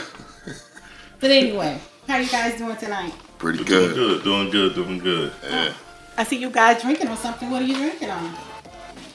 But 1.19 1.31
anyway, 1.31 1.77
how 2.07 2.17
you 2.17 2.29
guys 2.29 2.57
doing 2.57 2.77
tonight? 2.77 3.13
Pretty 3.39 3.59
We're 3.59 3.65
doing 3.65 3.87
good. 3.89 3.95
good, 3.95 4.23
doing 4.23 4.49
good, 4.51 4.75
doing 4.75 4.99
good. 4.99 5.31
Yeah. 5.43 5.73
I 6.17 6.23
see 6.23 6.37
you 6.37 6.49
guys 6.49 6.81
drinking 6.81 7.07
on 7.09 7.17
something. 7.17 7.49
What 7.49 7.61
are 7.61 7.65
you 7.65 7.75
drinking 7.75 8.09
on? 8.09 8.33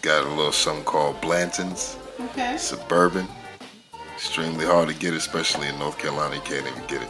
Got 0.04 0.24
a 0.26 0.28
little 0.28 0.52
something 0.52 0.84
called 0.84 1.18
Blanton's 1.22 1.96
Okay. 2.20 2.58
Suburban. 2.58 3.26
Extremely 4.14 4.66
hard 4.66 4.88
to 4.88 4.94
get, 4.94 5.14
especially 5.14 5.66
in 5.68 5.78
North 5.78 5.96
Carolina. 5.98 6.34
You 6.34 6.42
can't 6.42 6.66
even 6.66 6.82
get 6.86 7.00
it. 7.00 7.08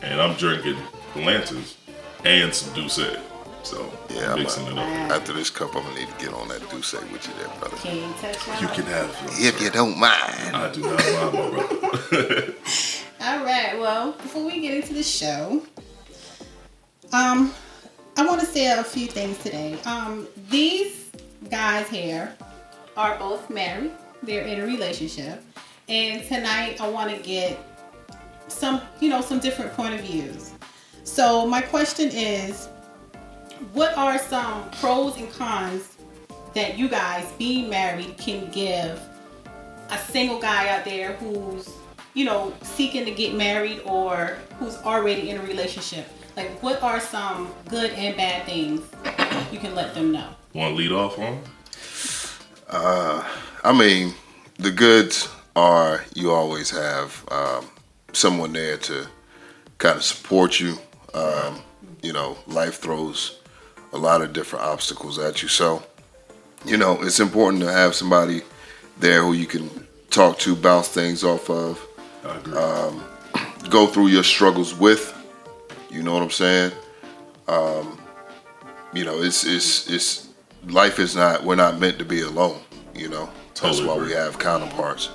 And 0.00 0.18
I'm 0.18 0.34
drinking 0.36 0.78
Blanton's 1.12 1.76
and 2.24 2.54
some 2.54 2.72
Douce. 2.72 3.18
So 3.64 3.92
Yeah, 4.08 4.32
I'm 4.32 4.38
mixing 4.38 4.66
a- 4.66 4.70
it 4.70 4.78
up. 4.78 5.10
After 5.12 5.34
this 5.34 5.50
cup, 5.50 5.76
I'm 5.76 5.82
gonna 5.82 5.94
need 5.98 6.08
to 6.08 6.24
get 6.24 6.32
on 6.32 6.48
that 6.48 6.66
Douce 6.70 6.94
with 6.94 7.28
you 7.28 7.34
there, 7.38 7.48
brother. 7.60 7.76
Can 7.76 7.96
you 7.96 8.14
touch 8.18 8.46
that? 8.46 8.62
You 8.62 8.68
can 8.68 8.86
have. 8.86 9.10
it 9.10 9.38
If 9.38 9.58
sir. 9.58 9.64
you 9.64 9.70
don't 9.70 9.98
mind. 9.98 10.56
I 10.56 10.70
do 10.72 10.80
not 10.80 11.04
mind, 11.04 11.34
my 11.34 11.50
brother. 11.50 12.54
All 13.20 13.44
right. 13.44 13.78
Well, 13.78 14.12
before 14.12 14.42
we 14.46 14.60
get 14.60 14.72
into 14.72 14.94
the 14.94 15.02
show, 15.02 15.60
um, 17.12 17.52
I 18.16 18.24
want 18.24 18.40
to 18.40 18.46
say 18.46 18.68
a 18.72 18.82
few 18.82 19.06
things 19.06 19.36
today. 19.38 19.76
Um, 19.84 20.26
these 20.48 21.07
guys 21.50 21.88
here 21.88 22.34
are 22.96 23.18
both 23.18 23.48
married. 23.50 23.92
They're 24.22 24.42
in 24.42 24.60
a 24.60 24.66
relationship, 24.66 25.42
and 25.88 26.24
tonight 26.24 26.80
I 26.80 26.88
want 26.88 27.14
to 27.14 27.22
get 27.22 27.58
some, 28.48 28.80
you 29.00 29.08
know, 29.08 29.20
some 29.20 29.38
different 29.38 29.72
point 29.74 29.94
of 29.94 30.00
views. 30.00 30.52
So 31.04 31.46
my 31.46 31.60
question 31.60 32.10
is, 32.12 32.66
what 33.72 33.96
are 33.96 34.18
some 34.18 34.70
pros 34.72 35.16
and 35.16 35.30
cons 35.32 35.96
that 36.54 36.78
you 36.78 36.88
guys 36.88 37.30
being 37.38 37.70
married 37.70 38.16
can 38.18 38.50
give 38.50 39.00
a 39.90 39.98
single 39.98 40.40
guy 40.40 40.68
out 40.68 40.84
there 40.84 41.14
who's 41.14 41.70
you 42.14 42.24
know 42.24 42.52
seeking 42.62 43.04
to 43.04 43.10
get 43.10 43.34
married 43.34 43.80
or 43.84 44.38
who's 44.58 44.76
already 44.78 45.30
in 45.30 45.38
a 45.38 45.42
relationship 45.42 46.06
like 46.36 46.62
what 46.62 46.82
are 46.82 47.00
some 47.00 47.52
good 47.68 47.92
and 47.92 48.16
bad 48.16 48.44
things 48.44 48.82
you 49.52 49.58
can 49.58 49.74
let 49.74 49.94
them 49.94 50.12
know 50.12 50.28
Want 50.58 50.72
to 50.72 50.76
lead 50.76 50.90
off 50.90 51.16
on? 51.20 51.40
I 53.62 53.72
mean, 53.72 54.12
the 54.58 54.72
goods 54.72 55.28
are 55.54 56.04
you 56.14 56.32
always 56.32 56.68
have 56.70 57.24
um, 57.30 57.66
someone 58.12 58.52
there 58.54 58.76
to 58.78 59.06
kind 59.78 59.96
of 59.96 60.02
support 60.02 60.58
you. 60.58 60.76
Um, 61.14 61.60
you 62.02 62.12
know, 62.12 62.36
life 62.48 62.80
throws 62.80 63.38
a 63.92 63.98
lot 63.98 64.20
of 64.20 64.32
different 64.32 64.64
obstacles 64.64 65.16
at 65.20 65.42
you. 65.42 65.48
So, 65.48 65.80
you 66.64 66.76
know, 66.76 67.00
it's 67.02 67.20
important 67.20 67.62
to 67.62 67.70
have 67.70 67.94
somebody 67.94 68.42
there 68.98 69.22
who 69.22 69.34
you 69.34 69.46
can 69.46 69.70
talk 70.10 70.40
to, 70.40 70.56
bounce 70.56 70.88
things 70.88 71.22
off 71.22 71.48
of, 71.50 71.80
I 72.24 72.36
agree. 72.36 73.70
go 73.70 73.86
through 73.86 74.08
your 74.08 74.24
struggles 74.24 74.74
with. 74.74 75.14
You 75.88 76.02
know 76.02 76.14
what 76.14 76.22
I'm 76.24 76.30
saying? 76.30 76.72
Um, 77.46 78.00
you 78.92 79.04
know, 79.04 79.22
it's 79.22 79.44
it's 79.44 79.88
it's 79.88 80.27
life 80.68 80.98
is 80.98 81.16
not 81.16 81.44
we're 81.44 81.56
not 81.56 81.78
meant 81.78 81.98
to 81.98 82.04
be 82.04 82.22
alone. 82.22 82.60
You 82.94 83.08
know, 83.08 83.30
that's 83.60 83.80
why 83.80 83.94
agree. 83.94 84.08
we 84.08 84.12
have 84.14 84.38
counterparts. 84.38 85.10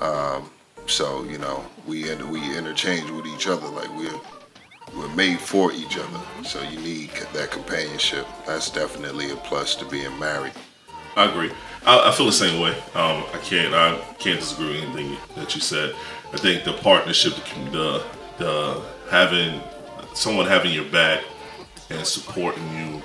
Um, 0.00 0.50
so 0.86 1.24
you 1.24 1.38
know, 1.38 1.64
we 1.86 2.14
we 2.26 2.56
interchange 2.56 3.10
with 3.10 3.26
each 3.26 3.46
other 3.46 3.66
like 3.68 3.94
we're 3.96 4.20
we're 4.96 5.14
made 5.14 5.40
for 5.40 5.72
each 5.72 5.96
other. 5.98 6.20
So 6.44 6.62
you 6.62 6.78
need 6.80 7.10
that 7.32 7.50
companionship. 7.50 8.26
That's 8.46 8.70
definitely 8.70 9.30
a 9.30 9.36
plus 9.36 9.74
to 9.76 9.84
being 9.86 10.16
married. 10.18 10.52
I 11.16 11.26
agree. 11.26 11.50
I, 11.86 12.08
I 12.08 12.12
feel 12.12 12.26
the 12.26 12.32
same 12.32 12.60
way. 12.60 12.72
Um, 12.94 13.24
I 13.32 13.40
can't. 13.42 13.74
I 13.74 13.96
can't 14.18 14.40
disagree 14.40 14.80
with 14.80 14.82
anything 14.84 15.16
that 15.36 15.54
you 15.54 15.60
said. 15.60 15.94
I 16.32 16.36
think 16.36 16.64
the 16.64 16.72
partnership, 16.72 17.34
the, 17.70 18.02
the 18.38 18.82
having 19.10 19.60
someone 20.14 20.46
having 20.46 20.72
your 20.72 20.86
back 20.86 21.22
and 21.90 22.04
supporting 22.06 22.64
you 22.74 23.02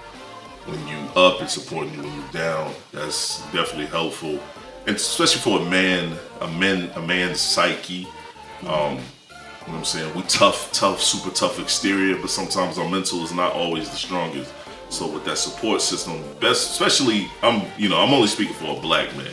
when 0.70 0.88
you 0.88 0.98
up 1.16 1.42
and 1.42 1.50
supporting 1.50 1.94
you 1.94 2.04
when 2.04 2.14
you're 2.14 2.32
down. 2.32 2.74
That's 2.92 3.42
definitely 3.52 3.88
helpful, 3.88 4.40
and 4.88 4.96
especially 4.96 5.42
for 5.42 5.60
a 5.66 5.70
man, 5.70 6.18
a 6.42 6.48
man, 6.48 6.90
a 6.96 7.02
man's 7.02 7.42
psyche. 7.42 8.08
Um, 8.68 8.98
you 9.70 9.74
know 9.74 9.74
what 9.74 9.78
I'm 9.78 9.86
saying? 9.86 10.16
We 10.16 10.24
tough, 10.24 10.72
tough, 10.72 11.02
super 11.02 11.34
tough 11.34 11.60
exterior, 11.60 12.16
but 12.16 12.30
sometimes 12.30 12.78
our 12.78 12.90
mental 12.90 13.24
is 13.24 13.34
not 13.34 13.54
always 13.54 13.90
the 13.90 13.96
strongest. 13.96 14.54
So 14.90 15.08
with 15.08 15.24
that 15.26 15.38
support 15.38 15.82
system, 15.82 16.24
best, 16.40 16.72
especially 16.72 17.28
I'm, 17.44 17.68
you 17.78 17.90
know, 17.90 17.98
I'm 17.98 18.12
only 18.14 18.28
speaking 18.28 18.56
for 18.56 18.78
a 18.78 18.82
black 18.82 19.16
man. 19.16 19.32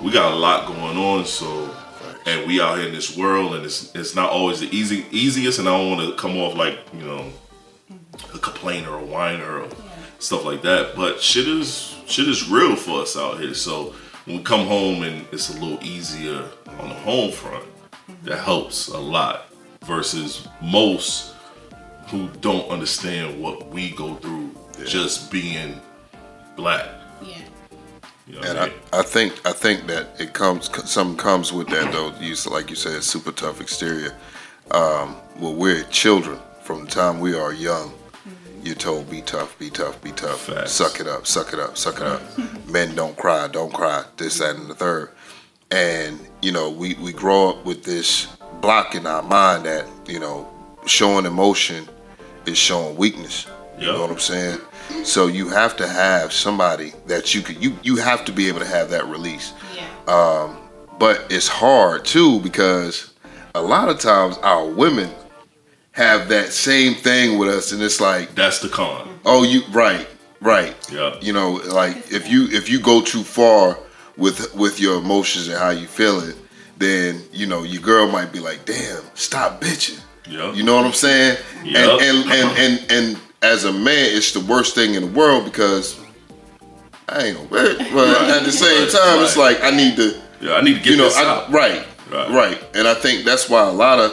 We 0.00 0.12
got 0.12 0.32
a 0.32 0.36
lot 0.36 0.68
going 0.68 0.96
on, 0.96 1.24
so 1.24 1.74
and 2.26 2.46
we 2.46 2.60
out 2.60 2.78
here 2.78 2.86
in 2.86 2.94
this 2.94 3.16
world, 3.16 3.54
and 3.54 3.64
it's 3.64 3.94
it's 3.94 4.14
not 4.14 4.30
always 4.30 4.60
the 4.60 4.74
easy 4.74 5.06
easiest. 5.10 5.58
And 5.58 5.68
I 5.68 5.76
don't 5.76 5.96
want 5.96 6.08
to 6.08 6.16
come 6.16 6.36
off 6.36 6.54
like 6.54 6.78
you 6.94 7.04
know 7.04 7.32
a 8.34 8.38
complainer 8.38 8.94
a 8.94 9.04
whiner 9.04 9.62
or 9.62 9.68
stuff 10.18 10.44
like 10.44 10.62
that. 10.62 10.94
But 10.96 11.20
shit 11.20 11.48
is 11.48 11.96
shit 12.06 12.28
is 12.28 12.48
real 12.48 12.76
for 12.76 13.02
us 13.02 13.16
out 13.16 13.40
here. 13.40 13.54
So 13.54 13.94
when 14.24 14.38
we 14.38 14.42
come 14.42 14.66
home 14.66 15.02
and 15.02 15.26
it's 15.32 15.50
a 15.50 15.60
little 15.60 15.82
easier 15.82 16.44
on 16.78 16.88
the 16.88 16.94
home 16.96 17.32
front, 17.32 17.64
that 18.24 18.38
helps 18.38 18.88
a 18.88 18.98
lot. 18.98 19.46
Versus 19.84 20.48
most 20.60 21.34
who 22.08 22.28
don't 22.40 22.68
understand 22.68 23.40
what 23.40 23.68
we 23.68 23.90
go 23.90 24.16
through 24.16 24.50
just 24.84 25.30
being 25.30 25.80
black. 26.56 26.86
yeah 27.20 27.42
You 28.26 28.34
know 28.34 28.40
And 28.42 28.58
I 28.58 28.64
I, 28.64 28.66
mean? 28.66 28.74
I 28.92 29.02
think 29.02 29.40
I 29.46 29.52
think 29.52 29.86
that 29.88 30.08
it 30.20 30.32
comes 30.34 30.70
something 30.90 31.16
comes 31.16 31.52
with 31.52 31.68
that 31.68 31.92
though. 31.92 32.12
You 32.20 32.34
like 32.50 32.70
you 32.70 32.76
said, 32.76 33.02
super 33.04 33.32
tough 33.32 33.60
exterior. 33.60 34.14
Um, 34.70 35.16
well, 35.38 35.54
we're 35.54 35.84
children 35.84 36.38
from 36.62 36.84
the 36.84 36.90
time 36.90 37.20
we 37.20 37.34
are 37.34 37.52
young. 37.52 37.92
You're 38.62 38.74
told 38.74 39.10
be 39.10 39.22
tough, 39.22 39.58
be 39.58 39.70
tough, 39.70 40.00
be 40.02 40.12
tough. 40.12 40.46
Facts. 40.46 40.72
Suck 40.72 41.00
it 41.00 41.06
up, 41.06 41.26
suck 41.26 41.52
it 41.52 41.60
up, 41.60 41.76
suck 41.78 41.96
it 42.00 42.06
up. 42.06 42.20
Men 42.68 42.94
don't 42.94 43.16
cry, 43.16 43.48
don't 43.48 43.72
cry. 43.72 44.04
This, 44.16 44.38
that, 44.38 44.56
and 44.56 44.68
the 44.68 44.74
third. 44.74 45.10
and 45.70 46.18
you 46.40 46.50
know 46.52 46.70
we 46.70 46.94
we 46.94 47.12
grow 47.12 47.50
up 47.50 47.64
with 47.66 47.84
this 47.84 48.26
block 48.60 48.94
in 48.94 49.06
our 49.06 49.22
mind 49.22 49.64
that 49.66 49.86
you 50.06 50.18
know 50.18 50.48
showing 50.86 51.26
emotion 51.26 51.86
is 52.46 52.56
showing 52.58 52.96
weakness. 52.96 53.46
You 53.78 53.86
Yeah. 53.86 53.92
know 53.92 54.00
what 54.02 54.10
I'm 54.10 54.18
saying? 54.18 54.58
So 55.04 55.26
you 55.26 55.48
have 55.50 55.76
to 55.76 55.86
have 55.86 56.32
somebody 56.32 56.92
that 57.06 57.34
you 57.34 57.42
could 57.42 57.62
you 57.62 57.78
you 57.82 57.96
have 57.96 58.24
to 58.26 58.32
be 58.32 58.48
able 58.48 58.60
to 58.60 58.66
have 58.66 58.90
that 58.90 59.06
release. 59.06 59.52
Yeah. 59.76 59.86
Um, 60.14 60.56
But 60.98 61.26
it's 61.30 61.46
hard 61.48 62.04
too 62.04 62.40
because 62.40 63.10
a 63.54 63.60
lot 63.62 63.88
of 63.88 63.98
times 64.00 64.36
our 64.42 64.64
women 64.64 65.10
have 65.98 66.28
that 66.28 66.52
same 66.52 66.94
thing 66.94 67.38
with 67.38 67.48
us 67.48 67.72
and 67.72 67.82
it's 67.82 68.00
like, 68.00 68.34
That's 68.36 68.60
the 68.60 68.68
con. 68.68 69.08
oh 69.26 69.42
you 69.42 69.62
right, 69.72 70.06
right. 70.40 70.74
Yeah. 70.92 71.16
You 71.20 71.32
know, 71.32 71.54
like 71.74 71.96
if 72.12 72.28
you 72.28 72.46
if 72.50 72.68
you 72.70 72.80
go 72.80 73.02
too 73.02 73.24
far 73.24 73.76
with 74.16 74.54
with 74.54 74.78
your 74.80 74.98
emotions 74.98 75.48
and 75.48 75.58
how 75.58 75.70
you 75.70 75.86
feel 75.88 76.20
it, 76.20 76.36
then 76.78 77.20
you 77.32 77.46
know 77.46 77.64
your 77.64 77.82
girl 77.82 78.06
might 78.08 78.32
be 78.32 78.38
like, 78.38 78.64
damn, 78.64 79.02
stop 79.14 79.60
bitching. 79.60 80.00
Yeah. 80.28 80.52
You 80.52 80.62
know 80.62 80.76
what 80.76 80.84
I'm 80.86 80.92
saying? 80.92 81.36
Yep. 81.64 82.00
And, 82.00 82.02
and 82.02 82.30
and 82.30 82.58
and 82.58 82.92
and 82.92 83.18
as 83.42 83.64
a 83.64 83.72
man, 83.72 84.16
it's 84.16 84.32
the 84.32 84.40
worst 84.40 84.74
thing 84.76 84.94
in 84.94 85.02
the 85.02 85.18
world 85.18 85.44
because 85.46 85.98
I 87.08 87.24
ain't 87.26 87.36
no 87.38 87.44
bitch. 87.46 87.78
But 87.92 88.08
at 88.30 88.44
the 88.44 88.52
same 88.52 88.82
Right, 88.84 88.92
time, 88.92 89.24
it's 89.24 89.36
like 89.36 89.62
I 89.62 89.70
need 89.70 89.96
to, 89.96 90.20
Yeah, 90.40 90.54
I 90.54 90.60
need 90.60 90.74
to 90.74 90.80
get 90.80 90.90
you 90.92 90.96
know, 90.96 91.04
this 91.04 91.16
I, 91.16 91.24
out. 91.24 91.50
right, 91.50 91.84
Right. 92.10 92.30
right, 92.30 92.64
And 92.74 92.86
I 92.86 92.94
think 92.94 93.24
that's 93.24 93.48
why 93.48 93.66
a 93.66 93.72
lot 93.72 93.98
of, 93.98 94.10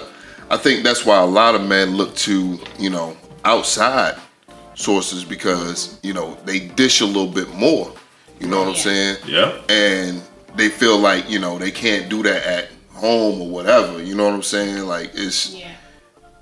I 0.50 0.57
think 0.57 0.83
that's 0.83 1.06
why 1.06 1.18
a 1.21 1.25
lot 1.25 1.56
of 1.56 1.68
men 1.68 1.95
look 1.97 2.15
to, 2.18 2.59
you 2.77 2.89
know, 2.89 3.18
outside 3.44 4.15
sources 4.75 5.24
because 5.24 5.97
you 6.03 6.13
know 6.13 6.36
they 6.45 6.59
dish 6.59 7.01
a 7.01 7.06
little 7.06 7.27
bit 7.31 7.50
more. 7.56 7.92
You 8.39 8.47
know 8.47 8.59
what 8.59 8.68
I'm 8.69 8.75
saying? 8.75 9.18
Yeah. 9.25 9.57
and 9.69 10.21
they 10.56 10.69
feel 10.69 10.97
like 10.97 11.30
you 11.30 11.39
know 11.39 11.57
they 11.57 11.71
can't 11.71 12.09
do 12.09 12.21
that 12.24 12.45
at 12.45 12.69
home 12.94 13.42
or 13.42 13.50
whatever. 13.50 14.01
You 14.03 14.15
know 14.15 14.25
what 14.25 14.33
I'm 14.33 14.44
saying? 14.44 14.86
Like 14.86 15.12
it's 15.13 15.53
Yeah. 15.53 15.71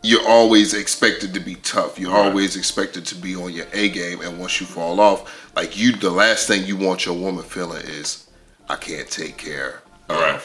you're 0.02 0.28
always 0.28 0.74
expected 0.74 1.34
to 1.36 1.40
be 1.40 1.56
tough. 1.56 2.00
You're 2.00 2.12
Right. 2.12 2.26
always 2.26 2.56
expected 2.56 3.06
to 3.08 3.16
be 3.16 3.36
on 3.36 3.54
your 3.54 3.68
A 3.74 3.90
game, 3.90 4.22
and 4.22 4.40
once 4.40 4.60
you 4.60 4.66
fall 4.68 5.00
off, 5.00 5.50
like 5.56 5.78
you, 5.78 5.92
the 5.94 6.10
last 6.10 6.48
thing 6.48 6.66
you 6.66 6.76
want 6.76 7.06
your 7.06 7.16
woman 7.16 7.44
feeling 7.44 7.84
is, 7.86 8.26
I 8.70 8.76
can't 8.76 9.10
take 9.10 9.38
care 9.38 9.82
of 10.10 10.20
Right. 10.20 10.42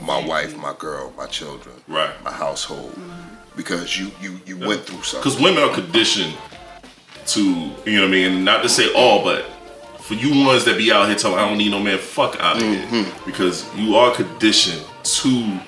My 0.00 0.24
wife, 0.24 0.56
my 0.56 0.74
girl, 0.78 1.12
my 1.16 1.26
children, 1.26 1.74
Right. 1.88 2.10
my 2.24 2.30
household, 2.32 2.98
because 3.56 3.98
you 3.98 4.10
you 4.20 4.40
you 4.46 4.56
went 4.58 4.82
through 4.84 5.02
something. 5.02 5.20
Because 5.30 5.40
women 5.42 5.62
are 5.62 5.74
conditioned 5.74 6.34
to, 7.26 7.40
you 7.42 7.96
know 7.96 8.02
what 8.02 8.08
I 8.08 8.08
mean? 8.08 8.44
Not 8.44 8.62
to 8.62 8.68
say 8.68 8.92
all, 8.94 9.22
but 9.24 9.44
for 10.00 10.14
you 10.14 10.44
ones 10.44 10.64
that 10.64 10.76
be 10.78 10.90
out 10.92 11.06
here 11.08 11.16
telling 11.16 11.38
I 11.38 11.48
don't 11.48 11.58
need 11.58 11.70
no 11.70 11.78
man, 11.80 11.98
fuck 11.98 12.36
out 12.40 12.56
of 12.56 12.62
Mm-hmm. 12.62 12.94
here. 12.94 13.12
Because 13.26 13.64
you 13.76 13.96
are 13.96 14.12
conditioned 14.14 14.82
to 15.02 15.60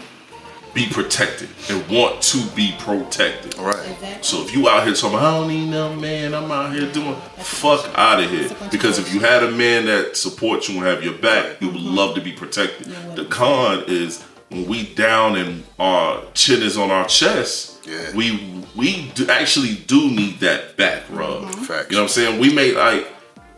be 0.74 0.88
protected 0.88 1.48
and 1.68 1.86
want 1.88 2.22
to 2.22 2.44
be 2.56 2.74
protected. 2.78 3.56
right? 3.58 3.74
Exactly. 3.74 4.22
So 4.22 4.42
if 4.42 4.54
you 4.54 4.68
out 4.68 4.86
here 4.86 4.94
talking, 4.94 5.18
I 5.18 5.38
don't 5.38 5.48
need 5.48 5.68
no 5.68 5.94
man, 5.94 6.34
I'm 6.34 6.50
out 6.50 6.72
here 6.72 6.90
doing, 6.90 7.14
fuck 7.36 7.90
out 7.96 8.22
of 8.22 8.30
here. 8.30 8.40
That's 8.40 8.52
a 8.52 8.54
bunch 8.54 8.66
of 8.66 8.70
Because 8.72 8.98
if 8.98 9.12
you 9.12 9.20
had 9.20 9.42
a 9.42 9.50
man 9.50 9.86
that 9.86 10.16
supports 10.16 10.68
you 10.68 10.78
and 10.78 10.86
have 10.86 11.04
your 11.04 11.14
back, 11.14 11.60
you 11.60 11.68
would 11.68 11.76
mm-hmm. 11.76 11.94
love 11.94 12.14
to 12.14 12.20
be 12.20 12.32
protected. 12.32 12.86
Yeah, 12.86 13.14
The 13.14 13.22
well- 13.22 13.30
con 13.30 13.84
is 13.86 14.22
when 14.48 14.66
we 14.66 14.94
down 14.94 15.36
and 15.36 15.64
our 15.78 16.22
chin 16.34 16.62
is 16.62 16.76
on 16.76 16.90
our 16.90 17.06
chest. 17.06 17.86
Yeah. 17.86 18.14
We 18.14 18.64
we 18.76 19.10
do 19.14 19.28
actually 19.28 19.74
do 19.86 20.10
need 20.10 20.40
that 20.40 20.76
back 20.76 21.02
rub. 21.10 21.44
Mm-hmm. 21.44 21.62
Facts. 21.64 21.90
You 21.90 21.96
know 21.96 22.02
what 22.02 22.10
I'm 22.10 22.14
saying? 22.14 22.40
We 22.40 22.54
made 22.54 22.76
like 22.76 23.06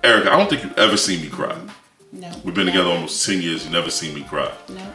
Erica. 0.02 0.32
I 0.32 0.36
don't 0.36 0.48
think 0.48 0.62
you've 0.64 0.78
ever 0.78 0.96
seen 0.96 1.20
me 1.20 1.28
cry. 1.28 1.56
No. 2.12 2.30
We've 2.44 2.54
been 2.54 2.66
together 2.66 2.90
almost 2.90 3.26
ten 3.26 3.42
years. 3.42 3.66
You 3.66 3.72
never 3.72 3.90
seen 3.90 4.14
me 4.14 4.22
cry. 4.22 4.52
No. 4.68 4.93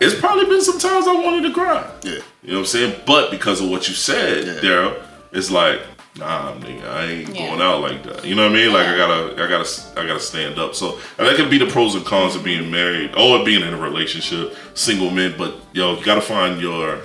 It's 0.00 0.18
probably 0.18 0.46
been 0.46 0.60
some 0.62 0.78
times 0.78 1.06
I 1.06 1.14
wanted 1.14 1.42
to 1.48 1.54
cry. 1.54 1.88
Yeah. 2.02 2.12
You 2.42 2.50
know 2.52 2.54
what 2.54 2.58
I'm 2.60 2.64
saying? 2.66 3.00
But 3.06 3.30
because 3.30 3.60
of 3.60 3.70
what 3.70 3.88
you 3.88 3.94
said, 3.94 4.44
Yeah. 4.46 4.54
Daryl, 4.54 5.02
it's 5.32 5.50
like, 5.50 5.80
nah, 6.18 6.52
nigga, 6.54 6.84
I 6.88 7.04
ain't 7.06 7.34
Yeah. 7.34 7.48
going 7.48 7.62
out 7.62 7.80
like 7.80 8.02
that. 8.04 8.24
You 8.24 8.34
know 8.34 8.42
what 8.42 8.52
I 8.52 8.54
mean? 8.54 8.72
Like 8.72 8.86
I 8.86 8.96
gotta, 8.96 9.32
I 9.42 9.48
gotta, 9.48 10.00
I 10.00 10.06
gotta 10.06 10.20
stand 10.20 10.58
up. 10.58 10.74
So 10.74 10.98
and 11.18 11.26
that 11.26 11.36
could 11.36 11.48
be 11.48 11.58
the 11.58 11.66
pros 11.66 11.94
and 11.94 12.04
cons 12.04 12.34
of 12.36 12.42
being 12.44 12.70
married 12.70 13.14
or 13.16 13.44
being 13.44 13.62
in 13.62 13.72
a 13.72 13.78
relationship, 13.78 14.54
single 14.74 15.10
men. 15.10 15.34
But 15.38 15.54
yo, 15.72 15.96
you 15.96 16.04
gotta 16.04 16.20
find 16.20 16.60
your, 16.60 17.00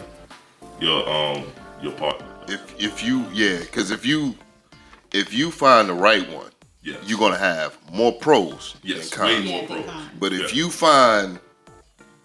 your 0.82 1.08
um, 1.10 1.46
your 1.82 1.94
partner. 1.94 2.26
If 2.48 2.62
if 2.80 3.04
you 3.04 3.26
yeah, 3.32 3.60
because 3.60 3.92
if 3.92 4.06
you 4.06 4.36
if 5.14 5.34
you 5.34 5.52
find 5.52 5.88
the 5.90 5.94
right 5.94 6.28
one, 6.32 6.48
Yes. 6.82 6.98
you're 7.06 7.20
gonna 7.20 7.38
have 7.38 7.78
more 7.94 8.14
pros 8.14 8.76
Yes, 8.84 9.10
than 9.12 9.26
way 9.26 9.44
more 9.48 9.64
pros. 9.68 9.86
But 10.20 10.34
if 10.34 10.54
Yeah. 10.54 10.64
you 10.64 10.70
find 10.72 11.40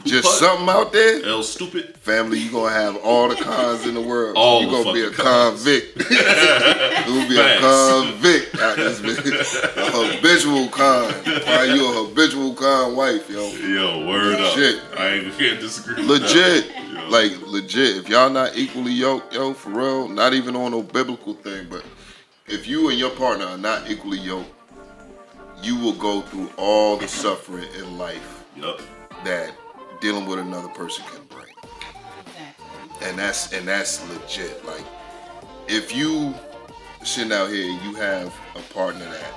just 0.04 0.38
something 0.38 0.68
out 0.68 0.92
there, 0.92 1.24
L 1.24 1.42
stupid. 1.42 1.96
family, 1.96 2.38
you 2.38 2.50
gonna 2.50 2.72
have 2.72 2.96
all 2.96 3.28
the 3.28 3.36
cons 3.36 3.86
in 3.86 3.94
the 3.94 4.00
world. 4.00 4.36
All 4.36 4.62
you 4.62 4.70
gonna 4.70 4.92
be 4.92 5.02
a 5.02 5.10
convict. 5.10 5.96
you 6.10 6.18
gonna 6.18 7.28
be 7.28 7.38
a 7.38 7.58
convict 7.60 8.58
out 8.60 8.76
this 8.76 9.00
bitch. 9.00 9.76
A 9.76 10.16
habitual 10.16 10.68
con. 10.68 11.10
Find 11.40 11.72
you 11.72 11.86
a 11.86 12.04
habitual 12.04 12.54
con 12.54 12.96
wife, 12.96 13.28
yo. 13.30 13.48
Yo, 13.48 14.06
word 14.08 14.36
Shit. 14.54 14.80
up. 14.92 15.00
I 15.00 15.08
ain't, 15.08 15.38
can't 15.38 15.60
disagree. 15.60 16.06
with 16.06 16.22
that. 16.22 16.34
Legit. 16.34 17.10
Like 17.10 17.32
legit. 17.46 17.96
If 17.96 18.08
y'all 18.08 18.30
not 18.30 18.56
equally 18.56 18.92
yoked, 18.92 19.34
yo, 19.34 19.54
for 19.54 19.70
real, 19.70 20.08
not 20.08 20.34
even 20.34 20.56
on 20.56 20.72
no 20.72 20.82
biblical 20.82 21.34
thing, 21.34 21.66
but 21.70 21.84
if 22.46 22.66
you 22.68 22.90
and 22.90 22.98
your 22.98 23.10
partner 23.10 23.46
are 23.46 23.58
not 23.58 23.90
equally 23.90 24.18
yoked, 24.18 24.50
you 25.62 25.78
will 25.78 25.94
go 25.94 26.20
through 26.20 26.50
all 26.58 26.96
the 26.96 27.08
suffering 27.08 27.66
in 27.78 27.96
life 27.96 28.44
Yup. 28.56 28.80
that 29.24 29.52
dealing 30.04 30.26
with 30.26 30.38
another 30.38 30.68
person 30.68 31.02
can 31.06 31.24
bring. 31.30 31.46
Exactly. 32.26 33.08
And 33.08 33.18
that's 33.18 33.54
and 33.54 33.66
that's 33.66 34.06
legit. 34.10 34.62
Like 34.66 34.84
if 35.66 35.96
you 35.96 36.34
sitting 37.02 37.32
out 37.32 37.48
here 37.48 37.64
you 37.82 37.94
have 37.94 38.26
a 38.54 38.60
partner 38.74 39.06
that 39.06 39.32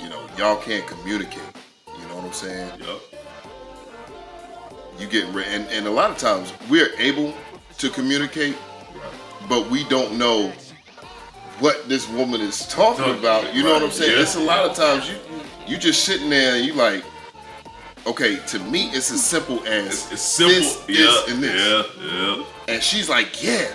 you 0.00 0.08
know 0.08 0.20
y'all 0.36 0.56
can't 0.60 0.84
communicate. 0.88 1.38
You 1.86 2.08
know 2.08 2.16
what 2.16 2.24
I'm 2.24 2.32
saying? 2.32 2.80
Yup. 2.80 3.00
You 4.98 5.06
get 5.06 5.32
re- 5.32 5.44
and, 5.46 5.68
and 5.68 5.86
a 5.86 5.90
lot 5.90 6.10
of 6.10 6.18
times 6.18 6.52
we're 6.68 6.90
able 6.98 7.32
to 7.78 7.90
communicate, 7.90 8.56
but 9.48 9.70
we 9.70 9.84
don't 9.84 10.18
know 10.18 10.52
what 11.60 11.88
this 11.88 12.08
woman 12.08 12.40
is 12.40 12.66
talking 12.66 13.04
Talking- 13.04 13.20
about. 13.20 13.54
You 13.54 13.62
know 13.62 13.72
what 13.74 13.84
I'm 13.84 13.92
saying? 13.92 14.16
yeah. 14.16 14.22
It's 14.22 14.34
a 14.34 14.40
lot 14.40 14.68
of 14.68 14.74
times 14.74 15.08
you 15.08 15.14
you 15.68 15.78
just 15.78 16.02
sitting 16.04 16.28
there 16.28 16.56
and 16.56 16.66
you 16.66 16.74
like, 16.74 17.04
okay, 18.06 18.36
to 18.48 18.58
me 18.58 18.88
it's 18.90 19.10
as 19.10 19.24
simple 19.24 19.62
as 19.66 19.86
It's, 19.86 20.12
it's 20.12 20.22
simple. 20.22 20.54
this, 20.54 20.84
yeah. 20.88 20.96
this, 21.06 21.28
and 21.30 21.42
this. 21.42 21.86
Yeah. 22.00 22.06
Yeah. 22.36 22.44
And 22.68 22.82
she's 22.82 23.08
like, 23.08 23.42
yeah, 23.42 23.68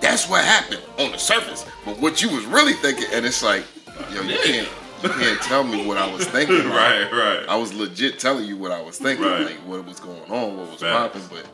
that's 0.00 0.28
what 0.28 0.44
happened 0.44 0.82
on 0.98 1.12
the 1.12 1.18
surface. 1.18 1.64
But 1.84 1.98
what 2.00 2.22
you 2.22 2.30
was 2.30 2.44
really 2.46 2.72
thinking, 2.74 3.06
and 3.12 3.24
it's 3.26 3.42
like, 3.42 3.64
yo, 4.12 4.22
you 4.22 4.38
can't 4.44 4.68
you 5.02 5.08
can't 5.08 5.40
tell 5.40 5.64
me 5.64 5.86
what 5.86 5.96
I 5.96 6.12
was 6.12 6.26
thinking. 6.26 6.56
Like, 6.56 6.64
Right. 7.10 7.10
Right. 7.12 7.46
I 7.48 7.56
was 7.56 7.72
legit 7.72 8.18
telling 8.18 8.44
you 8.44 8.56
what 8.58 8.70
I 8.70 8.82
was 8.82 8.98
thinking, 8.98 9.24
Right. 9.24 9.46
like 9.46 9.56
what 9.66 9.84
was 9.86 9.98
going 10.00 10.22
on, 10.30 10.56
what 10.58 10.70
was 10.72 10.80
Facts. 10.80 11.14
popping. 11.14 11.22
But 11.30 11.46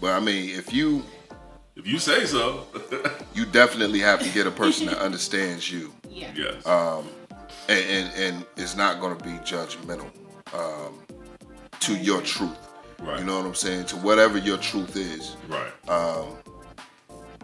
but 0.00 0.10
I 0.12 0.20
mean, 0.20 0.50
if 0.50 0.72
you 0.72 1.02
If 1.76 1.86
you 1.86 1.98
say 1.98 2.24
so. 2.26 2.66
you 3.34 3.44
definitely 3.44 4.00
have 4.00 4.20
to 4.22 4.28
get 4.30 4.46
a 4.46 4.50
person 4.50 4.86
that 4.86 4.98
understands 4.98 5.70
you 5.70 5.92
Yeah. 6.08 6.30
yes. 6.34 6.64
and 6.66 7.06
and, 7.68 8.14
and 8.16 8.46
is 8.56 8.76
not 8.76 9.00
going 9.00 9.16
to 9.16 9.22
be 9.24 9.32
judgmental 9.44 10.10
um, 10.54 10.94
to 11.80 11.96
your 11.96 12.20
truth. 12.22 12.56
right. 13.00 13.18
You 13.18 13.24
know 13.24 13.36
what 13.38 13.46
I'm 13.46 13.54
saying? 13.54 13.86
To 13.86 13.96
whatever 13.96 14.38
your 14.38 14.58
truth 14.58 14.96
is, 14.96 15.36
Right. 15.48 15.72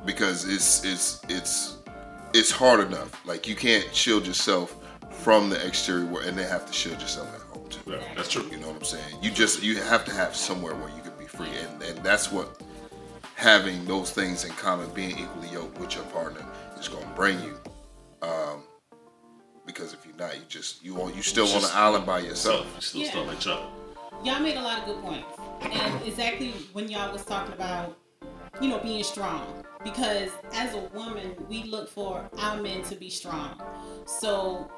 because 0.05 0.49
it's 0.49 0.85
it's 0.85 1.21
it's 1.29 1.77
it's 2.35 2.51
hard 2.51 2.81
enough. 2.81 3.25
Like 3.27 3.47
you 3.47 3.55
can't 3.55 3.95
shield 3.95 4.27
yourself 4.27 4.77
from 5.11 5.51
the 5.51 5.65
exterior 5.67 6.07
world, 6.07 6.27
and 6.27 6.37
then 6.39 6.49
have 6.49 6.67
to 6.67 6.73
shield 6.73 7.01
yourself 7.01 7.29
at 7.35 7.41
home 7.43 7.69
too. 7.69 7.81
yeah. 7.87 7.99
That's 8.17 8.29
true. 8.31 8.45
You 8.51 8.57
know 8.59 8.69
what 8.69 8.77
I'm 8.77 8.85
saying? 8.85 9.17
You 9.23 9.31
just 9.31 9.63
you 9.63 9.77
have 9.83 10.05
to 10.07 10.13
have 10.13 10.35
somewhere 10.35 10.75
where 10.75 10.89
you 10.97 11.03
can 11.03 11.13
be 11.19 11.27
free, 11.27 11.49
and 11.51 11.83
and 11.83 11.99
that's 12.05 12.33
what 12.33 12.61
having 13.35 13.85
those 13.87 14.11
things 14.11 14.45
in 14.45 14.53
common, 14.53 14.89
being 14.95 15.11
equally 15.19 15.49
yoked 15.49 15.79
with 15.79 15.95
your 15.95 16.05
partner, 16.05 16.45
is 16.79 16.89
going 16.89 17.03
to 17.05 17.11
bring 17.15 17.39
you. 17.43 17.59
Um, 18.23 18.63
because 19.67 19.93
if 19.93 20.05
you're 20.07 20.17
not, 20.17 20.35
you 20.37 20.43
just 20.49 20.83
you 20.85 21.01
on 21.03 21.15
you 21.15 21.23
still 21.23 21.47
on 21.53 21.63
an 21.65 21.71
island 21.75 22.07
by 22.07 22.21
yourself. 22.21 22.67
you 22.75 22.81
still 22.81 23.01
Yeah. 23.03 23.11
stuff 23.11 23.27
like 23.29 23.41
Chuck. 23.41 23.63
Y'all 24.25 24.41
made 24.41 24.57
a 24.57 24.63
lot 24.63 24.79
of 24.79 24.87
good 24.87 25.03
points. 25.03 25.27
And 25.63 26.07
exactly 26.07 26.53
when 26.73 26.89
y'all 26.89 27.13
was 27.13 27.25
talking 27.25 27.53
about, 27.55 27.99
you 28.61 28.69
know, 28.69 28.79
being 28.79 29.03
strong. 29.03 29.65
Because 29.83 30.31
as 30.53 30.75
a 30.75 30.81
woman, 30.95 31.35
we 31.49 31.65
look 31.65 31.89
for 31.89 32.31
our 32.39 32.63
men 32.63 32.83
to 32.85 32.95
be 32.95 33.11
strong. 33.11 33.61
So 34.07 34.71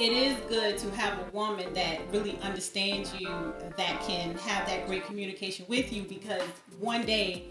it 0.00 0.12
is 0.12 0.36
good 0.48 0.78
to 0.78 0.90
have 0.96 1.16
a 1.18 1.30
woman 1.30 1.72
that 1.74 2.00
really 2.10 2.36
understands 2.42 3.14
you, 3.14 3.28
that 3.76 4.00
can 4.00 4.34
have 4.38 4.66
that 4.66 4.88
great 4.88 5.06
communication 5.06 5.64
with 5.68 5.92
you 5.92 6.02
because 6.02 6.42
one 6.80 7.06
day 7.06 7.48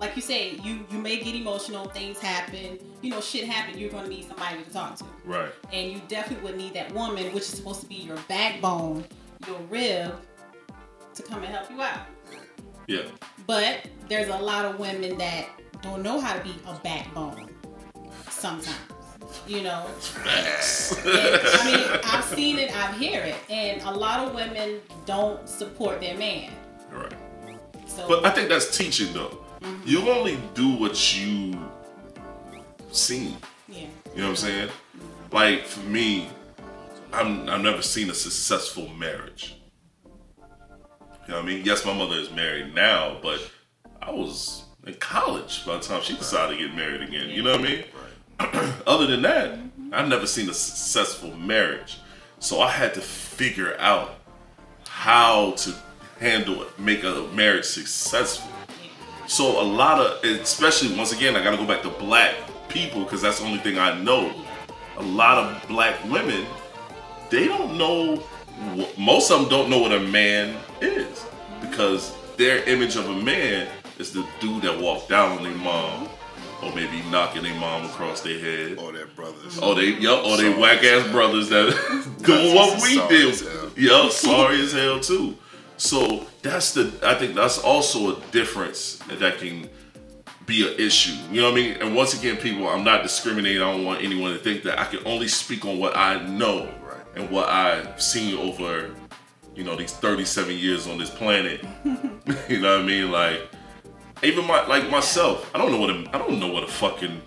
like 0.00 0.14
you 0.14 0.22
say, 0.22 0.52
you 0.62 0.86
you 0.90 0.98
may 0.98 1.18
get 1.18 1.34
emotional, 1.34 1.88
things 1.88 2.20
happen, 2.20 2.78
you 3.02 3.10
know, 3.10 3.20
shit 3.20 3.48
happen, 3.48 3.76
you're 3.76 3.90
gonna 3.90 4.08
need 4.08 4.28
somebody 4.28 4.62
to 4.62 4.70
talk 4.70 4.96
to. 4.96 5.04
Right. 5.24 5.50
And 5.72 5.90
you 5.90 6.00
definitely 6.06 6.48
would 6.48 6.56
need 6.56 6.74
that 6.74 6.94
woman, 6.94 7.34
which 7.34 7.42
is 7.42 7.48
supposed 7.48 7.80
to 7.80 7.86
be 7.86 7.96
your 7.96 8.16
backbone, 8.28 9.04
your 9.46 9.58
rib, 9.62 10.14
come 11.22 11.42
and 11.42 11.52
help 11.54 11.70
you 11.70 11.80
out. 11.82 12.00
Yeah. 12.86 13.02
But 13.46 13.86
there's 14.08 14.28
a 14.28 14.36
lot 14.38 14.64
of 14.64 14.78
women 14.78 15.18
that 15.18 15.46
don't 15.82 16.02
know 16.02 16.20
how 16.20 16.36
to 16.36 16.42
be 16.42 16.54
a 16.66 16.74
backbone 16.78 17.50
sometimes. 18.28 18.76
You 19.46 19.62
know. 19.62 19.86
And, 20.24 20.26
I 20.26 21.62
mean, 21.64 22.00
I've 22.04 22.24
seen 22.24 22.58
it, 22.58 22.74
I've 22.74 22.94
heard 22.94 23.28
it, 23.28 23.36
and 23.50 23.82
a 23.82 23.90
lot 23.90 24.26
of 24.26 24.34
women 24.34 24.80
don't 25.04 25.46
support 25.48 26.00
their 26.00 26.16
man. 26.16 26.50
right. 26.92 27.12
So, 27.86 28.06
But 28.08 28.24
I 28.24 28.30
think 28.30 28.48
that's 28.48 28.76
teaching 28.76 29.12
though. 29.12 29.38
Mm-hmm. 29.60 29.88
You 29.88 30.08
only 30.10 30.38
do 30.54 30.76
what 30.76 31.16
you 31.18 31.58
seen. 32.92 33.36
yeah, 33.68 33.80
You 34.14 34.22
know 34.22 34.24
what 34.24 34.30
I'm 34.30 34.36
saying? 34.36 34.68
Like 35.32 35.64
for 35.66 35.80
me, 35.80 36.30
I'm 37.12 37.48
I've 37.48 37.60
never 37.60 37.82
seen 37.82 38.08
a 38.10 38.14
successful 38.14 38.88
marriage. 38.88 39.57
You 41.28 41.34
know 41.34 41.40
what 41.40 41.50
I 41.50 41.54
mean? 41.54 41.64
Yes, 41.66 41.84
my 41.84 41.92
mother 41.92 42.14
is 42.14 42.30
married 42.30 42.74
now, 42.74 43.18
but 43.22 43.38
I 44.00 44.10
was 44.10 44.64
in 44.86 44.94
college 44.94 45.66
by 45.66 45.76
the 45.76 45.82
time 45.82 46.00
she 46.00 46.16
decided 46.16 46.56
to 46.56 46.66
get 46.66 46.74
married 46.74 47.02
again. 47.02 47.28
You 47.28 47.42
know 47.42 47.50
what 47.50 47.60
I 47.60 47.64
mean? 47.64 47.84
Other 48.86 49.06
than 49.06 49.20
that, 49.20 49.50
mm-hmm. 49.50 49.92
I've 49.92 50.08
never 50.08 50.26
seen 50.26 50.48
a 50.48 50.54
successful 50.54 51.36
marriage. 51.36 51.98
So 52.38 52.62
I 52.62 52.70
had 52.70 52.94
to 52.94 53.02
figure 53.02 53.76
out 53.78 54.14
how 54.88 55.50
to 55.56 55.74
handle 56.18 56.62
it, 56.62 56.78
make 56.78 57.04
a 57.04 57.28
marriage 57.34 57.66
successful. 57.66 58.50
So 59.26 59.60
a 59.60 59.66
lot 59.68 60.00
of, 60.00 60.24
especially 60.24 60.96
once 60.96 61.12
again, 61.12 61.36
I 61.36 61.44
got 61.44 61.50
to 61.50 61.58
go 61.58 61.66
back 61.66 61.82
to 61.82 61.90
black 61.90 62.36
people 62.70 63.04
because 63.04 63.20
that's 63.20 63.40
the 63.40 63.44
only 63.44 63.58
thing 63.58 63.76
I 63.76 64.00
know. 64.00 64.32
A 64.96 65.02
lot 65.02 65.36
of 65.36 65.68
black 65.68 66.02
women, 66.04 66.46
they 67.28 67.48
don't 67.48 67.76
know. 67.76 68.22
Most 68.96 69.30
of 69.30 69.40
them 69.40 69.50
don't 69.50 69.68
know 69.68 69.78
what 69.78 69.92
a 69.92 70.00
man 70.00 70.56
is 70.80 71.24
because 71.60 72.14
their 72.36 72.62
image 72.68 72.96
of 72.96 73.08
a 73.08 73.14
man 73.22 73.68
is 73.98 74.12
the 74.12 74.24
dude 74.40 74.62
that 74.62 74.78
walked 74.80 75.08
down 75.08 75.38
on 75.38 75.42
their 75.44 75.56
mom, 75.56 76.08
or 76.62 76.72
maybe 76.74 77.02
knocking 77.10 77.42
their 77.42 77.54
mom 77.58 77.84
across 77.86 78.20
their 78.20 78.38
head. 78.38 78.78
Or 78.78 78.92
their 78.92 79.06
brothers. 79.06 79.58
Oh, 79.60 79.74
they 79.74 79.90
yup, 79.98 80.24
or 80.24 80.36
they 80.36 80.50
whack 80.50 80.82
ass 80.84 81.08
brothers 81.10 81.48
that 81.48 81.70
doing 82.22 82.54
what 82.54 82.80
we 82.82 82.94
did. 83.08 83.34
hell. 83.88 84.10
Sorry 84.10 84.60
as 84.60 84.72
hell 84.72 85.00
too. 85.00 85.36
So 85.76 86.26
that's 86.42 86.72
the 86.74 86.92
I 87.04 87.14
think 87.14 87.34
that's 87.34 87.58
also 87.58 88.16
a 88.16 88.20
difference 88.32 88.98
that 89.08 89.38
can 89.38 89.68
be 90.46 90.66
an 90.66 90.74
issue. 90.78 91.12
You 91.30 91.42
know 91.42 91.50
what 91.50 91.58
I 91.58 91.62
mean? 91.62 91.72
And 91.80 91.94
once 91.94 92.18
again, 92.18 92.36
people, 92.38 92.68
I'm 92.68 92.82
not 92.82 93.02
discriminating. 93.02 93.60
I 93.62 93.70
don't 93.70 93.84
want 93.84 94.02
anyone 94.02 94.32
to 94.32 94.38
think 94.38 94.62
that 94.64 94.78
I 94.80 94.84
can 94.84 95.00
only 95.06 95.28
speak 95.28 95.64
on 95.64 95.78
what 95.78 95.96
I 95.96 96.24
know 96.26 96.64
Right. 96.82 97.04
and 97.16 97.30
what 97.30 97.48
I've 97.48 98.00
seen 98.02 98.36
over, 98.38 98.90
you 99.58 99.64
know, 99.64 99.74
these 99.74 99.92
37 99.92 100.56
years 100.56 100.86
on 100.86 100.98
this 100.98 101.10
planet. 101.10 101.60
you 102.48 102.60
know 102.60 102.76
what 102.76 102.84
I 102.84 102.86
mean? 102.86 103.10
Like 103.10 103.42
even 104.22 104.46
my 104.46 104.64
like 104.68 104.88
myself, 104.88 105.50
I 105.54 105.58
don't 105.58 105.72
know 105.72 105.80
what 105.80 105.90
a 105.90 106.08
I 106.14 106.18
don't 106.18 106.38
know 106.38 106.46
what 106.46 106.62
a 106.62 106.68
fucking 106.68 107.20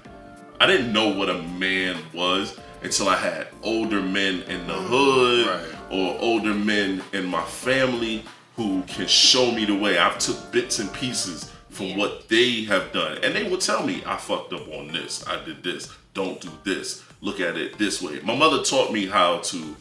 I 0.62 0.66
didn't 0.66 0.94
know 0.94 1.10
what 1.10 1.30
a 1.30 1.42
man 1.44 1.98
was 2.14 2.58
until 2.82 3.10
I 3.10 3.18
had 3.18 3.48
older 3.64 4.02
men 4.02 4.44
in 4.44 4.66
the 4.66 4.74
hood 4.74 5.48
Right. 5.48 5.76
or 5.92 6.18
older 6.20 6.54
men 6.54 7.04
in 7.12 7.26
my 7.26 7.44
family 7.44 8.24
who 8.56 8.82
can 8.84 9.08
show 9.08 9.52
me 9.52 9.66
the 9.66 9.76
way. 9.76 9.98
I've 9.98 10.18
took 10.18 10.52
bits 10.54 10.80
and 10.80 10.92
pieces 10.94 11.52
from 11.70 11.98
what 11.98 12.30
they 12.30 12.64
have 12.64 12.92
done. 12.94 13.18
And 13.24 13.36
they 13.36 13.44
will 13.50 13.58
tell 13.58 13.86
me, 13.86 14.04
I 14.06 14.18
fucked 14.18 14.54
up 14.54 14.68
on 14.70 14.92
this. 14.92 15.26
I 15.28 15.44
did 15.44 15.64
this. 15.64 15.92
Don't 16.14 16.40
do 16.40 16.50
this. 16.64 17.04
Look 17.22 17.40
at 17.40 17.56
it 17.58 17.78
this 17.78 18.02
way. 18.02 18.20
My 18.24 18.36
mother 18.36 18.62
taught 18.64 18.92
me 18.92 19.08
how 19.08 19.40
to 19.40 19.76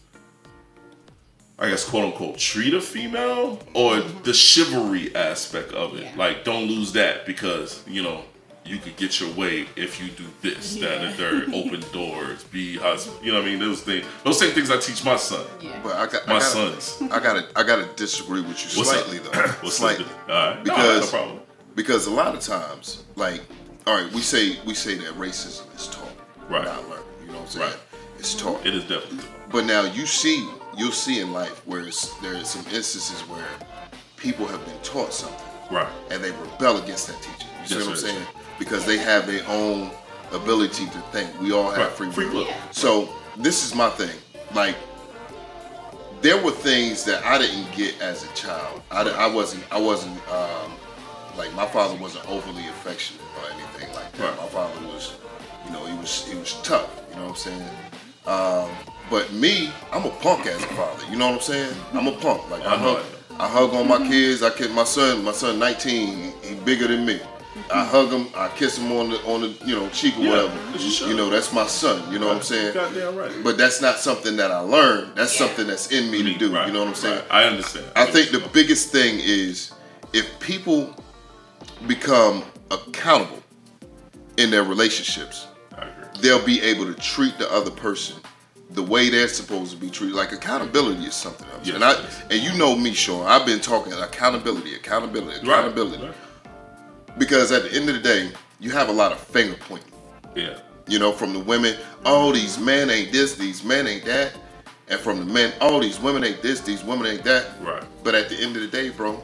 I 1.60 1.68
guess 1.68 1.84
quote 1.88 2.06
unquote 2.06 2.38
treat 2.38 2.72
a 2.74 2.80
female 2.80 3.58
or 3.74 3.96
mm-hmm. 3.96 4.22
the 4.22 4.32
chivalry 4.32 5.14
aspect 5.14 5.72
of 5.72 5.94
it. 5.96 6.04
Yeah. 6.04 6.12
Like 6.16 6.44
don't 6.44 6.64
lose 6.66 6.92
that 6.94 7.26
because, 7.26 7.84
you 7.86 8.02
know, 8.02 8.22
you 8.64 8.78
could 8.78 8.96
get 8.96 9.20
your 9.20 9.30
way 9.34 9.66
if 9.76 10.00
you 10.00 10.08
do 10.10 10.24
this, 10.42 10.76
that, 10.76 10.98
and 11.02 11.12
the 11.12 11.16
third, 11.16 11.54
open 11.54 11.80
doors, 11.92 12.44
be 12.44 12.76
husband. 12.76 13.16
You 13.24 13.32
know 13.32 13.38
what 13.38 13.46
I 13.48 13.50
mean? 13.50 13.58
Those 13.58 13.82
things 13.82 14.06
those 14.24 14.38
same 14.38 14.52
things 14.52 14.70
I 14.70 14.78
teach 14.78 15.04
my 15.04 15.16
son. 15.16 15.44
yeah. 15.60 15.78
But 15.82 15.96
I 15.96 16.06
got 16.06 16.26
My 16.26 16.36
I 16.36 16.38
gotta, 16.38 16.80
sons. 16.80 17.02
I 17.12 17.20
gotta 17.20 17.46
I 17.56 17.62
gotta 17.62 17.88
disagree 17.96 18.40
with 18.40 18.58
you 18.74 18.78
What's 18.80 18.90
slightly 18.90 19.18
up? 19.26 19.32
though. 19.32 19.40
What's 19.62 19.76
slightly. 19.76 20.04
up? 20.06 20.28
All 20.30 20.34
right. 20.54 20.64
Because- 20.64 21.00
no, 21.00 21.00
no 21.00 21.06
problem. 21.24 21.40
Because 21.76 22.06
a 22.06 22.10
lot 22.10 22.34
of 22.34 22.40
times, 22.40 23.04
like, 23.14 23.42
all 23.86 23.94
right, 24.02 24.12
we 24.12 24.20
say 24.20 24.58
we 24.66 24.74
say 24.74 24.94
that 24.96 25.14
racism 25.14 25.74
is 25.76 25.86
taught, 25.88 26.08
Right. 26.48 26.64
not 26.64 26.88
learned. 26.90 27.04
You 27.22 27.28
know 27.28 27.34
what 27.34 27.42
I'm 27.42 27.46
saying? 27.48 27.66
Right. 27.70 27.76
It's 28.18 28.34
taught. 28.34 28.66
It 28.66 28.74
is 28.74 28.82
definitely 28.82 29.18
Taught. 29.18 29.50
But 29.50 29.64
now 29.66 29.82
you 29.82 30.04
see, 30.04 30.46
you'll 30.76 30.92
see 30.92 31.20
in 31.20 31.32
life 31.32 31.66
where 31.66 31.86
it's, 31.86 32.14
there 32.18 32.34
are 32.36 32.44
some 32.44 32.64
instances 32.72 33.20
where 33.22 33.46
people 34.16 34.46
have 34.46 34.64
been 34.64 34.78
taught 34.82 35.12
something 35.12 35.46
right. 35.70 35.88
and 36.10 36.22
they 36.22 36.30
rebel 36.30 36.82
against 36.82 37.08
that 37.08 37.16
teaching. 37.22 37.48
You 37.62 37.66
see 37.66 37.74
what 37.76 37.88
I'm 37.88 37.96
saying? 37.96 38.26
Because 38.58 38.84
they 38.84 38.98
have 38.98 39.26
their 39.26 39.42
own 39.48 39.90
ability 40.32 40.86
to 40.86 40.98
think. 41.12 41.28
We 41.40 41.52
all 41.52 41.70
have 41.70 41.78
Right. 41.78 41.92
free 41.92 42.10
Free 42.10 42.28
will. 42.28 42.46
Yeah. 42.46 42.70
So 42.70 43.08
this 43.36 43.64
is 43.64 43.74
my 43.74 43.88
thing. 43.90 44.16
Like 44.54 44.76
there 46.20 46.42
were 46.42 46.50
things 46.50 47.04
that 47.04 47.24
I 47.24 47.38
didn't 47.38 47.72
get 47.72 48.00
as 48.00 48.24
a 48.24 48.34
child. 48.34 48.82
I, 48.90 49.02
I 49.02 49.26
wasn't. 49.26 49.64
I 49.72 49.80
wasn't. 49.80 50.16
Um, 50.28 50.72
like 51.38 51.52
my 51.54 51.66
father 51.66 51.94
wasn't 51.96 52.28
overly 52.28 52.66
affectionate 52.68 53.22
or 53.38 53.50
anything 53.52 53.94
like 53.94 54.12
that. 54.12 54.30
Right. 54.30 54.36
My 54.36 54.48
father 54.48 54.86
was, 54.86 55.14
you 55.64 55.72
know, 55.72 55.86
he 55.86 55.96
was 55.98 56.26
he 56.28 56.36
was 56.38 56.60
tough. 56.62 56.90
You 57.10 57.16
know 57.16 57.22
what 57.22 57.30
I'm 57.30 57.36
saying? 57.36 57.70
Um, 58.26 58.70
but 59.10 59.32
me, 59.32 59.72
I'm 59.92 60.04
a 60.04 60.10
punk 60.10 60.46
as 60.46 60.62
a 60.62 60.66
father. 60.68 61.04
You 61.10 61.16
know 61.16 61.26
what 61.26 61.34
I'm 61.36 61.40
saying? 61.40 61.76
I'm 61.92 62.06
a 62.06 62.12
punk. 62.12 62.48
Like 62.48 62.64
I, 62.64 62.74
I 62.74 62.78
hug. 62.78 63.04
I 63.38 63.48
hug 63.48 63.74
on 63.74 63.88
my 63.88 63.96
mm-hmm. 63.96 64.08
kids. 64.08 64.42
I 64.42 64.50
kiss 64.50 64.70
my 64.70 64.84
son. 64.84 65.24
My 65.24 65.32
son, 65.32 65.58
19. 65.58 66.32
He, 66.42 66.48
he 66.48 66.54
bigger 66.54 66.86
than 66.86 67.04
me. 67.04 67.14
I 67.16 67.58
mm-hmm. 67.58 67.90
hug 67.90 68.08
him. 68.10 68.28
I 68.36 68.48
kiss 68.56 68.78
him 68.78 68.92
on 68.92 69.10
the 69.10 69.16
on 69.24 69.40
the 69.40 69.48
you 69.66 69.74
know 69.74 69.88
cheek 69.90 70.16
or 70.16 70.20
Yeah, 70.20 70.30
whatever. 70.44 70.76
as 70.76 71.00
you 71.00 71.16
know 71.16 71.28
that's 71.28 71.52
my 71.52 71.66
son. 71.66 72.12
You 72.12 72.20
know 72.20 72.28
what 72.28 72.36
I'm 72.36 72.42
saying? 72.42 72.74
Goddamn 72.74 73.16
right. 73.16 73.32
But 73.42 73.58
that's 73.58 73.82
not 73.82 73.98
something 73.98 74.36
that 74.36 74.52
I 74.52 74.60
learned. 74.60 75.16
That's 75.16 75.38
Yeah. 75.38 75.46
something 75.46 75.66
that's 75.66 75.90
in 75.90 76.10
me 76.10 76.22
to 76.22 76.38
do. 76.38 76.54
Right, 76.54 76.68
You 76.68 76.72
know 76.72 76.80
what 76.80 76.88
I'm 76.88 76.94
saying? 76.94 77.18
right. 77.18 77.26
I 77.30 77.44
understand. 77.44 77.86
I 77.96 78.06
think 78.06 78.30
the 78.30 78.46
biggest 78.52 78.90
thing 78.90 79.18
is 79.18 79.72
if 80.12 80.38
people 80.38 80.94
become 81.88 82.44
accountable 82.70 83.42
in 84.36 84.50
their 84.50 84.62
relationships, 84.62 85.48
they'll 86.20 86.44
be 86.44 86.60
able 86.62 86.86
to 86.86 86.94
treat 86.94 87.36
the 87.38 87.50
other 87.52 87.70
person 87.70 88.16
the 88.72 88.82
way 88.82 89.10
they're 89.10 89.28
supposed 89.28 89.72
to 89.72 89.76
be 89.76 89.90
treated. 89.90 90.14
Like 90.16 90.32
accountability 90.32 91.04
is 91.04 91.14
something 91.14 91.46
else. 91.50 91.66
Yes, 91.66 91.74
and 91.74 91.84
I 91.84 91.92
is. 91.92 92.22
and 92.30 92.40
you 92.40 92.56
know 92.58 92.76
me, 92.76 92.92
Sean. 92.94 93.26
I've 93.26 93.46
been 93.46 93.60
talking 93.60 93.92
accountability, 93.92 94.74
accountability, 94.74 95.46
Right. 95.46 95.58
accountability. 95.60 96.04
Right. 96.04 96.14
Because 97.18 97.50
at 97.52 97.64
the 97.64 97.72
end 97.72 97.88
of 97.88 97.96
the 97.96 98.00
day, 98.00 98.30
you 98.60 98.70
have 98.70 98.88
a 98.88 98.92
lot 98.92 99.12
of 99.12 99.18
finger 99.18 99.56
pointing. 99.68 99.92
Yeah. 100.36 100.58
You 100.86 100.98
know, 100.98 101.12
from 101.12 101.32
the 101.32 101.40
women, 101.40 101.76
oh, 102.04 102.32
these 102.32 102.58
men 102.58 102.90
ain't 102.90 103.12
this, 103.12 103.34
these 103.34 103.64
men 103.64 103.86
ain't 103.86 104.04
that. 104.04 104.32
And 104.88 104.98
from 105.00 105.20
the 105.20 105.24
men, 105.32 105.52
oh, 105.60 105.80
these 105.80 106.00
women 106.00 106.24
ain't 106.24 106.42
this, 106.42 106.60
these 106.60 106.82
women 106.84 107.06
ain't 107.06 107.24
that. 107.24 107.46
Right. 107.62 107.82
But 108.02 108.14
at 108.14 108.28
the 108.28 108.36
end 108.36 108.56
of 108.56 108.62
the 108.62 108.68
day, 108.68 108.90
bro, 108.90 109.22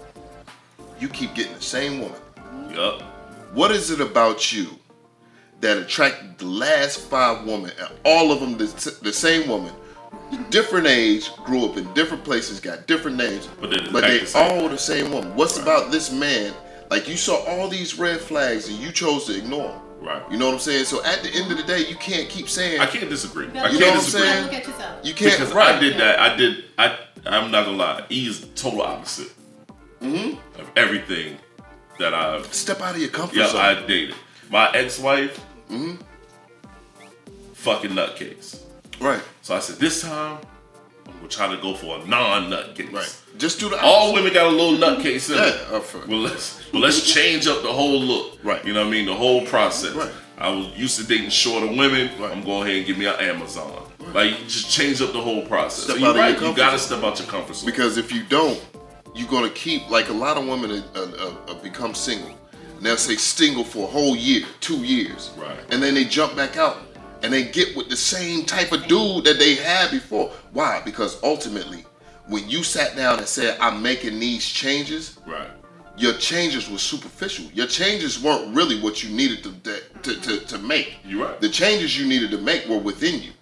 you 1.01 1.09
keep 1.09 1.35
getting 1.35 1.55
the 1.55 1.61
same 1.63 2.01
woman. 2.01 2.21
Yup. 2.73 3.03
What 3.53 3.71
is 3.71 3.91
it 3.91 4.01
about 4.01 4.53
you 4.53 4.69
that 5.61 5.77
attracted 5.79 6.39
the 6.39 6.47
last 6.47 7.01
five 7.01 7.45
women, 7.47 7.71
and 7.79 7.89
all 8.05 8.31
of 8.33 8.41
them 8.41 8.57
the, 8.59 8.99
the 9.03 9.13
same 9.13 9.49
woman, 9.49 9.73
different 10.51 10.87
age, 10.87 11.35
grew 11.45 11.65
up 11.65 11.77
in 11.77 11.93
different 11.95 12.25
places, 12.25 12.61
got 12.61 12.87
different 12.87 13.17
names, 13.17 13.49
But 13.61 13.71
they 13.71 13.77
just 13.79 13.93
but 13.93 14.01
they 14.03 14.19
the 14.21 14.39
all 14.39 14.69
the 14.69 14.79
same 14.79 15.13
woman? 15.13 15.35
What's 15.35 15.59
about 15.59 15.91
this 15.91 16.13
man? 16.13 16.53
Like 16.91 17.09
you 17.09 17.17
saw 17.17 17.37
all 17.47 17.69
these 17.69 17.99
red 17.99 18.21
flags 18.21 18.69
and 18.69 18.79
you 18.79 18.93
chose 18.93 19.25
to 19.27 19.37
ignore 19.37 19.69
them. 19.69 19.81
Right. 20.01 20.23
You 20.31 20.37
know 20.39 20.47
what 20.47 20.55
I'm 20.55 20.61
saying? 20.61 20.85
So 20.85 21.03
at 21.05 21.23
the 21.23 21.31
end 21.35 21.51
of 21.51 21.57
the 21.57 21.65
day, 21.65 21.81
you 21.89 21.97
can't 21.97 22.29
keep 22.29 22.49
saying 22.49 22.81
I 22.81 22.87
can't 22.87 23.09
disagree. 23.11 23.47
You 23.47 23.53
I 23.59 23.71
You 23.71 23.79
can't 23.79 23.81
know 23.81 23.87
what 23.87 23.95
I'm 23.99 24.05
disagree. 24.05 24.29
saying? 24.29 24.45
Look 24.45 24.55
at 24.55 24.67
yourself. 24.67 25.07
you 25.07 25.15
can't 25.15 25.39
because 25.39 25.53
right. 25.55 25.75
I 25.75 25.81
did 25.81 25.99
that. 25.99 26.21
I 26.21 26.37
did. 26.37 26.65
I. 26.79 26.99
I'm 27.25 27.51
not 27.51 27.65
gonna 27.65 27.77
lie. 27.79 28.05
E 28.11 28.29
is 28.29 28.47
total 28.55 28.83
opposite 28.83 29.33
Mm-hmm. 30.01 30.61
of 30.61 30.71
everything 30.77 31.39
that 31.99 32.15
I've. 32.15 32.53
Step 32.53 32.81
out 32.83 32.95
of 32.95 33.01
your 33.01 33.11
comfort 33.11 33.35
zone. 33.37 33.45
Yeah, 33.47 33.51
zone. 33.51 33.61
I 33.85 33.87
dated. 33.87 34.15
My 34.51 34.71
ex-wife. 34.73 35.45
Mm-hmm. 35.71 36.03
Fucking 37.55 37.91
nutcase. 37.91 38.61
right, 39.01 39.21
So 39.43 39.55
I 39.55 39.59
said 39.61 39.77
this 39.77 40.03
time 40.03 40.39
I'm 41.07 41.13
gonna 41.17 41.29
try 41.29 41.55
to 41.55 41.61
go 41.61 41.75
for 41.75 41.99
a 41.99 42.07
non-nutcase. 42.07 42.93
right. 42.93 43.23
Just 43.39 43.61
do 43.61 43.69
the 43.69 43.81
All 43.81 44.13
women 44.15 44.33
got 44.33 44.47
a 44.47 44.51
little 44.51 44.77
nutcase 44.79 45.31
in 45.31 45.37
Yeah, 45.37 45.51
them. 45.51 45.75
up. 45.75 46.09
Well, 46.09 46.19
let's 46.21 46.73
well, 46.73 46.83
let's 46.83 47.13
change 47.13 47.47
up 47.47 47.63
the 47.63 47.73
whole 47.73 48.01
look. 48.01 48.39
Right. 48.45 48.65
You 48.65 48.73
know 48.73 48.81
what 48.81 48.89
I 48.89 48.91
mean? 48.91 49.07
The 49.07 49.15
whole 49.15 49.45
process. 49.47 49.95
Right. 49.95 50.11
I 50.39 50.51
was 50.51 50.67
used 50.77 50.99
to 51.01 51.07
dating 51.07 51.31
shorter 51.31 51.67
women. 51.67 52.11
Right. 52.21 52.31
I'm 52.33 52.43
going 52.43 52.63
ahead 52.67 52.77
and 52.79 52.87
give 52.87 52.99
me 52.99 53.07
an 53.07 53.15
Amazon. 53.21 53.83
Like 54.13 54.31
you 54.39 54.45
just 54.47 54.71
change 54.71 55.01
up 55.03 55.13
the 55.13 55.21
whole 55.21 55.45
process. 55.47 55.85
Step 55.85 55.97
So 55.97 56.03
you're 56.03 56.15
right. 56.15 56.41
You 56.41 56.55
gotta 56.55 56.79
step 56.79 57.03
out 57.03 57.19
your 57.19 57.29
comfort 57.29 57.55
zone. 57.57 57.67
Because 57.67 57.97
if 57.99 58.13
you 58.13 58.23
don't, 58.25 58.63
you're 59.15 59.29
gonna 59.29 59.51
keep 59.51 59.89
like 59.91 60.09
a 60.09 60.13
lot 60.13 60.37
of 60.37 60.47
women 60.47 60.71
uh, 60.95 61.01
uh, 61.01 61.35
uh, 61.49 61.55
become 61.63 61.95
single. 61.95 62.37
They'll 62.87 62.97
say 62.97 63.17
single 63.17 63.65
for 63.65 63.89
a 63.89 63.91
whole 63.91 64.15
year, 64.15 64.47
two 64.61 64.85
years, 64.85 65.33
Right. 65.37 65.59
And 65.71 65.83
then 65.83 65.95
they 65.95 66.05
jump 66.05 66.37
back 66.37 66.57
out 66.57 66.77
and 67.25 67.33
they 67.33 67.43
get 67.43 67.77
with 67.77 67.89
the 67.89 67.97
same 67.97 68.45
type 68.45 68.71
of 68.71 68.87
dude 68.87 69.25
that 69.25 69.41
they 69.41 69.57
had 69.57 69.91
before. 69.91 70.31
Why? 70.53 70.83
Because 70.85 71.21
ultimately, 71.25 71.85
when 72.29 72.49
you 72.49 72.63
sat 72.63 72.95
down 72.95 73.19
and 73.19 73.27
said, 73.27 73.59
"I'm 73.61 73.83
making 73.83 74.21
these 74.21 74.47
changes," 74.47 75.19
Right. 75.27 75.49
your 75.97 76.13
changes 76.15 76.71
were 76.71 76.79
superficial. 76.79 77.47
Your 77.53 77.67
changes 77.67 78.21
weren't 78.21 78.55
really 78.55 78.79
what 78.79 79.03
you 79.03 79.11
needed 79.11 79.43
to 79.43 79.51
to, 80.05 80.21
to, 80.21 80.39
to 80.47 80.59
make. 80.59 80.99
You're 81.05 81.27
right. 81.27 81.41
The 81.41 81.49
changes 81.49 81.99
you 81.99 82.07
needed 82.07 82.31
to 82.31 82.39
make 82.39 82.69
were 82.69 82.79
within 82.79 83.21
you. 83.21 83.33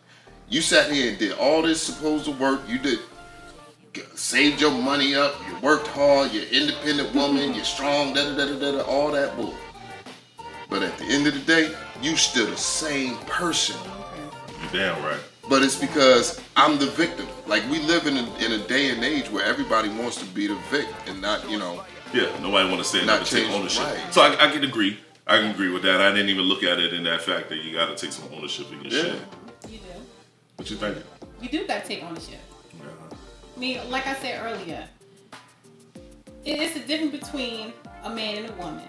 You 0.48 0.62
sat 0.62 0.90
here 0.90 1.10
and 1.10 1.18
did 1.18 1.32
all 1.32 1.60
this 1.60 1.82
supposed 1.82 2.28
work. 2.38 2.60
You 2.66 2.78
did 2.78 2.98
saved 4.14 4.60
your 4.60 4.70
money 4.70 5.14
up. 5.14 5.34
You 5.48 5.56
worked 5.60 5.86
hard. 5.88 6.32
You're 6.32 6.44
independent 6.44 7.14
woman. 7.14 7.54
You're 7.54 7.64
strong. 7.64 8.14
Da 8.14 8.22
da 8.24 8.36
da 8.36 8.46
da 8.46 8.58
da. 8.58 8.72
da 8.78 8.82
all 8.84 9.10
that 9.12 9.36
bull. 9.36 9.54
But 10.68 10.82
at 10.82 10.96
the 10.98 11.04
end 11.04 11.26
of 11.26 11.34
the 11.34 11.40
day, 11.40 11.74
you 12.02 12.16
still 12.16 12.46
the 12.46 12.56
same 12.56 13.16
person. 13.26 13.76
You're 14.62 14.72
damn 14.72 15.02
right. 15.04 15.20
But 15.48 15.62
it's 15.62 15.76
because 15.76 16.40
I'm 16.56 16.78
the 16.78 16.86
victim. 16.86 17.26
Like 17.46 17.62
we 17.70 17.78
live 17.80 18.06
in 18.06 18.16
a, 18.16 18.34
in 18.38 18.52
a 18.52 18.66
day 18.66 18.90
and 18.90 19.04
age 19.04 19.30
where 19.30 19.44
everybody 19.44 19.88
wants 19.90 20.16
to 20.16 20.24
be 20.26 20.46
the 20.46 20.56
victim 20.70 20.94
and 21.06 21.20
not, 21.20 21.48
you 21.50 21.58
know, 21.58 21.84
Yeah, 22.14 22.30
nobody 22.40 22.68
want 22.68 22.78
to 22.78 22.84
stand 22.84 23.06
Not 23.06 23.14
up 23.16 23.20
and 23.20 23.28
take 23.28 23.50
ownership. 23.50 23.84
right. 23.84 24.12
So 24.14 24.22
I, 24.22 24.46
I 24.46 24.50
can 24.50 24.64
agree. 24.64 24.98
I 25.26 25.38
can 25.38 25.50
agree 25.50 25.70
with 25.70 25.82
that. 25.82 26.00
I 26.00 26.10
didn't 26.12 26.30
even 26.30 26.44
look 26.44 26.62
at 26.62 26.78
it 26.78 26.94
in 26.94 27.04
that 27.04 27.20
fact 27.20 27.50
that 27.50 27.58
you 27.58 27.74
got 27.74 27.86
to 27.86 27.94
take 27.94 28.12
some 28.12 28.24
ownership 28.32 28.72
in 28.72 28.82
your 28.84 28.92
Yeah. 28.92 29.12
shit. 29.12 29.22
You 29.70 29.78
do. 29.78 29.84
What 30.56 30.70
you 30.70 30.76
think? 30.76 30.98
You 31.42 31.48
do 31.50 31.66
got 31.66 31.82
to 31.82 31.88
take 31.88 32.02
ownership. 32.04 32.40
I 33.54 33.60
mean, 33.60 33.90
like 33.90 34.06
I 34.06 34.14
said 34.14 34.44
earlier, 34.44 34.88
it 36.44 36.60
is 36.60 36.74
the 36.74 36.80
difference 36.80 37.12
between 37.12 37.72
a 38.02 38.10
man 38.10 38.38
and 38.38 38.50
a 38.50 38.52
woman. 38.54 38.88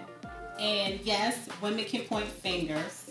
And 0.58 1.00
yes, 1.02 1.48
women 1.62 1.84
can 1.84 2.02
point 2.02 2.26
fingers. 2.26 3.10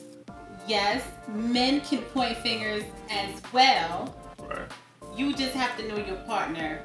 Yes, 0.68 1.04
men 1.28 1.82
can 1.82 2.02
point 2.02 2.38
fingers 2.38 2.84
as 3.10 3.42
well. 3.54 4.16
Right. 4.40 4.70
You 5.16 5.34
just 5.34 5.54
have 5.54 5.78
to 5.78 5.88
know 5.88 5.98
your 5.98 6.18
partner. 6.28 6.82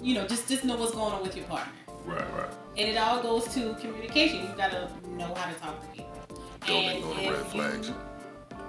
You 0.00 0.14
know, 0.14 0.26
just 0.26 0.48
just 0.48 0.64
know 0.64 0.76
what's 0.76 0.92
going 0.92 1.12
on 1.12 1.22
with 1.22 1.36
your 1.36 1.46
partner. 1.46 1.72
Right. 2.04 2.34
Right. 2.34 2.50
And 2.78 2.88
it 2.88 2.96
all 2.96 3.22
goes 3.22 3.52
to 3.54 3.74
communication. 3.74 4.40
You 4.40 4.48
gotta 4.56 4.88
know 5.10 5.34
how 5.34 5.52
to 5.52 5.58
talk 5.58 5.80
to 5.82 5.88
people. 5.88 6.10
don't 6.66 6.84
ignore 6.84 7.14
the 7.14 7.30
red 7.30 7.46
flags. 7.46 7.90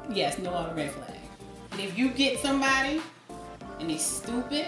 Yes, 0.09 0.37
no 0.39 0.51
other 0.51 0.73
red 0.73 0.91
flag. 0.91 1.19
And 1.71 1.81
if 1.81 1.97
you 1.97 2.09
get 2.09 2.39
somebody 2.39 3.01
and 3.79 3.89
they 3.89 3.97
stupid, 3.97 4.67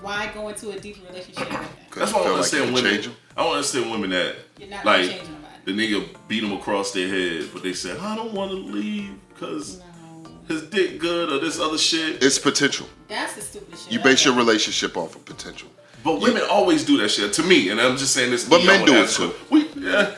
why 0.00 0.30
go 0.34 0.48
into 0.48 0.70
a 0.70 0.78
deeper 0.78 1.06
relationship 1.08 1.48
with 1.48 1.60
them? 1.60 1.64
That's 1.96 2.12
why 2.12 2.20
I 2.20 2.24
feel 2.24 2.32
want 2.34 2.46
to 2.46 2.58
like 2.58 2.64
understand 2.64 2.74
women. 2.74 3.16
I 3.36 3.40
want 3.42 3.50
to 3.52 3.56
understand 3.56 3.90
women 3.90 4.10
that 4.10 4.36
You're 4.58 4.68
not 4.70 4.84
like 4.84 5.20
the 5.64 5.72
nigga 5.72 6.08
beat 6.28 6.40
them 6.40 6.52
across 6.52 6.92
their 6.92 7.08
head, 7.08 7.50
but 7.52 7.62
they 7.62 7.72
said 7.72 7.98
I 7.98 8.14
don't 8.16 8.32
want 8.32 8.50
to 8.50 8.56
leave 8.56 9.12
because 9.34 9.78
No, 9.78 10.30
his 10.48 10.62
dick 10.62 10.98
good 10.98 11.32
or 11.32 11.38
this 11.40 11.58
other 11.60 11.78
shit. 11.78 12.22
It's 12.22 12.38
potential. 12.38 12.86
that's 13.08 13.34
the 13.34 13.40
stupid 13.42 13.78
shit. 13.78 13.92
You 13.92 14.00
base 14.00 14.24
your 14.24 14.34
relationship 14.34 14.96
off 14.96 15.14
of 15.16 15.24
potential. 15.24 15.68
But 16.04 16.20
women 16.20 16.42
always 16.48 16.84
do 16.84 16.96
that 16.98 17.10
shit 17.10 17.32
to 17.34 17.42
me, 17.42 17.70
and 17.70 17.80
I'm 17.80 17.96
just 17.96 18.14
saying 18.14 18.30
this. 18.30 18.48
But 18.48 18.64
men 18.64 18.86
do 18.86 18.94
it 18.94 19.08
too. 19.10 19.32
We 19.50 19.68
yeah, 19.76 20.14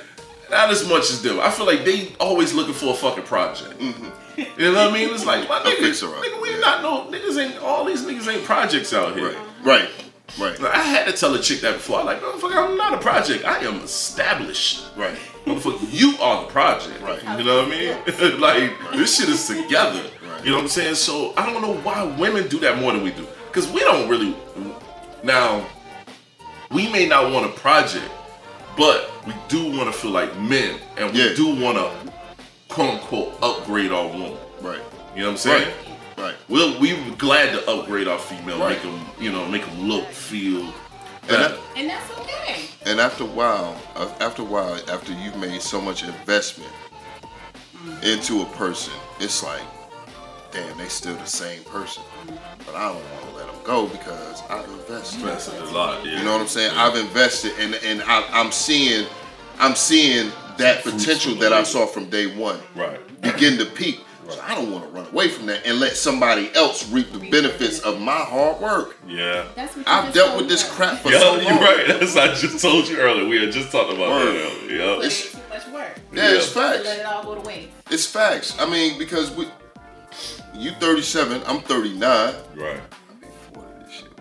not 0.51 0.71
as 0.71 0.87
much 0.89 1.11
as 1.11 1.23
them. 1.23 1.41
I 1.41 1.51
feel 1.51 1.67
like 1.67 1.85
they 1.85 2.13
always 2.19 2.53
looking 2.53 2.75
for 2.75 2.93
a 2.93 2.95
fucking 2.95 3.25
project. 3.25 3.81
You 3.81 4.73
know 4.73 4.73
what 4.73 4.91
I 4.91 4.93
mean? 4.93 5.13
It's 5.13 5.27
like 5.27 5.49
my 5.49 5.61
niggas, 5.61 6.03
nigga, 6.03 6.41
we 6.41 6.51
yeah. 6.51 6.59
not 6.59 6.83
no 6.83 7.11
niggas 7.11 7.43
ain't 7.43 7.59
all 7.59 7.85
these 7.85 8.03
niggas 8.05 8.33
ain't 8.33 8.45
projects 8.45 8.93
out 8.93 9.15
here. 9.17 9.29
Right. 9.29 9.39
Right. 9.65 9.91
Right. 10.39 10.61
Like, 10.61 10.75
I 10.75 10.83
had 10.83 11.07
to 11.07 11.13
tell 11.13 11.35
a 11.35 11.41
chick 11.41 11.61
that 11.61 11.75
before. 11.75 12.01
I'm 12.01 12.07
like, 12.07 12.21
motherfucker, 12.21 12.71
I'm 12.71 12.77
not 12.77 12.95
a 12.95 12.99
project. 12.99 13.45
I 13.45 13.59
am 13.65 13.81
established. 13.81 14.85
Right. 14.97 15.17
Motherfucker, 15.45 15.89
you 15.91 16.15
are 16.21 16.45
the 16.45 16.49
project. 16.53 17.01
Right. 17.01 17.21
You 17.39 17.45
know 17.45 17.65
what 17.65 17.67
I 17.67 17.71
mean? 17.71 18.41
like, 18.41 18.73
this 18.93 19.19
shit 19.19 19.29
is 19.29 19.47
together. 19.47 20.03
Right. 20.23 20.45
You 20.45 20.51
know 20.51 20.59
what 20.59 20.63
I'm 20.63 20.69
saying? 20.69 20.95
So 20.95 21.35
I 21.37 21.51
don't 21.51 21.63
know 21.63 21.75
why 21.79 22.05
women 22.19 22.47
do 22.49 22.61
that 22.61 22.79
more 22.79 22.93
than 22.93 23.03
we 23.03 23.11
do. 23.11 23.27
Because 23.49 23.71
we 23.73 23.81
don't 23.81 24.09
really. 24.09 24.37
Now, 25.25 25.67
we 26.71 26.91
may 26.93 27.07
not 27.07 27.33
want 27.33 27.47
a 27.47 27.49
project, 27.59 28.09
but 28.81 29.11
we 29.27 29.35
do 29.49 29.71
want 29.77 29.93
to 29.93 29.99
feel 30.01 30.11
like 30.11 30.35
men. 30.41 30.81
And 30.97 31.13
we 31.13 31.19
Yeah. 31.23 31.35
do 31.37 31.55
want 31.55 31.77
to, 31.77 31.91
quote 32.71 32.95
unquote, 32.95 33.35
upgrade 33.43 33.93
our 33.93 34.07
woman. 34.07 34.39
Right. 34.63 34.81
You 35.15 35.21
know 35.21 35.27
what 35.27 35.33
I'm 35.33 35.37
saying? 35.37 35.69
Right. 36.17 36.25
Right. 36.25 36.35
We'll, 36.49 36.81
we 36.81 36.95
were 36.95 37.15
glad 37.17 37.53
to 37.53 37.71
upgrade 37.71 38.09
our 38.09 38.19
female, 38.19 38.59
Right. 38.59 38.71
make 38.71 38.83
them, 38.83 38.99
you 39.21 39.31
know, 39.33 39.45
make 39.47 39.67
them 39.67 39.87
look, 39.87 40.09
feel 40.11 40.61
And 40.63 40.73
better. 41.29 41.49
that- 41.49 41.59
And 41.77 41.91
that's 41.91 42.11
okay. 42.21 42.57
And 42.87 43.01
after 43.01 43.25
a 43.25 43.27
while, 43.27 43.77
uh, 43.97 44.09
after 44.19 44.41
a 44.41 44.47
while, 44.47 44.75
after 44.91 45.13
you've 45.13 45.37
made 45.37 45.61
so 45.61 45.79
much 45.79 46.03
investment 46.03 46.73
into 48.03 48.41
a 48.41 48.47
person, 48.57 48.95
it's 49.19 49.43
like, 49.43 49.63
damn, 50.53 50.77
they 50.79 50.89
still 50.89 51.17
the 51.17 51.27
same 51.27 51.63
person. 51.65 52.03
But 52.65 52.75
I 52.77 52.89
don't 52.89 52.95
want 53.13 53.31
to 53.31 53.37
let 53.37 53.47
them 53.47 53.50
go 53.65 53.87
because 53.87 54.43
I've 54.49 54.69
invested. 54.69 55.21
Invested 55.21 55.61
a 55.63 55.65
lot, 55.67 56.05
yeah. 56.05 56.19
You 56.19 56.25
know 56.25 56.33
what 56.33 56.41
I'm 56.43 56.47
saying? 56.49 56.73
I've 56.77 56.97
invested, 56.97 57.53
and 57.59 57.75
and 57.77 58.03
I, 58.03 58.27
I'm 58.31 58.53
seeing, 58.53 59.07
I'm 59.59 59.75
seeing 59.75 60.31
that 60.59 60.83
Fruits 60.83 61.05
potential 61.05 61.35
that 61.37 61.53
I 61.53 61.63
saw 61.63 61.87
from 61.87 62.11
day 62.11 62.27
one 62.37 62.61
Right. 62.75 63.01
begin 63.23 63.57
to 63.59 63.65
peak. 63.65 64.05
So 64.29 64.41
I 64.47 64.55
don't 64.55 64.71
want 64.71 64.85
to 64.85 64.91
run 64.91 65.07
away 65.09 65.29
from 65.29 65.47
that 65.47 65.67
and 65.67 65.81
let 65.81 65.97
somebody 65.97 66.55
else 66.55 66.89
reap 66.93 67.11
the 67.13 67.19
benefits 67.31 67.81
of 67.81 68.01
my 68.01 68.13
hard 68.13 68.61
work. 68.61 68.97
Yeah. 69.09 69.45
That's 69.57 69.77
what 69.77 69.89
I've 69.89 70.13
dealt 70.15 70.37
with 70.37 70.49
this 70.49 70.63
crap 70.73 70.99
for 71.01 71.11
Yeah, 71.11 71.19
so 71.19 71.33
long. 71.33 71.43
you're 71.43 71.55
right. 71.59 71.85
That's 71.89 72.17
I 72.17 72.33
just 72.35 72.63
told 72.63 72.87
you 72.89 72.99
earlier. 72.99 73.27
We 73.29 73.41
had 73.45 73.51
just 73.53 73.73
talked 73.73 73.91
about 73.93 74.09
Word. 74.11 74.27
that 74.37 74.53
earlier. 74.69 74.77
Yeah. 74.77 74.97
It's- 74.99 75.33
too 75.33 75.39
much 75.49 75.67
work. 75.69 75.99
Yeah, 76.13 76.31
it's 76.35 76.55
Yeah. 76.55 76.63
To 76.63 76.69
facts. 76.69 76.85
let 76.85 76.99
it 77.01 77.07
all 77.07 77.25
go 77.25 77.35
to 77.35 77.41
waste. 77.41 77.69
It's 77.91 78.07
facts. 78.07 78.55
I 78.61 78.71
mean, 78.71 78.99
because 78.99 79.33
we, 79.33 79.49
you 80.55 80.71
37, 80.79 81.43
I'm 81.49 81.61
39. 81.63 82.35
Right. 82.55 82.81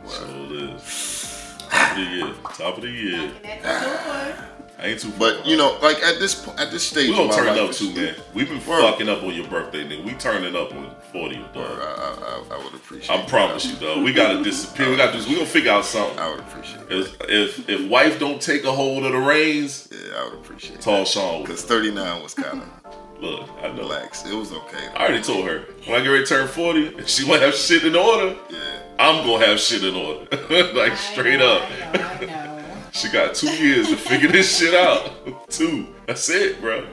So 0.09 0.25
it 0.25 0.51
is. 0.51 1.57
Top 1.69 1.91
of 1.91 1.97
the 1.97 2.01
year. 2.11 2.33
Top 2.55 2.77
of 2.77 2.81
the 2.81 2.89
year. 2.89 3.17
Knocking 3.27 3.45
at 3.45 3.61
the 3.63 4.35
door. 4.37 4.45
I 4.81 4.85
ain't 4.87 4.99
too. 5.01 5.11
But 5.19 5.45
you 5.45 5.57
know, 5.57 5.77
like 5.81 5.97
at 6.01 6.19
this 6.19 6.35
po- 6.35 6.55
at 6.57 6.71
this 6.71 6.87
stage, 6.87 7.09
we 7.09 7.15
gonna 7.15 7.33
turn 7.33 7.49
up 7.59 7.71
too, 7.73 7.93
man. 7.93 8.15
We've 8.33 8.47
been 8.47 8.65
Word. 8.65 8.81
fucking 8.81 9.09
up 9.09 9.23
on 9.23 9.33
your 9.33 9.45
birthday, 9.47 9.83
nigga. 9.83 10.05
We 10.05 10.13
turning 10.13 10.55
up 10.55 10.73
on 10.73 10.95
40th, 11.13 11.53
Word. 11.53 11.81
I, 11.81 12.43
I, 12.51 12.55
I 12.55 12.63
would 12.63 12.73
appreciate. 12.73 13.09
I 13.19 13.25
promise 13.25 13.65
you, 13.65 13.75
dog. 13.75 14.03
We 14.05 14.13
gotta 14.13 14.41
disappear. 14.41 14.89
We 14.89 14.95
got 14.95 15.11
this. 15.13 15.27
We 15.27 15.33
gonna 15.35 15.45
figure 15.47 15.71
out 15.71 15.83
something. 15.83 16.17
I 16.17 16.29
would 16.29 16.39
appreciate. 16.39 16.81
If 16.89 17.17
if, 17.27 17.69
if 17.69 17.89
wife 17.89 18.19
don't 18.19 18.41
take 18.41 18.63
a 18.63 18.71
hold 18.71 19.05
of 19.05 19.11
the 19.11 19.17
reins, 19.19 19.89
Yeah, 19.91 20.15
I 20.17 20.23
would 20.29 20.33
appreciate. 20.35 20.75
it. 20.79 20.81
tall 20.81 21.03
Sean. 21.03 21.41
Because 21.41 21.61
39 21.63 22.23
was 22.23 22.33
kind 22.33 22.61
of 22.61 22.95
Look, 23.21 23.49
I 23.61 23.67
know. 23.67 23.83
relaxed. 23.83 24.25
It 24.27 24.33
was 24.33 24.51
okay. 24.53 24.87
I 24.95 25.05
already 25.05 25.21
told 25.21 25.45
her 25.45 25.65
when 25.85 25.99
I 25.99 26.03
get 26.03 26.09
ready 26.09 26.23
to 26.23 26.29
turn 26.29 26.47
40, 26.47 26.81
if 26.99 27.09
she 27.09 27.25
want 27.25 27.41
to 27.41 27.47
have 27.47 27.55
shit 27.55 27.83
in 27.83 27.95
order, 27.95 28.35
Yeah. 28.49 28.79
I'm 28.97 29.25
gonna 29.25 29.45
have 29.45 29.59
shit 29.59 29.83
in 29.83 29.95
order. 29.95 30.27
like 30.73 30.95
straight 30.97 31.39
know, 31.39 31.57
up. 31.57 31.69
I 31.71 31.97
know, 31.97 32.03
I 32.03 32.25
know. 32.25 32.65
She 32.91 33.09
got 33.09 33.33
two 33.33 33.51
years 33.55 33.87
to 33.89 33.97
figure 33.97 34.29
this 34.29 34.57
shit 34.57 34.73
out. 34.73 35.49
two. 35.49 35.87
That's 36.05 36.29
it, 36.29 36.59
bro. 36.59 36.85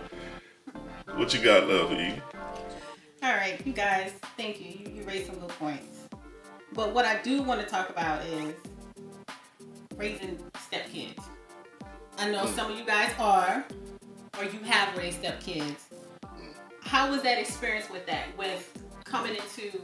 What 1.15 1.33
you 1.35 1.41
got 1.43 1.69
left, 1.69 1.93
E? 1.93 2.21
All 3.23 3.35
right, 3.35 3.61
you 3.67 3.73
guys, 3.73 4.12
thank 4.37 4.61
you. 4.61 4.67
You, 4.67 4.97
you 4.97 5.03
raised 5.03 5.27
some 5.27 5.39
good 5.39 5.49
points. 5.51 6.09
But 6.73 6.93
what 6.93 7.05
I 7.05 7.21
do 7.23 7.43
want 7.43 7.61
to 7.61 7.67
talk 7.67 7.91
about 7.91 8.25
is 8.27 8.55
raising 9.97 10.39
stepkids. 10.71 11.25
I 12.19 12.31
know 12.31 12.47
hmm. 12.47 12.55
some 12.55 12.71
of 12.71 12.79
you 12.79 12.85
guys 12.85 13.12
are, 13.19 13.65
or 14.39 14.45
you 14.45 14.61
have 14.61 14.97
raised 14.97 15.23
stepkids. 15.23 15.86
How 16.87 17.11
was 17.11 17.22
that 17.22 17.38
experience 17.38 17.90
with 17.90 18.07
that? 18.07 18.27
With 18.38 18.72
coming 19.03 19.35
into, 19.35 19.81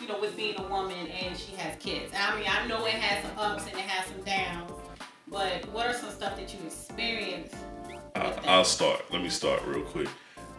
you 0.00 0.08
know, 0.08 0.18
with 0.18 0.34
being 0.34 0.58
a 0.58 0.62
woman 0.62 1.06
and 1.08 1.36
she 1.36 1.54
has 1.56 1.76
kids. 1.78 2.10
I 2.18 2.34
mean, 2.36 2.46
I 2.48 2.66
know 2.66 2.86
it 2.86 2.94
has 2.94 3.22
some 3.22 3.38
ups 3.38 3.66
and 3.66 3.74
it 3.74 3.84
has 3.84 4.06
some 4.08 4.22
downs, 4.22 4.72
but 5.28 5.68
what 5.72 5.86
are 5.86 5.92
some 5.92 6.10
stuff 6.10 6.36
that 6.36 6.54
you 6.54 6.60
experienced? 6.66 7.54
I, 8.14 8.32
I'll 8.46 8.64
start. 8.64 9.04
Let 9.12 9.20
me 9.22 9.28
start 9.28 9.62
real 9.66 9.82
quick. 9.82 10.08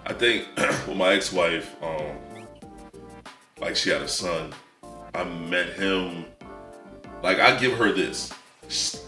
I 0.06 0.14
think 0.14 0.46
with 0.58 0.96
my 0.96 1.14
ex-wife, 1.14 1.76
um, 1.82 2.46
like 3.60 3.76
she 3.76 3.90
had 3.90 4.04
a 4.04 4.08
son. 4.08 4.54
I 5.16 5.24
met 5.24 5.70
him. 5.70 6.26
Like 7.24 7.40
I 7.40 7.58
give 7.60 7.80
her 7.80 7.92
this, 7.92 8.32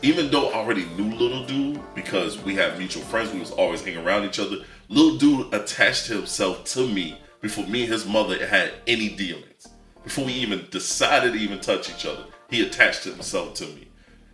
even 0.01 0.31
though 0.31 0.49
I 0.49 0.55
already 0.55 0.85
knew 0.97 1.15
little 1.15 1.45
dude 1.45 1.79
because 1.93 2.41
we 2.41 2.55
had 2.55 2.79
mutual 2.79 3.03
friends, 3.03 3.31
we 3.31 3.39
was 3.39 3.51
always 3.51 3.83
hanging 3.83 4.03
around 4.03 4.25
each 4.25 4.39
other. 4.39 4.65
Little 4.91 5.17
dude 5.19 5.53
attached 5.53 6.07
himself 6.07 6.63
to 6.65 6.87
me 6.87 7.19
before 7.41 7.67
me 7.67 7.83
and 7.83 7.93
his 7.93 8.07
mother 8.07 8.43
had 8.43 8.73
any 8.87 9.09
dealings. 9.09 9.67
Before 10.03 10.25
we 10.25 10.33
even 10.33 10.65
decided 10.71 11.33
to 11.33 11.39
even 11.39 11.59
touch 11.59 11.91
each 11.91 12.07
other, 12.07 12.23
he 12.49 12.63
attached 12.65 13.03
himself 13.03 13.53
to 13.55 13.65
me. 13.67 13.87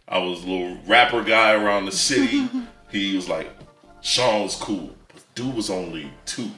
I 0.08 0.20
was 0.20 0.46
a 0.46 0.48
little 0.48 0.78
rapper 0.88 1.24
guy 1.24 1.52
around 1.52 1.86
the 1.86 1.92
city. 1.92 2.48
he 2.90 3.18
was 3.18 3.28
like, 3.28 3.50
Sean 4.00 4.44
was 4.44 4.56
cool. 4.56 4.96
But 5.14 5.24
dude 5.36 5.54
was 5.54 5.70
only 5.70 6.10
two, 6.26 6.50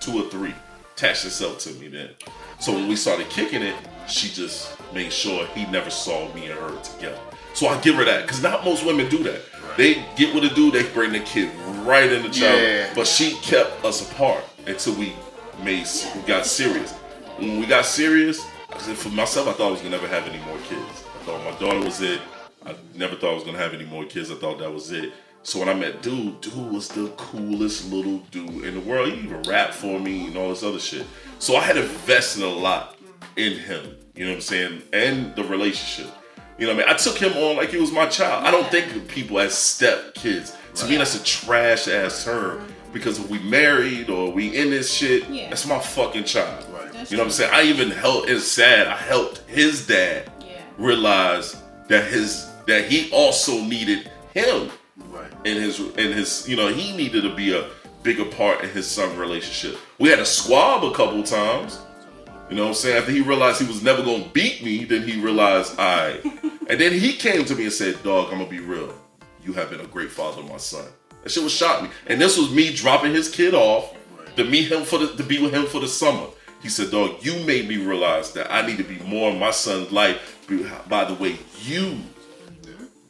two 0.00 0.24
or 0.24 0.28
three. 0.28 0.54
Attached 0.96 1.22
himself 1.22 1.60
to 1.60 1.70
me 1.74 1.86
then. 1.86 2.10
So 2.58 2.72
when 2.72 2.88
we 2.88 2.96
started 2.96 3.30
kicking 3.30 3.62
it, 3.62 3.76
she 4.08 4.28
just 4.28 4.76
made 4.92 5.12
sure 5.12 5.46
he 5.54 5.66
never 5.66 5.90
saw 5.90 6.34
me 6.34 6.46
and 6.46 6.58
her 6.58 6.82
together. 6.82 7.20
So 7.54 7.68
I 7.68 7.80
give 7.80 7.94
her 7.94 8.04
that 8.04 8.22
because 8.22 8.42
not 8.42 8.64
most 8.64 8.84
women 8.84 9.08
do 9.08 9.22
that. 9.22 9.40
They 9.76 10.04
get 10.16 10.34
with 10.34 10.44
a 10.44 10.54
dude, 10.54 10.74
they 10.74 10.82
bring 10.92 11.12
the 11.12 11.20
kid 11.20 11.54
right 11.84 12.10
in 12.10 12.22
the 12.22 12.30
child. 12.30 12.60
Yeah. 12.60 12.92
But 12.94 13.06
she 13.06 13.36
kept 13.36 13.84
us 13.84 14.10
apart 14.10 14.44
until 14.66 14.94
we 14.94 15.14
made 15.62 15.86
we 16.14 16.22
got 16.22 16.46
serious. 16.46 16.92
When 17.38 17.60
we 17.60 17.66
got 17.66 17.86
serious, 17.86 18.44
for 18.78 19.08
myself, 19.10 19.48
I 19.48 19.52
thought 19.52 19.68
I 19.68 19.70
was 19.70 19.80
gonna 19.80 19.90
never 19.90 20.08
have 20.08 20.26
any 20.26 20.42
more 20.44 20.58
kids. 20.58 21.04
I 21.20 21.24
thought 21.24 21.44
my 21.44 21.58
daughter 21.58 21.80
was 21.84 22.00
it. 22.00 22.20
I 22.64 22.74
never 22.94 23.16
thought 23.16 23.32
I 23.32 23.34
was 23.34 23.44
gonna 23.44 23.58
have 23.58 23.74
any 23.74 23.86
more 23.86 24.04
kids. 24.04 24.30
I 24.30 24.34
thought 24.34 24.58
that 24.58 24.72
was 24.72 24.90
it. 24.90 25.12
So 25.42 25.58
when 25.58 25.68
I 25.68 25.74
met 25.74 26.02
dude, 26.02 26.40
dude 26.42 26.72
was 26.72 26.88
the 26.88 27.08
coolest 27.16 27.90
little 27.90 28.18
dude 28.30 28.64
in 28.64 28.74
the 28.74 28.80
world. 28.80 29.10
He 29.10 29.20
even 29.20 29.42
rapped 29.42 29.74
for 29.74 29.98
me 29.98 30.26
and 30.26 30.36
all 30.36 30.50
this 30.50 30.62
other 30.62 30.78
shit. 30.78 31.06
So 31.38 31.56
I 31.56 31.60
had 31.60 31.78
invested 31.78 32.42
a 32.42 32.48
lot 32.48 32.96
in 33.36 33.58
him. 33.58 33.96
You 34.14 34.26
know 34.26 34.32
what 34.32 34.36
I'm 34.36 34.40
saying? 34.42 34.82
And 34.92 35.34
the 35.36 35.44
relationship. 35.44 36.12
You 36.60 36.66
know 36.66 36.74
what 36.74 36.84
I 36.84 36.86
mean? 36.88 36.94
I 36.94 36.98
took 36.98 37.16
him 37.16 37.32
on 37.42 37.56
like 37.56 37.70
he 37.70 37.78
was 37.78 37.90
my 37.90 38.06
child. 38.06 38.44
I 38.44 38.50
don't 38.50 38.70
think 38.70 38.94
of 38.94 39.08
people 39.08 39.40
as 39.40 39.54
step 39.54 40.12
kids. 40.14 40.54
To 40.74 40.86
me, 40.86 40.98
that's 40.98 41.14
a 41.18 41.24
trash 41.24 41.88
ass 41.88 42.22
term. 42.24 42.66
Because 42.92 43.18
if 43.18 43.30
we 43.30 43.38
married 43.38 44.10
or 44.10 44.30
we 44.30 44.54
in 44.54 44.68
this 44.70 44.92
shit, 44.92 45.26
Yeah. 45.30 45.48
that's 45.48 45.64
my 45.66 45.78
fucking 45.78 46.24
child. 46.24 46.66
Right. 46.70 46.92
That's 46.92 47.10
You 47.10 47.16
know 47.16 47.22
what 47.22 47.28
I'm 47.28 47.32
saying? 47.32 47.50
I 47.54 47.62
even 47.62 47.90
helped. 47.90 48.28
It's 48.28 48.44
sad. 48.46 48.88
I 48.88 48.96
helped 48.96 49.40
his 49.46 49.86
dad 49.86 50.30
Yeah. 50.42 50.48
realize 50.76 51.56
that 51.88 52.04
his 52.12 52.46
that 52.66 52.84
he 52.90 53.10
also 53.10 53.62
needed 53.62 54.10
him 54.34 54.70
Right. 55.10 55.30
in 55.44 55.56
his 55.56 55.80
in 55.96 56.12
his 56.12 56.46
you 56.46 56.56
know 56.56 56.68
he 56.68 56.94
needed 56.94 57.22
to 57.22 57.34
be 57.34 57.54
a 57.56 57.64
bigger 58.02 58.26
part 58.26 58.62
in 58.62 58.68
his 58.70 58.86
son 58.86 59.16
relationship. 59.16 59.78
We 59.98 60.10
had 60.10 60.18
a 60.18 60.26
squab 60.26 60.84
a 60.84 60.90
couple 60.92 61.22
times. 61.22 61.78
You 62.50 62.56
know 62.56 62.62
what 62.62 62.68
I'm 62.68 62.74
saying? 62.74 62.96
After 62.98 63.12
he 63.12 63.20
realized 63.20 63.60
he 63.60 63.68
was 63.68 63.82
never 63.82 64.02
gonna 64.02 64.28
beat 64.32 64.62
me, 64.64 64.84
then 64.84 65.06
he 65.06 65.20
realized 65.20 65.78
I 65.78 66.20
and 66.68 66.80
then 66.80 66.92
he 66.92 67.12
came 67.12 67.44
to 67.44 67.54
me 67.54 67.64
and 67.64 67.72
said, 67.72 68.02
Dog, 68.02 68.32
I'm 68.32 68.38
gonna 68.38 68.50
be 68.50 68.60
real. 68.60 68.92
You 69.44 69.52
have 69.54 69.70
been 69.70 69.80
a 69.80 69.86
great 69.86 70.10
father 70.10 70.42
my 70.42 70.56
son. 70.56 70.84
That 71.22 71.30
shit 71.30 71.42
was 71.42 71.52
shocked 71.52 71.84
me. 71.84 71.90
And 72.06 72.20
this 72.20 72.36
was 72.36 72.50
me 72.52 72.74
dropping 72.74 73.14
his 73.14 73.30
kid 73.30 73.54
off 73.54 73.94
to 74.36 74.44
meet 74.44 74.70
him 74.70 74.82
for 74.82 74.98
the 74.98 75.14
to 75.16 75.22
be 75.22 75.40
with 75.40 75.54
him 75.54 75.66
for 75.66 75.80
the 75.80 75.88
summer. 75.88 76.26
He 76.60 76.68
said, 76.68 76.90
Dog, 76.90 77.24
you 77.24 77.44
made 77.44 77.68
me 77.68 77.76
realize 77.76 78.32
that 78.32 78.52
I 78.52 78.66
need 78.66 78.78
to 78.78 78.84
be 78.84 78.98
more 79.00 79.30
in 79.30 79.38
my 79.38 79.50
son's 79.50 79.92
life. 79.92 80.38
By 80.88 81.04
the 81.04 81.14
way, 81.14 81.38
you 81.62 81.98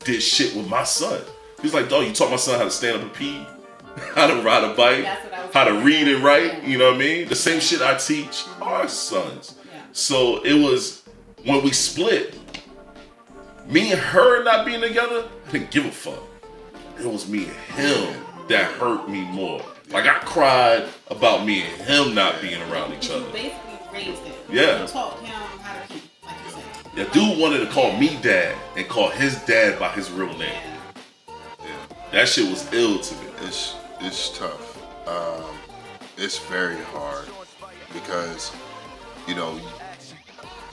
did 0.05 0.23
shit 0.23 0.55
with 0.55 0.69
my 0.69 0.85
son. 0.85 1.21
He's 1.63 1.75
like, 1.75 1.89
dog, 1.89 2.07
you 2.07 2.13
taught 2.13 2.31
my 2.31 2.37
son 2.37 2.59
how 2.59 2.65
to 2.65 2.71
stand 2.71 2.97
up 2.97 3.03
and 3.03 3.13
pee, 3.13 3.47
how 4.15 4.27
to 4.27 4.43
ride 4.43 4.65
a 4.65 4.75
bike, 4.75 5.03
That's 5.05 5.25
what 5.25 5.35
I 5.35 5.45
was 5.45 5.55
how 5.55 5.65
to 5.65 5.75
read 5.81 6.09
and 6.09 6.23
write. 6.25 6.65
You 6.65 6.79
know 6.79 6.87
what 6.87 6.97
I 6.97 6.99
mean? 6.99 7.29
The 7.29 7.35
same 7.37 7.61
shit 7.61 7.83
I 7.83 7.97
teach 7.97 8.27
mm-hmm. 8.27 8.63
our 8.63 8.89
sons. 8.89 9.57
Yeah. 9.67 9.83
So 9.93 10.43
it 10.45 10.55
was 10.55 11.03
when 11.45 11.63
we 11.63 11.73
split, 11.73 12.37
me 13.69 13.93
and 13.93 14.01
her 14.01 14.43
not 14.45 14.67
being 14.67 14.81
together, 14.81 15.29
I 15.49 15.53
didn't 15.53 15.71
give 15.71 15.87
a 15.87 15.91
fuck. 15.91 16.23
It 16.99 17.07
was 17.07 17.29
me 17.29 17.45
and 17.45 17.57
him 17.79 18.15
that 18.49 18.73
hurt 18.73 19.09
me 19.09 19.23
more. 19.23 19.63
Like 19.91 20.07
I 20.07 20.19
cried 20.21 20.89
about 21.09 21.47
me 21.47 21.63
and 21.63 21.83
him 21.83 22.15
not 22.15 22.41
being 22.41 22.61
around 22.71 22.93
each 22.93 23.11
other. 23.11 23.29
basically 23.33 23.79
raised 23.93 24.23
him. 24.23 24.35
Yeah. 24.51 24.87
Taught 24.87 25.19
him 25.21 25.27
how 25.61 25.81
to 25.81 25.89
keep, 25.89 26.03
like 26.25 26.35
you 26.45 26.51
said. 26.53 26.63
Yeah, 26.97 27.05
dude 27.13 27.39
wanted 27.39 27.61
to 27.61 27.67
call 27.67 27.97
me 27.97 28.19
dad 28.23 28.57
and 28.77 28.89
call 28.89 29.11
his 29.11 29.37
dad 29.45 29.79
by 29.79 29.91
his 29.93 30.11
real 30.11 30.29
name. 30.37 30.41
Yeah. 30.41 31.35
Yeah. 31.65 31.97
That 32.13 32.29
shit 32.29 32.51
was 32.51 32.71
ill 32.73 32.99
to 32.99 33.15
me. 33.15 33.31
It's 33.43 33.75
it's 34.01 34.37
tough. 34.39 34.77
Um, 35.09 35.45
it's 36.17 36.39
very 36.39 36.77
hard 36.77 37.29
because 37.93 38.53
you 39.27 39.35
know 39.35 39.59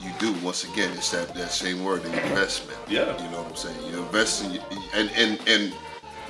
you, 0.00 0.10
do 0.18 0.32
once 0.44 0.64
again. 0.64 0.90
It's 0.96 1.10
that 1.10 1.34
that 1.34 1.50
same 1.50 1.84
word, 1.84 2.02
the 2.02 2.08
investment. 2.08 2.78
Yeah. 2.88 3.16
You 3.22 3.30
know 3.30 3.42
what 3.42 3.50
I'm 3.50 3.56
saying? 3.56 3.76
You 3.86 3.98
invest 3.98 4.44
in 4.44 4.60
and 4.94 5.10
and 5.16 5.40
and 5.48 5.74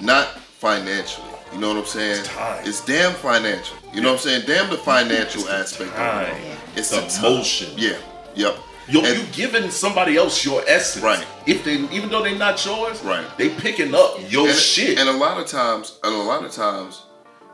not 0.00 0.38
financially. 0.38 1.26
You 1.52 1.60
know 1.60 1.68
what 1.68 1.78
I'm 1.78 1.86
saying? 1.86 2.20
It's 2.20 2.28
time. 2.28 2.66
It's 2.66 2.84
damn 2.84 3.14
financial. 3.14 3.76
You 3.94 4.02
know 4.02 4.12
what 4.12 4.20
I'm 4.26 4.28
saying? 4.28 4.42
Damn 4.46 4.70
the 4.70 4.76
financial 4.76 5.48
aspect 5.48 5.92
time. 5.94 6.30
of 6.30 6.36
it. 6.38 6.58
It's 6.76 6.90
The 6.90 7.00
the 7.00 7.26
emotion. 7.26 7.72
Yeah. 7.76 7.96
Yep. 8.34 8.56
Yo, 8.88 9.00
And- 9.04 9.18
you 9.18 9.24
giving 9.32 9.70
somebody 9.70 10.16
else 10.16 10.44
your 10.44 10.62
essence. 10.66 11.04
Right. 11.04 11.24
If 11.46 11.64
they 11.64 11.74
even 11.74 12.08
though 12.08 12.22
they're 12.22 12.34
not 12.34 12.64
yours, 12.64 13.00
Right. 13.02 13.26
they 13.36 13.50
picking 13.50 13.94
up 13.94 14.18
your 14.30 14.48
and, 14.48 14.56
shit. 14.56 14.98
And 14.98 15.08
a 15.08 15.12
lot 15.12 15.38
of 15.38 15.46
times, 15.46 15.98
and 16.02 16.14
a 16.14 16.18
lot 16.18 16.44
of 16.44 16.52
times, 16.52 17.02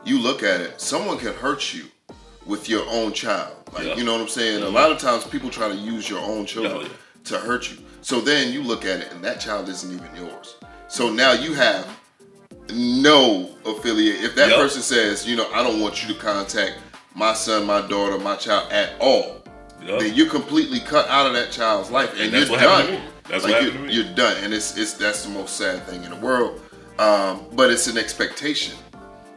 you 0.05 0.19
look 0.19 0.43
at 0.43 0.61
it. 0.61 0.79
Someone 0.79 1.17
can 1.17 1.33
hurt 1.33 1.73
you 1.73 1.85
with 2.45 2.69
your 2.69 2.85
own 2.89 3.11
child. 3.11 3.53
Like 3.73 3.85
Yeah. 3.87 3.95
you 3.95 4.03
know 4.03 4.13
what 4.13 4.21
I'm 4.21 4.27
saying. 4.29 4.63
A 4.63 4.69
lot 4.69 4.91
of 4.91 4.99
times, 4.99 5.25
people 5.25 5.49
try 5.49 5.67
to 5.67 5.75
use 5.75 6.09
your 6.09 6.19
own 6.19 6.45
children 6.45 6.83
yeah. 6.83 6.87
to 7.25 7.37
hurt 7.39 7.69
you. 7.69 7.77
So 8.01 8.21
then 8.21 8.53
you 8.53 8.61
look 8.61 8.85
at 8.85 8.99
it, 9.01 9.11
and 9.11 9.23
that 9.25 9.39
child 9.41 9.67
isn't 9.67 9.91
even 9.93 10.09
yours. 10.15 10.55
So 10.87 11.09
now 11.09 11.33
you 11.33 11.53
have 11.55 11.87
no 12.71 13.49
affiliate. 13.65 14.23
If 14.23 14.35
that 14.35 14.49
Yup. 14.49 14.59
person 14.59 14.81
says, 14.81 15.25
you 15.27 15.35
know, 15.35 15.47
I 15.53 15.63
don't 15.63 15.81
want 15.81 16.01
you 16.07 16.13
to 16.13 16.19
contact 16.19 16.75
my 17.13 17.33
son, 17.33 17.65
my 17.65 17.81
daughter, 17.81 18.17
my 18.19 18.35
child 18.35 18.71
at 18.71 18.93
all, 18.99 19.41
Yup. 19.83 19.99
then 19.99 20.13
you're 20.15 20.29
completely 20.29 20.79
cut 20.79 21.07
out 21.09 21.27
of 21.27 21.33
that 21.33 21.51
child's 21.51 21.91
life, 21.91 22.11
and, 22.13 22.21
And 22.21 22.33
that's 22.33 22.49
you're 22.49 22.59
done. 22.59 23.01
That's 23.27 23.43
like 23.43 23.53
what 23.53 23.63
you're, 23.63 23.71
happened 23.71 23.73
to 23.73 23.87
me. 23.87 23.93
you're 23.93 24.15
done, 24.15 24.43
and 24.43 24.53
it's 24.53 24.77
it's 24.77 24.93
that's 24.93 25.23
the 25.23 25.29
most 25.29 25.57
sad 25.57 25.83
thing 25.83 26.03
in 26.03 26.11
the 26.11 26.17
world. 26.17 26.61
Um, 26.99 27.45
but 27.53 27.71
it's 27.71 27.87
an 27.87 27.97
expectation. 27.97 28.75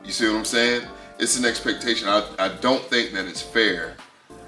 You 0.05 0.12
see 0.12 0.29
what 0.29 0.37
I'm 0.37 0.44
saying? 0.44 0.83
It's 1.18 1.38
an 1.38 1.44
expectation. 1.44 2.09
I, 2.09 2.27
I 2.38 2.48
don't 2.61 2.83
think 2.85 3.12
that 3.12 3.27
it's 3.27 3.42
fair 3.42 3.96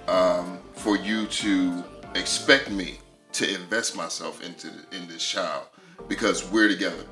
um, 0.07 0.59
for 0.75 0.97
you 0.97 1.27
to 1.27 1.85
expect 2.15 2.71
me 2.71 2.99
to 3.33 3.55
invest 3.55 3.97
myself 3.97 4.43
into 4.45 4.69
the, 4.69 4.97
in 4.97 5.09
this 5.09 5.27
child 5.27 5.67
because 6.09 6.49
we're 6.51 6.69
together. 6.69 7.05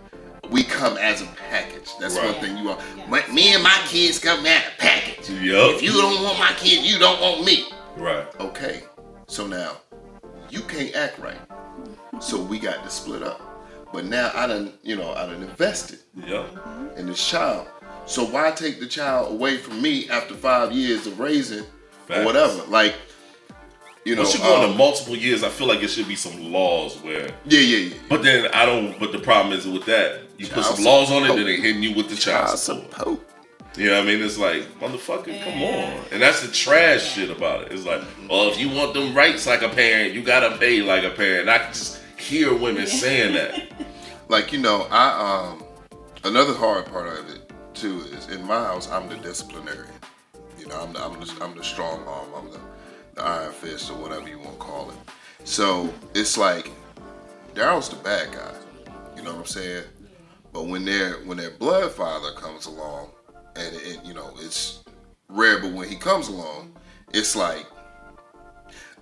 We 0.50 0.64
come 0.64 0.96
as 0.96 1.20
a 1.20 1.26
package. 1.50 1.90
That's 2.00 2.16
one 2.16 2.34
thing 2.34 2.56
you 2.56 2.70
are. 2.70 2.78
My, 3.08 3.26
me 3.28 3.52
and 3.54 3.62
my 3.62 3.78
kids 3.86 4.18
come 4.18 4.46
as 4.46 4.62
a 4.62 4.80
package. 4.80 5.28
Yup. 5.30 5.74
If 5.74 5.82
you 5.82 5.92
don't 5.92 6.22
want 6.22 6.38
my 6.38 6.52
kid, 6.56 6.84
you 6.84 6.98
don't 6.98 7.20
want 7.20 7.44
me. 7.44 7.66
Right. 7.98 8.26
Okay, 8.40 8.82
so 9.26 9.46
now 9.46 9.76
you 10.50 10.61
can't 10.62 10.94
act 10.94 11.18
right. 11.18 11.40
So 12.20 12.40
we 12.40 12.58
got 12.58 12.82
to 12.84 12.90
split 12.90 13.22
up. 13.22 13.40
But 13.92 14.04
now 14.04 14.30
I 14.34 14.46
done, 14.46 14.72
you 14.82 14.96
know, 14.96 15.12
I 15.14 15.26
done 15.26 15.42
invested 15.42 16.00
Yup. 16.26 16.94
in 16.96 17.06
this 17.06 17.26
child. 17.26 17.68
So 18.06 18.24
why 18.24 18.50
take 18.50 18.80
the 18.80 18.87
child 18.87 19.32
away 19.32 19.56
from 19.58 19.80
me 19.80 20.08
after 20.11 20.34
five 20.34 20.72
years 20.72 21.06
of 21.06 21.18
raising 21.20 21.64
or 22.11 22.24
whatever? 22.24 22.62
Like, 22.68 22.94
you 24.04 24.14
know, 24.14 24.22
Once 24.22 24.34
you 24.34 24.40
go 24.40 24.56
um, 24.58 24.64
into 24.64 24.76
multiple 24.78 25.16
years, 25.16 25.42
I 25.42 25.48
feel 25.48 25.66
like 25.68 25.82
it 25.82 25.88
should 25.88 26.08
be 26.08 26.16
some 26.16 26.52
laws 26.52 26.96
where. 27.02 27.28
yeah, 27.44 27.61
yeah, 27.61 27.76
yeah. 27.88 27.94
But 28.08 28.22
then 28.22 28.46
I 28.54 28.64
don't. 28.66 28.98
But 28.98 29.12
the 29.12 29.18
problem 29.18 29.52
is 29.58 29.66
with 29.66 29.84
that, 29.87 30.22
you 30.38 30.46
put 30.46 30.64
some 30.64 30.82
laws 30.84 31.11
on 31.11 31.24
it, 31.24 31.28
then 31.34 31.44
they 31.44 31.56
hitting 31.56 31.82
you 31.82 31.94
with 31.94 32.08
the 32.08 32.16
child 32.16 32.46
Child 32.48 32.58
support. 32.58 32.94
support. 32.94 33.20
You 33.78 33.90
know 33.90 33.98
what 33.98 34.08
I 34.08 34.12
mean? 34.12 34.24
It's 34.24 34.38
like, 34.38 34.62
motherfucker, 34.80 35.40
come 35.44 35.62
on. 35.62 36.04
And 36.10 36.20
that's 36.20 36.42
the 36.44 36.52
trash 36.52 37.14
shit 37.14 37.30
about 37.30 37.62
it. 37.62 37.72
It's 37.72 37.86
like, 37.86 38.02
well, 38.28 38.50
if 38.50 38.58
you 38.58 38.68
want 38.70 38.92
them 38.92 39.14
rights 39.14 39.46
like 39.46 39.62
a 39.62 39.68
parent, 39.68 40.14
you 40.14 40.22
gotta 40.22 40.58
pay 40.58 40.82
like 40.82 41.04
a 41.04 41.10
parent. 41.10 41.48
I 41.48 41.58
can 41.58 41.72
just 41.72 42.02
hear 42.16 42.52
women 42.52 42.86
saying 42.86 43.34
that. 43.34 43.72
Like 44.30 44.52
you 44.52 44.58
know, 44.58 44.86
I 44.90 45.48
um 45.48 45.64
another 46.22 46.52
hard 46.52 46.84
part 46.84 47.06
of 47.06 47.30
it 47.30 47.50
too 47.72 48.00
is 48.12 48.28
in 48.28 48.46
my 48.46 48.62
house 48.62 48.90
I'm 48.90 49.08
the 49.08 49.16
disciplinarian. 49.16 49.94
You 50.58 50.66
know, 50.66 50.82
I'm 50.82 50.92
the, 50.92 51.02
I'm 51.02 51.18
the, 51.18 51.34
I'm 51.40 51.56
the 51.56 51.64
strong 51.64 52.06
arm. 52.06 52.28
I'm 52.36 52.52
the, 52.52 52.60
the 53.14 53.22
iron 53.22 53.52
fist 53.52 53.90
or 53.90 53.94
whatever 53.94 54.28
you 54.28 54.38
want 54.38 54.52
to 54.52 54.56
call 54.58 54.90
it. 54.90 54.96
So 55.44 55.94
it's 56.14 56.36
like 56.36 56.70
Daryl's 57.54 57.88
the 57.88 57.96
bad 57.96 58.30
guy. 58.32 58.52
You 59.16 59.22
know 59.22 59.30
what 59.30 59.38
I'm 59.38 59.46
saying? 59.46 59.84
But 60.52 60.66
when 60.66 60.84
their 60.84 61.14
when 61.24 61.38
their 61.38 61.52
blood 61.52 61.90
father 61.92 62.32
comes 62.32 62.66
along, 62.66 63.12
and 63.56 63.74
it, 63.76 64.00
you 64.04 64.14
know 64.14 64.32
it's 64.38 64.82
rare, 65.28 65.61
but 65.61 65.72
when 65.72 65.88
he 65.88 65.96
comes 65.96 66.28
along, 66.28 66.72
it's 67.12 67.34
like, 67.37 67.66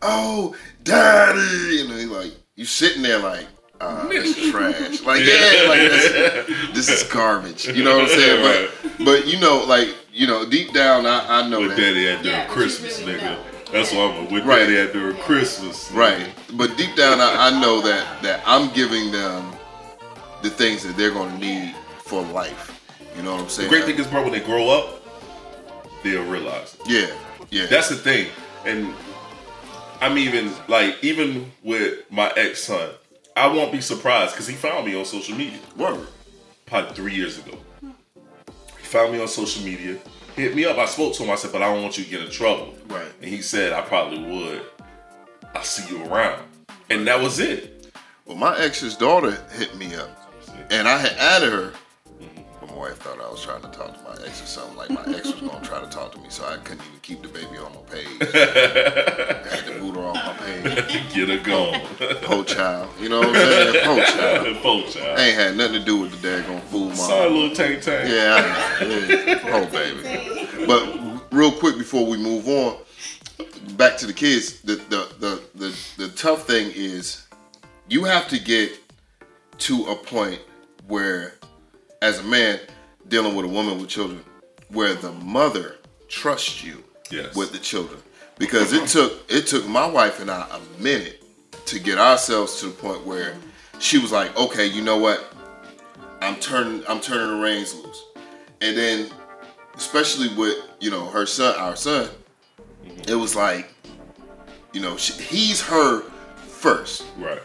oh, 0.02 0.54
daddy, 0.85 1.80
and 1.82 1.90
then 1.90 2.11
like 2.11 2.32
you 2.56 2.64
sitting 2.64 3.02
there 3.02 3.18
like, 3.18 3.46
ah, 3.80 4.06
this 4.11 4.37
is 4.37 4.50
trash. 4.50 5.02
Like 5.02 5.20
yeah, 5.20 5.68
like 5.68 5.80
this, 5.80 6.46
this 6.74 6.88
is 6.88 7.02
garbage. 7.11 7.66
You 7.68 7.85
know 7.85 7.96
what 7.98 8.04
I'm 8.11 8.18
saying? 8.18 8.70
But 8.96 9.04
but 9.04 9.26
you 9.26 9.38
know 9.40 9.64
like 9.66 9.88
you 10.12 10.26
know 10.26 10.48
deep 10.48 10.72
down 10.72 11.06
I, 11.06 11.40
I 11.42 11.48
know 11.48 11.61
What 11.61 11.68
that. 11.70 11.76
daddy 11.76 12.06
had 12.06 12.22
during 12.22 12.38
Yeah, 12.38 12.46
Christmas, 12.46 13.00
really 13.00 13.18
nigga. 13.18 13.22
know. 13.24 13.42
That's 13.72 13.92
what 13.92 14.11
I'm 14.12 14.32
with 14.32 14.44
Right. 14.44 14.61
daddy 14.61 14.76
had 14.76 14.92
during 14.92 15.16
Christmas. 15.18 15.88
nigga. 15.90 15.96
Right. 15.96 16.28
But 16.54 16.76
deep 16.76 16.94
down, 16.96 17.20
I, 17.20 17.48
I 17.48 17.61
know 17.61 17.80
that 17.82 18.22
that 18.22 18.42
I'm 18.46 18.72
giving 18.72 19.11
them 19.12 19.52
the 20.42 20.50
things 20.50 20.82
that 20.85 20.96
they're 20.96 21.11
going 21.11 21.32
to 21.32 21.38
need 21.38 21.74
for 22.04 22.22
life. 22.22 22.75
You 23.16 23.22
know 23.22 23.33
what 23.33 23.42
I'm 23.42 23.48
saying? 23.48 23.70
The 23.70 23.74
great 23.76 23.87
thing 23.87 23.98
is, 23.98 24.07
bro, 24.07 24.22
when 24.22 24.33
they 24.33 24.40
grow 24.40 24.68
up, 24.68 25.02
they'll 26.02 26.24
realize 26.24 26.76
it. 26.85 26.90
yeah, 26.90 27.16
yeah. 27.50 27.66
That's 27.66 27.88
the 27.88 27.96
thing. 27.96 28.29
And 28.64 28.92
I'm 30.00 30.18
even 30.18 30.52
like, 30.68 31.02
even 31.02 31.50
with 31.62 32.11
my 32.11 32.31
ex 32.37 32.64
son, 32.64 32.90
I 33.35 33.46
won't 33.46 33.72
be 33.72 33.81
surprised 33.81 34.33
because 34.33 34.46
he 34.46 34.55
found 34.55 34.87
me 34.87 34.98
on 34.98 35.05
social 35.05 35.37
media 35.37 35.59
word. 35.76 36.07
probably 36.66 36.94
three 36.94 37.14
years 37.14 37.38
ago. 37.38 37.57
He 37.83 38.85
found 38.85 39.12
me 39.12 39.20
on 39.20 39.29
social 39.29 39.64
media, 39.64 39.98
hit 40.37 40.55
me 40.55 40.64
up. 40.66 40.76
I 40.79 40.87
spoke 40.87 41.14
to 41.14 41.22
him. 41.24 41.31
I 41.31 41.35
said, 41.37 41.52
but 41.52 41.62
I 41.62 41.72
don't 41.72 41.83
want 41.83 41.96
you 41.98 42.05
to 42.05 42.11
get 42.11 42.20
in 42.20 42.31
trouble. 42.31 42.74
Right. 42.88 43.09
And 43.20 43.29
he 43.31 43.40
said, 43.42 43.72
I 43.72 43.81
probably 43.83 44.22
would. 44.22 44.62
I'll 45.55 45.62
see 45.62 45.94
you 45.94 46.05
around. 46.05 46.42
And 46.90 47.07
that 47.09 47.20
was 47.20 47.40
it. 47.40 47.90
Well, 48.26 48.37
my 48.37 48.59
ex's 48.59 48.96
daughter 48.96 49.38
hit 49.52 49.76
me 49.76 49.94
up, 49.94 50.11
and 50.70 50.87
I 50.87 50.98
had 50.98 51.12
added 51.12 51.52
her. 51.52 51.72
Mm-hmm. 52.76 52.84
Wife 52.84 52.98
thought 52.98 53.20
I 53.20 53.30
was 53.30 53.42
trying 53.42 53.62
to 53.62 53.68
talk 53.68 53.96
to 53.96 54.04
my 54.04 54.26
ex 54.26 54.42
or 54.42 54.46
something. 54.46 54.76
Like 54.76 54.90
my 54.90 55.02
ex 55.14 55.32
was 55.32 55.40
gonna 55.40 55.64
try 55.64 55.80
to 55.80 55.86
talk 55.88 56.12
to 56.12 56.18
me, 56.20 56.26
so 56.28 56.44
I 56.44 56.56
couldn't 56.58 56.84
even 56.86 57.00
keep 57.00 57.22
the 57.22 57.28
baby 57.28 57.56
on 57.58 57.72
my 57.72 57.80
page. 57.90 58.06
I 58.20 59.56
had 59.56 59.66
to 59.66 59.80
boot 59.80 59.96
her 59.96 60.02
off 60.02 60.14
my 60.14 60.32
page. 60.34 61.14
Get 61.14 61.28
her 61.28 61.38
gone. 61.38 61.80
Po 62.22 62.44
child, 62.44 62.90
you 63.00 63.08
know 63.08 63.20
what 63.20 63.28
I'm 63.28 63.34
saying? 63.34 63.84
Po 63.84 64.02
child. 64.04 64.56
Poor 64.62 64.82
child. 64.90 65.18
Ain't 65.18 65.36
had 65.36 65.56
nothing 65.56 65.80
to 65.80 65.84
do 65.84 65.98
with 65.98 66.20
the 66.20 66.28
daggone 66.28 66.60
fool 66.64 66.88
mom. 66.88 66.96
Sorry, 66.96 67.30
little 67.30 67.56
tank 67.56 67.82
tank. 67.82 68.10
Yeah, 68.10 68.78
I 68.80 68.84
know. 68.84 68.98
Yeah. 68.98 69.40
Oh, 69.44 69.66
baby. 69.70 70.66
But 70.66 71.32
real 71.32 71.52
quick 71.52 71.78
before 71.78 72.06
we 72.06 72.18
move 72.18 72.46
on, 72.48 72.76
back 73.76 73.96
to 73.98 74.06
the 74.06 74.12
kids. 74.12 74.60
The 74.60 74.76
the 74.76 75.08
the 75.18 75.42
the, 75.54 75.78
the 75.96 76.08
tough 76.10 76.46
thing 76.46 76.72
is 76.74 77.26
you 77.88 78.04
have 78.04 78.28
to 78.28 78.38
get 78.38 78.72
to 79.58 79.86
a 79.86 79.94
point 79.94 80.40
where, 80.88 81.34
as 82.02 82.18
a 82.20 82.22
man 82.22 82.61
dealing 83.09 83.35
with 83.35 83.46
a 83.46 83.48
woman 83.48 83.78
with 83.78 83.88
children, 83.88 84.22
where 84.68 84.94
the 84.94 85.12
mother 85.12 85.76
trusts 86.09 86.62
you 86.62 86.82
Yes. 87.11 87.35
with 87.37 87.52
the 87.52 87.59
children. 87.59 88.00
Because 88.38 88.72
it 88.72 88.88
took 88.88 89.24
it 89.30 89.46
took 89.46 89.66
my 89.66 89.87
wife 89.87 90.20
and 90.20 90.30
I 90.30 90.46
a 90.50 90.82
minute 90.82 91.22
to 91.66 91.78
get 91.78 91.98
ourselves 91.98 92.61
to 92.61 92.66
the 92.66 92.72
point 92.72 93.06
where 93.06 93.35
she 93.78 93.98
was 93.98 94.12
like, 94.12 94.37
okay, 94.37 94.66
you 94.66 94.82
know 94.82 94.98
what? 94.98 95.32
I'm 96.20 96.37
turning 96.37 96.82
I'm 96.88 97.00
turning 97.00 97.37
the 97.37 97.42
reins 97.42 97.74
loose. 97.74 98.04
And 98.61 98.76
then 98.76 99.11
especially 99.76 100.35
with, 100.35 100.56
you 100.80 100.90
know, 100.90 101.06
her 101.06 101.26
son, 101.26 101.54
our 101.56 101.76
son, 101.76 102.09
mm-hmm. 102.85 103.11
it 103.11 103.14
was 103.14 103.37
like, 103.37 103.72
you 104.72 104.80
know, 104.80 104.96
she, 104.96 105.12
he's 105.22 105.62
her 105.62 106.02
first. 106.37 107.04
Right. 107.18 107.42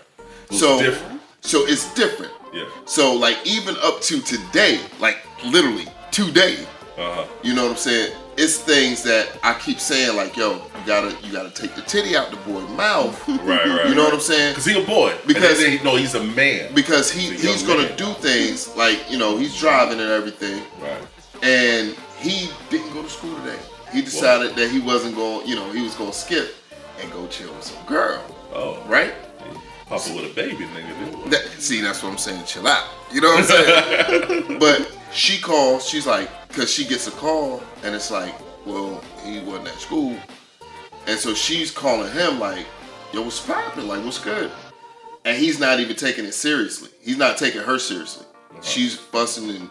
So 0.50 0.82
different. 0.82 1.22
so 1.42 1.66
it's 1.66 1.94
different. 1.94 2.34
Yeah. 2.54 2.66
So 2.86 3.14
like 3.14 3.38
even 3.46 3.76
up 3.82 4.02
to 4.02 4.22
today, 4.22 4.80
like 5.00 5.18
literally 5.46 5.86
today, 6.12 6.58
Uh 6.98 7.14
huh. 7.16 7.26
you 7.44 7.54
know 7.54 7.64
what 7.64 7.72
I'm 7.72 7.78
saying? 7.78 8.16
It's 8.38 8.58
things 8.58 9.04
that 9.04 9.38
I 9.44 9.54
keep 9.54 9.80
saying 9.80 10.16
like, 10.16 10.36
yo, 10.38 10.54
you 10.56 10.86
gotta 10.86 11.16
you 11.24 11.32
gotta 11.32 11.50
take 11.52 11.76
the 11.76 11.82
titty 11.82 12.16
out 12.16 12.30
the 12.32 12.38
boy's 12.38 12.70
mouth. 12.72 13.16
Right. 13.28 13.66
Right. 13.68 13.88
You 13.90 13.96
know 13.96 14.04
what 14.04 14.14
I'm 14.14 14.20
saying? 14.20 14.52
Because 14.52 14.66
he 14.66 14.82
a 14.82 14.86
boy. 14.86 15.14
Because- 15.28 15.60
then, 15.60 15.84
no, 15.84 15.96
he's 15.96 16.16
a 16.16 16.24
man. 16.24 16.74
Because 16.74 17.12
he 17.12 17.30
He's 17.32 17.42
he's 17.44 17.64
gonna 17.64 17.84
man. 17.90 17.98
do 17.98 18.14
things 18.16 18.76
like 18.76 19.00
you 19.10 19.18
know 19.18 19.38
he's 19.38 19.58
driving 19.58 20.00
and 20.00 20.10
everything, 20.12 20.64
Right. 20.82 21.02
and 21.44 21.96
he 22.20 22.50
didn't 22.70 22.94
go 22.94 23.02
to 23.02 23.10
school 23.10 23.36
today. 23.44 23.60
He 23.94 24.02
decided 24.02 24.56
that 24.56 24.70
he 24.72 24.80
wasn't 24.80 25.16
going, 25.16 25.46
you 25.48 25.56
know, 25.56 25.70
he 25.72 25.82
was 25.82 25.96
gonna 25.96 26.14
skip 26.14 26.56
and 27.02 27.12
go 27.12 27.28
chill 27.28 27.52
with 27.54 27.64
some 27.64 27.84
girl, 27.86 28.22
Oh. 28.54 28.82
right? 28.88 29.14
Papa 29.92 30.16
with 30.16 30.32
a 30.32 30.34
baby, 30.34 30.64
nigga. 30.64 31.30
That, 31.30 31.46
see, 31.60 31.82
that's 31.82 32.02
what 32.02 32.14
I'm 32.14 32.18
saying. 32.18 32.46
Chill 32.46 32.66
out. 32.66 32.88
You 33.12 33.20
know 33.20 33.28
what 33.28 33.40
I'm 33.40 34.26
saying? 34.26 34.58
but 34.60 34.98
she 35.12 35.42
calls. 35.42 35.86
She's 35.86 36.08
like, 36.08 36.30
because 36.48 36.72
she 36.72 36.86
gets 36.86 37.08
a 37.08 37.12
call, 37.12 37.62
and 37.84 37.94
it's 37.94 38.10
like, 38.10 38.34
well, 38.66 39.04
he 39.26 39.40
wasn't 39.40 39.68
at 39.68 39.74
school, 39.76 40.16
and 41.08 41.20
so 41.20 41.34
she's 41.34 41.72
calling 41.72 42.10
him 42.14 42.40
like, 42.40 42.66
yo, 43.12 43.22
what's 43.24 43.46
poppin'? 43.46 43.86
Like, 43.86 44.04
what's 44.06 44.20
good? 44.20 44.50
And 45.26 45.38
he's 45.38 45.60
not 45.60 45.82
even 45.82 45.98
taking 45.98 46.24
it 46.24 46.34
seriously. 46.34 46.90
He's 47.02 47.18
not 47.18 47.38
taking 47.38 47.62
her 47.62 47.78
seriously. 47.78 48.26
Uh-huh. 48.52 48.62
She's 48.62 48.96
fussing 48.96 49.50
and 49.50 49.70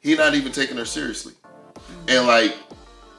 he's 0.00 0.18
not 0.18 0.34
even 0.34 0.50
taking 0.50 0.76
her 0.78 0.84
seriously. 0.84 1.34
And 2.08 2.26
like, 2.26 2.56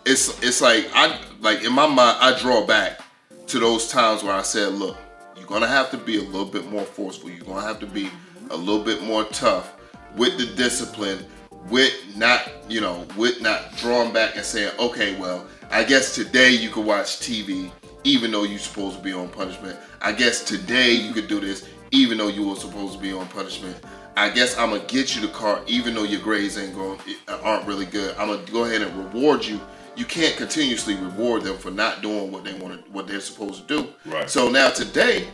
it's 0.06 0.42
it's 0.44 0.62
like 0.62 0.90
I 0.94 1.18
like 1.40 1.64
in 1.64 1.74
my 1.74 1.88
mind 1.88 2.18
I 2.20 2.38
draw 2.38 2.66
back 2.66 3.00
to 3.48 3.60
those 3.60 3.90
times 3.90 4.22
where 4.22 4.34
I 4.34 4.42
said, 4.42 4.74
look, 4.74 4.98
you're 5.40 5.48
gonna 5.48 5.68
have 5.68 5.90
to 5.92 5.98
be 5.98 6.18
a 6.18 6.22
little 6.22 6.46
bit 6.46 6.70
more 6.70 6.84
forceful. 6.84 7.30
You're 7.30 7.46
gonna 7.46 7.66
have 7.66 7.80
to 7.80 7.88
be 7.88 8.12
a 8.52 8.58
little 8.58 8.84
bit 8.84 9.02
more 9.04 9.24
tough 9.26 9.74
with 10.16 10.38
the 10.38 10.46
discipline, 10.56 11.26
with 11.70 11.94
not, 12.16 12.50
you 12.68 12.82
know, 12.82 13.08
with 13.18 13.42
not 13.42 13.76
drawing 13.78 14.12
back 14.12 14.36
and 14.36 14.46
saying, 14.46 14.72
okay, 14.80 15.20
well, 15.20 15.46
I 15.72 15.84
guess 15.84 16.16
today 16.16 16.52
you 16.52 16.70
could 16.70 16.86
watch 16.86 17.20
TV 17.20 17.72
even 18.04 18.32
though 18.32 18.44
you're 18.44 18.60
supposed 18.60 18.98
to 18.98 19.04
be 19.04 19.14
on 19.14 19.30
punishment. 19.30 19.78
I 20.02 20.12
guess 20.12 20.44
today 20.44 20.92
you 20.92 21.14
could 21.14 21.28
do 21.28 21.40
this 21.40 21.68
even 21.92 22.18
though 22.18 22.28
you 22.28 22.48
were 22.48 22.56
supposed 22.56 22.94
to 22.94 23.00
be 23.00 23.14
on 23.14 23.28
punishment. 23.28 23.78
I 24.18 24.30
guess 24.30 24.58
I'm 24.58 24.72
gonna 24.72 24.84
get 24.86 25.16
you 25.16 25.22
the 25.22 25.30
car 25.30 25.62
even 25.68 25.96
though 25.96 26.04
your 26.04 26.22
grades 26.22 26.58
ain't 26.58 26.76
going 26.76 27.00
aren't 27.28 27.66
really 27.68 27.86
good. 27.86 28.16
I'm 28.18 28.28
gonna 28.28 28.52
go 28.52 28.66
ahead 28.66 28.82
and 28.82 29.14
reward 29.14 29.46
you. 29.46 29.60
You 30.00 30.06
can't 30.06 30.38
continuously 30.38 30.96
reward 30.96 31.44
them 31.44 31.58
for 31.58 31.72
not 31.72 32.02
doing 32.02 32.32
what 32.32 32.46
they 32.46 32.54
want 32.54 32.86
to, 32.86 32.92
what 32.92 33.06
they're 33.06 33.20
supposed 33.20 33.68
to 33.68 33.82
do. 33.82 33.90
Right. 34.06 34.30
So 34.30 34.50
now 34.50 34.70
today, 34.70 35.28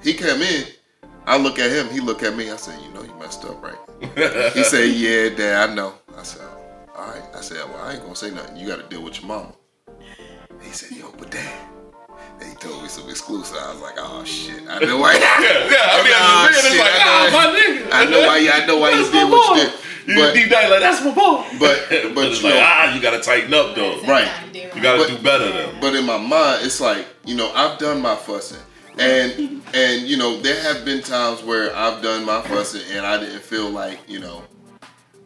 he 0.00 0.14
come 0.14 0.42
in. 0.42 0.64
I 1.26 1.36
look 1.36 1.58
at 1.58 1.72
him. 1.72 1.92
He 1.92 1.98
look 1.98 2.22
at 2.22 2.36
me. 2.36 2.48
I 2.52 2.54
said, 2.54 2.80
"You 2.84 2.94
know, 2.94 3.02
you 3.02 3.12
messed 3.18 3.44
up, 3.44 3.60
right?" 3.60 4.52
he 4.54 4.62
said, 4.62 4.90
"Yeah, 4.90 5.30
Dad, 5.30 5.70
I 5.70 5.74
know." 5.74 5.94
I 6.16 6.22
said, 6.22 6.46
"All 6.94 7.08
right." 7.08 7.24
I 7.34 7.40
said, 7.40 7.68
"Well, 7.68 7.82
I 7.82 7.94
ain't 7.94 8.02
gonna 8.02 8.14
say 8.14 8.30
nothing. 8.30 8.56
You 8.56 8.68
got 8.68 8.76
to 8.76 8.88
deal 8.88 9.02
with 9.02 9.18
your 9.18 9.26
mama." 9.26 9.52
He 10.62 10.70
said, 10.70 10.96
"Yo, 10.96 11.12
but 11.18 11.32
Dad." 11.32 11.75
And 12.40 12.48
he 12.50 12.54
told 12.56 12.82
me 12.82 12.88
some 12.88 13.08
exclusive. 13.08 13.56
I 13.58 13.72
was 13.72 13.80
like, 13.80 13.94
"Oh 13.98 14.22
shit! 14.24 14.62
I 14.68 14.78
know 14.84 14.98
why." 14.98 15.14
Yeah, 15.14 15.70
yeah. 15.70 15.96
I 15.96 16.02
mean, 16.02 16.12
Nah, 16.12 16.48
as 16.48 16.50
a 16.50 16.52
man, 16.52 16.52
it's 16.52 16.68
shit, 16.68 16.80
like, 16.80 16.90
I 16.92 17.02
ah, 17.04 17.28
know. 17.30 17.38
my 17.38 17.58
nigga. 17.58 17.88
I 17.92 18.04
know 18.10 18.20
why. 18.26 18.36
You, 18.38 18.50
I 18.50 18.66
know 18.66 18.76
why 18.78 18.90
you 18.90 18.96
That's 18.96 19.10
did 19.10 19.30
what 19.30 19.56
you 19.58 19.64
boy. 19.64 19.70
did. 19.70 19.80
You 20.06 20.14
But 20.22 20.34
deep 20.34 20.50
down, 20.50 20.70
like, 20.70 20.80
that's 20.80 21.04
my 21.04 21.10
boy. 21.14 21.44
But- 21.58 21.86
but, 21.90 22.14
but 22.14 22.24
it's 22.26 22.40
you 22.40 22.44
like, 22.50 22.54
know- 22.54 22.62
ah, 22.64 22.94
you 22.94 23.00
gotta 23.02 23.20
tighten 23.20 23.52
up 23.52 23.74
though. 23.74 24.00
Right. 24.02 24.30
You 24.54 24.80
gotta 24.80 24.98
But- 24.98 25.08
do 25.08 25.18
better 25.22 25.50
though. 25.50 25.72
But 25.80 25.94
in 25.96 26.04
my 26.06 26.18
mind, 26.18 26.64
it's 26.64 26.80
like 26.80 27.06
you 27.24 27.34
know 27.34 27.50
I've 27.54 27.78
done 27.78 28.00
my 28.02 28.14
fussing, 28.14 28.60
and 28.98 29.62
and 29.74 30.02
you 30.06 30.16
know 30.16 30.36
there 30.40 30.60
have 30.62 30.84
been 30.84 31.02
times 31.02 31.42
where 31.42 31.74
I've 31.74 32.02
done 32.02 32.24
my 32.24 32.40
fussing 32.42 32.82
and 32.96 33.04
I 33.06 33.18
didn't 33.18 33.40
feel 33.42 33.68
like 33.70 33.98
you 34.08 34.20
know 34.20 34.42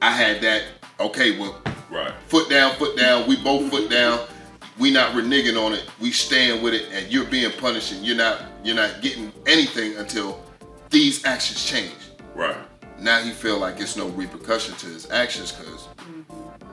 I 0.01 0.11
had 0.13 0.41
that. 0.43 0.63
Okay, 0.99 1.39
well, 1.39 1.61
Right. 1.91 2.13
foot 2.29 2.49
down, 2.51 2.75
foot 2.77 2.97
down. 2.97 3.27
We 3.27 3.37
both 3.43 3.69
foot 3.71 3.91
down. 3.91 4.21
We 4.81 4.91
not 4.91 5.13
reneging 5.13 5.63
on 5.63 5.75
it. 5.75 5.85
We 6.01 6.11
stand 6.11 6.63
with 6.63 6.73
it, 6.73 6.87
and 6.91 7.13
you're 7.13 7.27
being 7.27 7.53
punished, 7.53 7.93
and 7.93 8.05
you're 8.05 8.17
not 8.17 8.43
you're 8.65 8.75
not 8.75 9.03
getting 9.03 9.31
anything 9.47 9.97
until 9.97 10.43
these 10.89 11.25
actions 11.27 11.65
change. 11.65 11.93
Right. 12.35 12.57
Now 12.99 13.21
he 13.21 13.31
feel 13.31 13.59
like 13.59 13.79
it's 13.79 13.97
no 13.97 14.09
repercussion 14.09 14.75
to 14.77 14.87
his 14.87 15.11
actions 15.11 15.53
because 15.53 15.89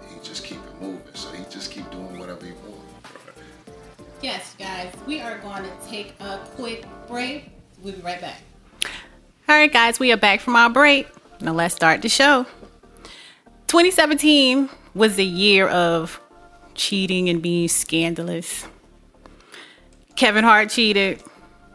he 0.10 0.20
just 0.24 0.46
keep 0.46 0.58
it 0.58 0.82
moving. 0.82 1.02
So 1.15 1.30
he 1.32 1.43
just 1.50 1.70
keep 1.70 1.89
doing 1.91 2.17
whatever 2.17 2.46
he 2.46 2.54
wants. 2.54 2.78
Yes, 4.22 4.56
guys, 4.58 4.91
we 5.06 5.20
are 5.20 5.38
going 5.39 5.63
to 5.63 5.72
take 5.88 6.15
a 6.22 6.39
quick 6.56 6.86
break. 7.08 7.52
We'll 7.82 7.93
be 7.93 8.02
right 8.02 8.20
back. 8.20 8.41
All 9.50 9.56
right, 9.56 9.72
guys, 9.72 10.00
we 10.00 10.12
are 10.12 10.17
back 10.17 10.39
from 10.39 10.56
our 10.56 10.70
break. 10.70 11.08
Now 11.41 11.52
let's 11.52 11.76
start 11.76 12.02
the 12.02 12.10
show. 12.10 12.46
2017 13.67 14.70
was 14.96 15.17
the 15.17 15.26
year 15.26 15.67
of 15.67 16.20
cheating 16.78 17.28
and 17.30 17.42
being 17.42 17.68
scandalous. 17.68 18.66
Kevin 20.16 20.44
Hart 20.44 20.70
cheated. 20.70 21.22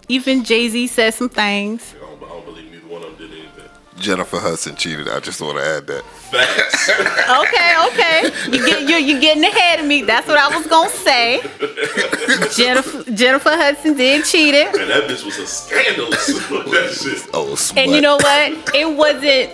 Even 0.09 0.45
Jay 0.45 0.69
Z 0.69 0.87
said 0.88 1.15
some 1.15 1.29
things. 1.29 1.95
I 1.97 2.01
don't, 2.01 2.23
I 2.25 2.29
don't 2.29 2.45
believe 2.45 2.71
neither 2.73 2.87
one 2.87 3.03
of 3.05 3.17
them 3.19 3.29
did 3.31 3.38
anything. 3.38 3.69
Jennifer 3.99 4.38
Hudson 4.41 4.75
cheated. 4.77 5.09
I 5.09 5.21
just 5.21 5.41
want 5.41 5.59
to 5.59 5.65
add 5.65 5.87
that. 5.88 6.05
Facts. 6.05 6.91
Okay, 7.33 7.75
okay, 7.87 8.25
you 8.51 8.67
get 8.67 8.83
you 8.83 8.97
you 8.97 9.21
getting 9.21 9.45
ahead 9.45 9.79
of 9.81 9.87
me. 9.87 10.03
That's 10.03 10.27
what 10.27 10.37
I 10.37 10.55
was 10.55 10.67
gonna 10.67 10.91
say. 10.91 11.41
Jennifer 12.57 13.11
Jennifer 13.12 13.51
Hudson 13.51 13.97
did 13.97 14.25
cheat 14.25 14.55
it. 14.55 14.67
and 14.75 14.91
that 14.91 15.09
bitch 15.09 15.25
was 15.25 15.38
a 15.38 15.47
scandalous. 15.47 16.27
that 16.49 16.99
shit. 17.01 17.31
Oh, 17.33 17.57
And 17.77 17.93
you 17.93 18.01
know 18.01 18.17
what? 18.17 18.75
It 18.75 18.97
wasn't 18.97 19.51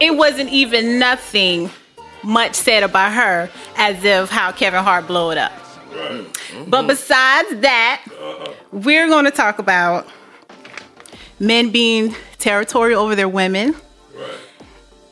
it 0.00 0.14
wasn't 0.16 0.50
even 0.50 0.98
nothing 0.98 1.70
much 2.26 2.54
said 2.54 2.82
about 2.82 3.12
her 3.12 3.48
as 3.76 4.02
if 4.04 4.28
how 4.30 4.52
Kevin 4.52 4.82
Hart 4.82 5.06
blew 5.06 5.30
it 5.30 5.38
up. 5.38 5.52
Right. 5.94 6.26
But 6.66 6.86
besides 6.86 7.48
that, 7.60 8.02
we're 8.72 9.06
going 9.08 9.24
to 9.24 9.30
talk 9.30 9.58
about 9.58 10.06
men 11.38 11.70
being 11.70 12.14
territorial 12.38 13.00
over 13.02 13.14
their 13.14 13.28
women 13.28 13.74
Right. 14.14 14.30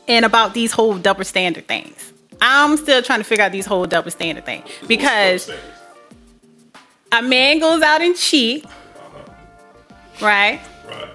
and 0.09 0.25
about 0.25 0.55
these 0.55 0.73
whole 0.73 0.99
double 0.99 1.25
standard 1.25 1.67
things. 1.69 2.13
I'm 2.41 2.77
still 2.77 3.01
trying 3.03 3.21
to 3.21 3.25
figure 3.25 3.45
out 3.45 3.53
these 3.53 3.67
whole 3.67 3.87
double 3.87 4.11
standard 4.11 4.45
thing 4.45 4.63
because 4.89 5.51
a 7.13 7.23
man 7.23 7.61
goes 7.61 7.81
out 7.83 8.03
and 8.03 8.15
cheat, 8.17 8.65
right? 10.21 10.61
Right. 10.89 11.09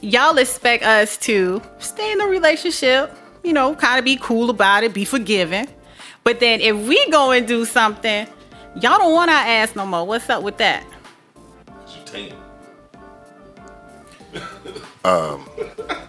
Y'all 0.00 0.36
expect 0.38 0.84
us 0.84 1.16
to 1.18 1.60
stay 1.78 2.12
in 2.12 2.20
a 2.20 2.26
relationship, 2.26 3.14
you 3.42 3.52
know, 3.52 3.74
kind 3.74 3.98
of 3.98 4.04
be 4.04 4.16
cool 4.16 4.50
about 4.50 4.82
it, 4.84 4.92
be 4.94 5.04
forgiving. 5.04 5.68
But 6.24 6.40
then 6.40 6.60
if 6.60 6.76
we 6.86 7.10
go 7.10 7.32
and 7.32 7.46
do 7.48 7.64
something, 7.64 8.26
y'all 8.76 8.98
don't 8.98 9.12
want 9.12 9.30
our 9.30 9.44
ass 9.44 9.74
no 9.74 9.84
more. 9.86 10.06
What's 10.06 10.28
up 10.30 10.42
with 10.42 10.56
that? 10.58 10.84
You 11.88 12.04
tainted. 12.06 12.36
I 15.04 15.38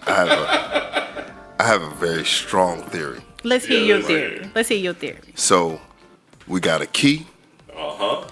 have 0.06 0.28
a, 0.30 1.32
I 1.58 1.66
have 1.66 1.82
a 1.82 1.90
very 1.96 2.24
strong 2.24 2.82
theory. 2.84 3.20
Let's 3.42 3.66
hear 3.66 3.80
Yeah, 3.80 3.86
your 3.96 4.02
theory. 4.02 4.30
hear 4.34 4.42
it. 4.42 4.50
Let's 4.54 4.68
hear 4.68 4.78
your 4.78 4.94
theory. 4.94 5.18
So 5.34 5.80
we 6.46 6.60
got 6.60 6.80
a 6.80 6.86
key 6.86 7.26
Uh 7.70 7.90
huh. 7.96 8.28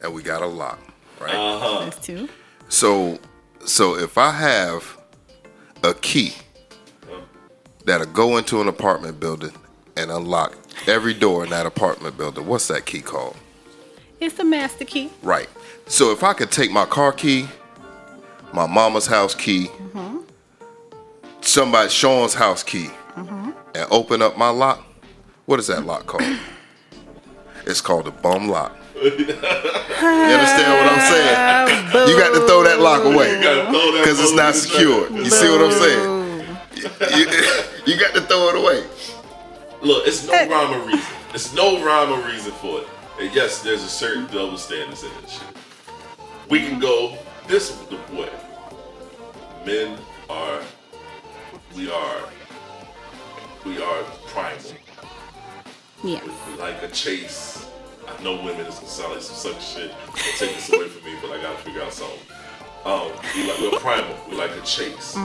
and 0.00 0.14
we 0.14 0.22
got 0.22 0.42
a 0.42 0.46
lock, 0.46 0.78
right? 1.20 1.34
Uh 1.34 1.58
huh. 1.58 1.80
That's 1.84 1.98
two. 2.04 2.28
So 2.68 3.18
so 3.64 3.96
if 3.96 4.16
I 4.18 4.30
have 4.32 4.98
a 5.84 5.94
key 5.94 6.32
that'll 7.86 8.06
go 8.08 8.36
into 8.36 8.60
an 8.60 8.68
apartment 8.68 9.18
building 9.18 9.52
and 9.96 10.10
unlock 10.10 10.58
every 10.86 11.14
door 11.14 11.44
in 11.44 11.50
that 11.50 11.64
apartment 11.64 12.18
building, 12.18 12.46
what's 12.46 12.68
that 12.68 12.84
key 12.84 13.00
called? 13.00 13.36
It's 14.20 14.38
a 14.38 14.44
master 14.44 14.84
key. 14.84 15.10
Right. 15.22 15.48
So 15.86 16.12
if 16.12 16.22
I 16.22 16.34
could 16.34 16.50
take 16.50 16.70
my 16.70 16.84
car 16.84 17.12
key, 17.12 17.48
my 18.52 18.66
mama's 18.66 19.06
house 19.06 19.34
key, 19.34 19.66
mm-hmm. 19.66 20.18
somebody 21.40 21.88
Sean's 21.88 22.34
house 22.34 22.62
key, 22.62 22.90
mm-hmm. 23.14 23.50
and 23.74 23.86
open 23.90 24.20
up 24.20 24.36
my 24.36 24.48
lock, 24.50 24.84
what 25.46 25.60
is 25.60 25.68
that 25.68 25.86
lock 25.86 26.06
called? 26.06 26.38
it's 27.66 27.80
called 27.80 28.08
a 28.08 28.10
bum 28.10 28.48
lock. 28.48 28.76
you 28.96 29.10
understand 29.10 30.72
what 30.72 30.92
I'm 30.92 31.00
saying? 31.12 32.08
You 32.08 32.18
got 32.18 32.34
to 32.34 32.46
throw 32.46 32.64
that 32.64 32.80
lock 32.80 33.04
away 33.04 33.36
because 34.00 34.18
it's 34.20 34.32
not 34.32 34.54
secure. 34.54 35.10
You 35.12 35.30
see 35.30 35.48
what 35.48 35.60
I'm 35.60 35.72
saying? 35.72 37.66
You, 37.86 37.94
you 37.94 38.00
got 38.00 38.14
to 38.14 38.20
throw 38.22 38.48
it 38.48 38.56
away. 38.56 38.84
Look, 39.82 40.06
it's 40.06 40.26
no 40.26 40.48
rhyme 40.48 40.80
or 40.80 40.86
reason. 40.86 41.14
It's 41.34 41.54
no 41.54 41.84
rhyme 41.84 42.12
or 42.12 42.26
reason 42.26 42.52
for 42.52 42.80
it. 42.80 42.88
And 43.20 43.34
yes, 43.34 43.62
there's 43.62 43.82
a 43.82 43.88
certain 43.88 44.26
double 44.26 44.58
standards 44.58 45.04
in 45.04 45.10
this 45.22 45.32
shit. 45.32 45.42
We 46.50 46.60
can 46.60 46.78
go 46.78 47.16
this 47.46 47.70
the 47.70 47.96
way. 48.14 48.30
Men 49.64 49.98
are, 50.28 50.60
we 51.74 51.90
are, 51.90 52.28
we 53.64 53.82
are 53.82 54.02
primal. 54.26 54.60
Yes. 56.04 56.24
We 56.48 56.58
like 56.58 56.82
a 56.82 56.88
chase. 56.88 57.68
I 58.06 58.22
know 58.22 58.36
women 58.36 58.66
is 58.66 58.76
gonna 58.76 58.88
sound 58.88 59.12
like 59.14 59.22
some 59.22 59.52
such 59.52 59.64
shit. 59.64 59.90
Don't 59.90 60.36
take 60.38 60.54
this 60.54 60.72
away 60.72 60.88
from 60.88 61.04
me, 61.04 61.16
but 61.20 61.30
I 61.32 61.42
gotta 61.42 61.58
figure 61.58 61.82
out 61.82 61.92
something. 61.92 62.18
Um, 62.84 63.10
we 63.34 63.50
like 63.50 63.60
we're 63.60 63.78
primal. 63.80 64.16
We 64.30 64.36
like 64.36 64.52
a 64.52 64.60
chase. 64.60 65.16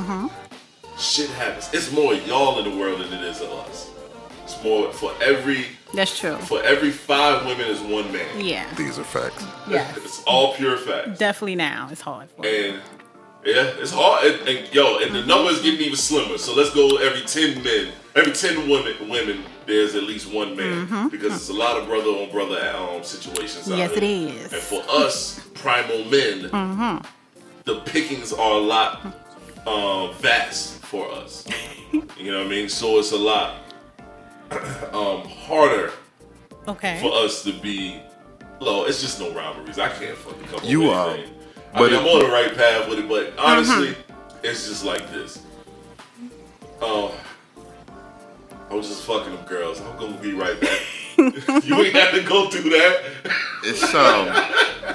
Shit 1.01 1.31
happens. 1.31 1.69
It's 1.73 1.91
more 1.91 2.13
y'all 2.13 2.59
in 2.59 2.71
the 2.71 2.77
world 2.77 3.01
than 3.01 3.11
it 3.11 3.23
is 3.23 3.41
of 3.41 3.49
us. 3.51 3.89
It's 4.43 4.63
more 4.63 4.91
for 4.93 5.11
every 5.21 5.65
That's 5.95 6.17
true. 6.17 6.35
for 6.37 6.61
every 6.61 6.91
five 6.91 7.45
women 7.45 7.65
is 7.67 7.79
one 7.81 8.11
man. 8.11 8.39
Yeah. 8.39 8.71
These 8.75 8.99
are 8.99 9.03
facts. 9.03 9.43
Yes. 9.67 9.97
It's 9.97 10.23
all 10.25 10.53
pure 10.53 10.77
facts. 10.77 11.17
Definitely 11.17 11.55
now. 11.55 11.87
It's 11.91 12.01
hard 12.01 12.29
for. 12.29 12.45
And 12.45 12.79
yeah, 13.43 13.73
it's 13.79 13.91
hard. 13.91 14.25
And, 14.25 14.47
and 14.47 14.73
yo, 14.73 14.99
and 14.99 15.15
the 15.15 15.25
number 15.25 15.49
is 15.49 15.59
getting 15.63 15.81
even 15.81 15.95
slimmer. 15.95 16.37
So 16.37 16.53
let's 16.53 16.71
go 16.71 16.97
every 16.97 17.21
ten 17.21 17.63
men, 17.63 17.93
every 18.15 18.33
ten 18.33 18.69
women, 18.69 19.09
women. 19.09 19.43
There's 19.65 19.95
at 19.95 20.03
least 20.03 20.31
one 20.31 20.55
man 20.55 21.09
because 21.09 21.33
it's 21.33 21.49
a 21.49 21.53
lot 21.53 21.77
of 21.77 21.87
brother 21.87 22.09
on 22.09 22.29
brother 22.29 22.59
um, 22.75 23.03
situations. 23.03 23.67
Yes, 23.67 23.91
it 23.93 24.01
there. 24.01 24.35
is. 24.45 24.53
And 24.53 24.61
for 24.61 24.83
us, 24.87 25.39
primal 25.55 26.03
men, 26.05 27.01
the 27.63 27.79
pickings 27.85 28.33
are 28.33 28.51
a 28.53 28.59
lot 28.61 29.15
um, 29.67 30.13
vast 30.15 30.78
for 30.86 31.10
us. 31.12 31.45
you 31.91 32.32
know 32.32 32.39
what 32.39 32.47
I 32.47 32.50
mean? 32.50 32.69
So 32.69 33.00
it's 33.00 33.12
a 33.12 33.17
lot 33.17 33.58
um, 34.93 35.21
harder 35.28 35.91
Okay. 36.67 37.00
for 37.02 37.12
us 37.13 37.43
to 37.43 37.54
be 37.54 38.00
low. 38.60 38.86
It's 38.86 39.02
just 39.02 39.19
no 39.19 39.32
robberies. 39.34 39.80
I 39.80 39.89
can't 39.89 40.17
fucking 40.17 40.43
come 40.45 40.60
You 40.63 40.89
are, 40.89 41.08
with 41.08 41.17
anything. 41.17 41.38
I 41.74 41.80
but 41.80 41.91
mean, 41.91 42.00
it- 42.00 42.04
I'm 42.04 42.08
on 42.08 42.19
the 42.19 42.28
right 42.32 42.56
path 42.56 42.89
with 42.89 43.00
it, 43.00 43.08
but 43.10 43.34
honestly, 43.39 43.95
it's 44.43 44.67
just 44.67 44.84
like 44.86 45.10
this. 45.12 45.41
Oh, 46.82 47.13
I 48.69 48.74
was 48.74 48.88
just 48.88 49.04
fucking 49.04 49.36
them 49.36 49.45
girls. 49.45 49.80
I'm 49.82 49.97
gonna 49.97 50.17
be 50.17 50.34
right 50.34 50.60
back. 50.60 50.80
you 51.63 51.76
ain't 51.84 51.95
have 51.95 52.13
to 52.13 52.24
go 52.24 52.50
through 52.50 52.69
that. 52.71 53.02
It's 53.63 53.84
um. 53.93 54.28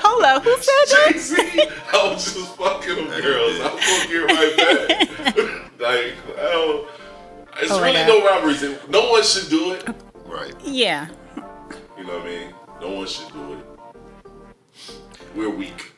Hold 0.00 0.24
up. 0.24 0.42
Who 0.44 0.56
said 0.58 0.72
that? 0.88 1.12
JC, 1.14 1.94
I 1.94 2.12
was 2.12 2.34
just 2.34 2.56
fucking 2.56 2.96
them 2.96 3.20
girls. 3.20 3.54
I'm 3.60 3.76
gonna 3.76 4.06
get 4.08 4.24
right 4.26 4.56
back. 4.56 5.78
like, 5.80 6.38
I 6.38 6.50
don't. 6.52 6.88
It's 7.58 7.70
Oh 7.72 7.80
really 7.82 7.94
God. 7.94 8.08
no 8.08 8.26
robberies. 8.26 8.62
No 8.88 9.10
one 9.10 9.22
should 9.22 9.48
do 9.48 9.72
it. 9.72 9.86
Right. 10.26 10.54
Yeah. 10.64 11.08
You 11.96 12.04
know 12.04 12.18
what 12.18 12.22
I 12.22 12.24
mean? 12.24 12.54
No 12.80 12.90
one 12.90 13.06
should 13.06 13.32
do 13.32 13.54
it. 13.54 13.64
We're 15.34 15.50
weak. 15.50 15.92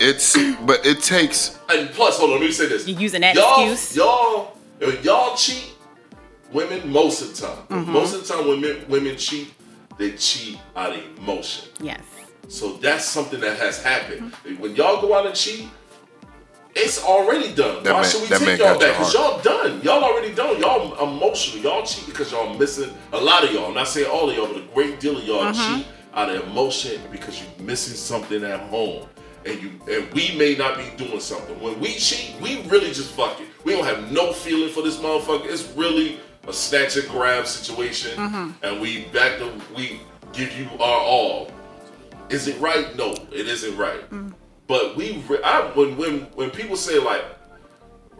It's 0.00 0.36
but 0.62 0.84
it 0.86 1.02
takes 1.02 1.58
And 1.68 1.90
plus, 1.90 2.18
hold 2.18 2.30
on, 2.32 2.40
let 2.40 2.46
me 2.46 2.52
say 2.52 2.66
this. 2.66 2.88
You're 2.88 2.98
using 2.98 3.20
that 3.20 3.34
y'all, 3.36 3.70
excuse? 3.70 3.96
Y'all, 3.96 4.56
if 4.80 5.04
y'all 5.04 5.36
cheat, 5.36 5.69
women 6.52 6.90
most 6.90 7.22
of 7.22 7.36
the 7.36 7.46
time. 7.46 7.66
Mm-hmm. 7.68 7.92
Most 7.92 8.14
of 8.14 8.26
the 8.26 8.34
time, 8.34 8.48
when 8.48 8.60
men, 8.60 8.84
women 8.88 9.16
cheat, 9.16 9.52
they 9.98 10.12
cheat 10.12 10.58
out 10.76 10.96
of 10.96 11.18
emotion. 11.18 11.68
Yes. 11.80 12.02
So 12.48 12.72
that's 12.74 13.04
something 13.04 13.40
that 13.40 13.58
has 13.58 13.82
happened. 13.82 14.34
When 14.58 14.74
y'all 14.74 15.00
go 15.00 15.14
out 15.14 15.26
and 15.26 15.34
cheat, 15.34 15.68
it's 16.74 17.02
already 17.02 17.52
done. 17.54 17.82
That 17.82 17.94
Why 17.94 18.02
man- 18.02 18.10
should 18.10 18.22
we 18.22 18.28
take 18.28 18.58
y'all 18.58 18.78
back? 18.78 18.96
Because 18.96 19.14
y'all 19.14 19.40
done. 19.40 19.80
Y'all 19.82 20.02
already 20.02 20.34
done. 20.34 20.60
Y'all 20.60 20.94
emotional. 21.08 21.62
Y'all 21.62 21.84
cheat 21.84 22.06
because 22.06 22.32
y'all 22.32 22.56
missing 22.58 22.90
a 23.12 23.20
lot 23.20 23.44
of 23.44 23.52
y'all. 23.52 23.66
I'm 23.66 23.74
not 23.74 23.88
saying 23.88 24.08
all 24.10 24.30
of 24.30 24.36
y'all, 24.36 24.46
but 24.46 24.58
a 24.58 24.66
great 24.74 25.00
deal 25.00 25.16
of 25.16 25.24
y'all 25.24 25.52
cheat 25.52 25.86
out 26.14 26.30
of 26.30 26.42
emotion 26.48 27.00
because 27.10 27.40
you're 27.40 27.66
missing 27.66 27.94
something 27.94 28.44
at 28.44 28.60
home. 28.60 29.06
And 29.44 29.62
you 29.62 29.70
and 29.90 30.12
we 30.12 30.36
may 30.36 30.54
not 30.54 30.76
be 30.76 30.84
doing 31.02 31.20
something. 31.20 31.58
When 31.60 31.80
we 31.80 31.94
cheat, 31.94 32.38
we 32.40 32.62
really 32.62 32.88
just 32.88 33.12
fuck 33.12 33.40
it. 33.40 33.48
We 33.64 33.72
don't 33.72 33.84
have 33.84 34.12
no 34.12 34.32
feeling 34.32 34.70
for 34.70 34.82
this 34.82 34.98
motherfucker. 34.98 35.46
It's 35.46 35.66
really 35.72 36.20
a 36.48 36.52
snatch 36.52 36.96
and 36.96 37.08
grab 37.08 37.46
situation. 37.46 38.16
Mm-hmm. 38.16 38.50
And 38.64 38.80
we 38.80 39.04
back 39.06 39.38
to 39.38 39.52
we 39.76 40.00
give 40.32 40.52
you 40.58 40.68
our 40.80 41.00
all. 41.00 41.50
Is 42.28 42.46
it 42.48 42.58
right? 42.60 42.94
No, 42.96 43.12
it 43.32 43.48
isn't 43.48 43.76
right. 43.76 44.08
Mm. 44.10 44.32
But 44.66 44.96
we, 44.96 45.22
I, 45.44 45.70
when 45.74 45.96
when 45.96 46.20
when 46.34 46.50
people 46.50 46.76
say 46.76 46.98
like, 46.98 47.24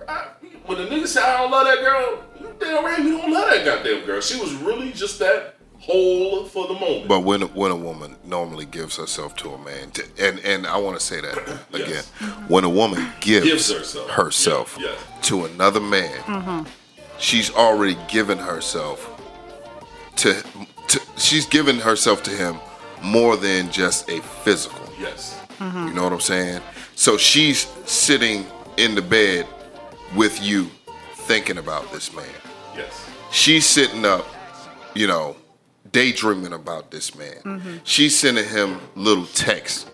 I, 0.09 0.29
when 0.67 0.79
the 0.79 0.85
nigga 0.87 1.07
say 1.07 1.23
I 1.23 1.39
don't 1.39 1.51
love 1.51 1.65
that 1.67 1.79
girl, 1.81 2.23
you 2.41 2.55
damn 2.59 2.85
right 2.85 2.99
we 2.99 3.11
don't 3.13 3.31
love 3.33 3.49
that 3.51 3.65
goddamn 3.65 4.05
girl. 4.05 4.21
She 4.21 4.39
was 4.41 4.53
really 4.55 4.93
just 4.93 5.19
that 5.21 5.55
whole 5.79 6.45
for 6.45 6.67
the 6.67 6.75
moment. 6.75 7.09
But 7.09 7.21
when 7.21 7.43
when 7.55 7.71
a 7.71 7.77
woman 7.77 8.17
normally 8.25 8.67
gives 8.67 8.97
herself 8.97 9.37
to 9.37 9.51
a 9.51 9.59
man, 9.65 9.93
to, 9.93 10.05
and 10.19 10.41
and 10.41 10.67
I 10.67 10.77
want 10.77 10.99
to 10.99 11.05
say 11.05 11.21
that 11.21 11.39
again, 11.73 11.89
Yes. 11.89 12.11
when 12.49 12.65
a 12.65 12.69
woman 12.69 13.07
gives, 13.21 13.47
Gives 13.47 13.73
herself. 13.73 14.11
herself 14.11 14.77
Yeah, 14.81 14.89
yeah. 14.89 15.21
to 15.23 15.45
another 15.45 15.81
man, 15.81 16.19
mm-hmm. 16.23 16.63
She's 17.21 17.51
already 17.55 17.97
given 18.09 18.39
herself 18.39 19.07
to, 20.17 20.35
to 20.89 21.01
she's 21.17 21.47
given 21.47 21.79
herself 21.79 22.23
to 22.25 22.31
him 22.31 22.57
more 23.03 23.37
than 23.37 23.71
just 23.71 24.09
a 24.11 24.21
physical. 24.21 24.81
yes, 24.99 25.39
You 25.61 25.93
know 25.95 26.03
what 26.05 26.13
I'm 26.13 26.21
saying? 26.21 26.61
So 26.95 27.17
she's 27.17 27.61
sitting 27.87 28.47
in 28.77 28.95
the 28.95 29.03
bed 29.03 29.47
with 30.17 30.43
you, 30.43 30.71
thinking 31.15 31.59
about 31.59 31.91
this 31.93 32.15
man. 32.15 32.27
yes, 32.77 33.07
She's 33.31 33.65
sitting 33.65 34.05
up, 34.05 34.27
you 34.95 35.07
know, 35.07 35.37
daydreaming 35.93 36.53
about 36.53 36.91
this 36.91 37.15
man. 37.15 37.37
Mm-hmm. 37.45 37.77
She's 37.85 38.19
sending 38.19 38.47
him 38.49 38.81
little 38.97 39.27
texts, 39.27 39.87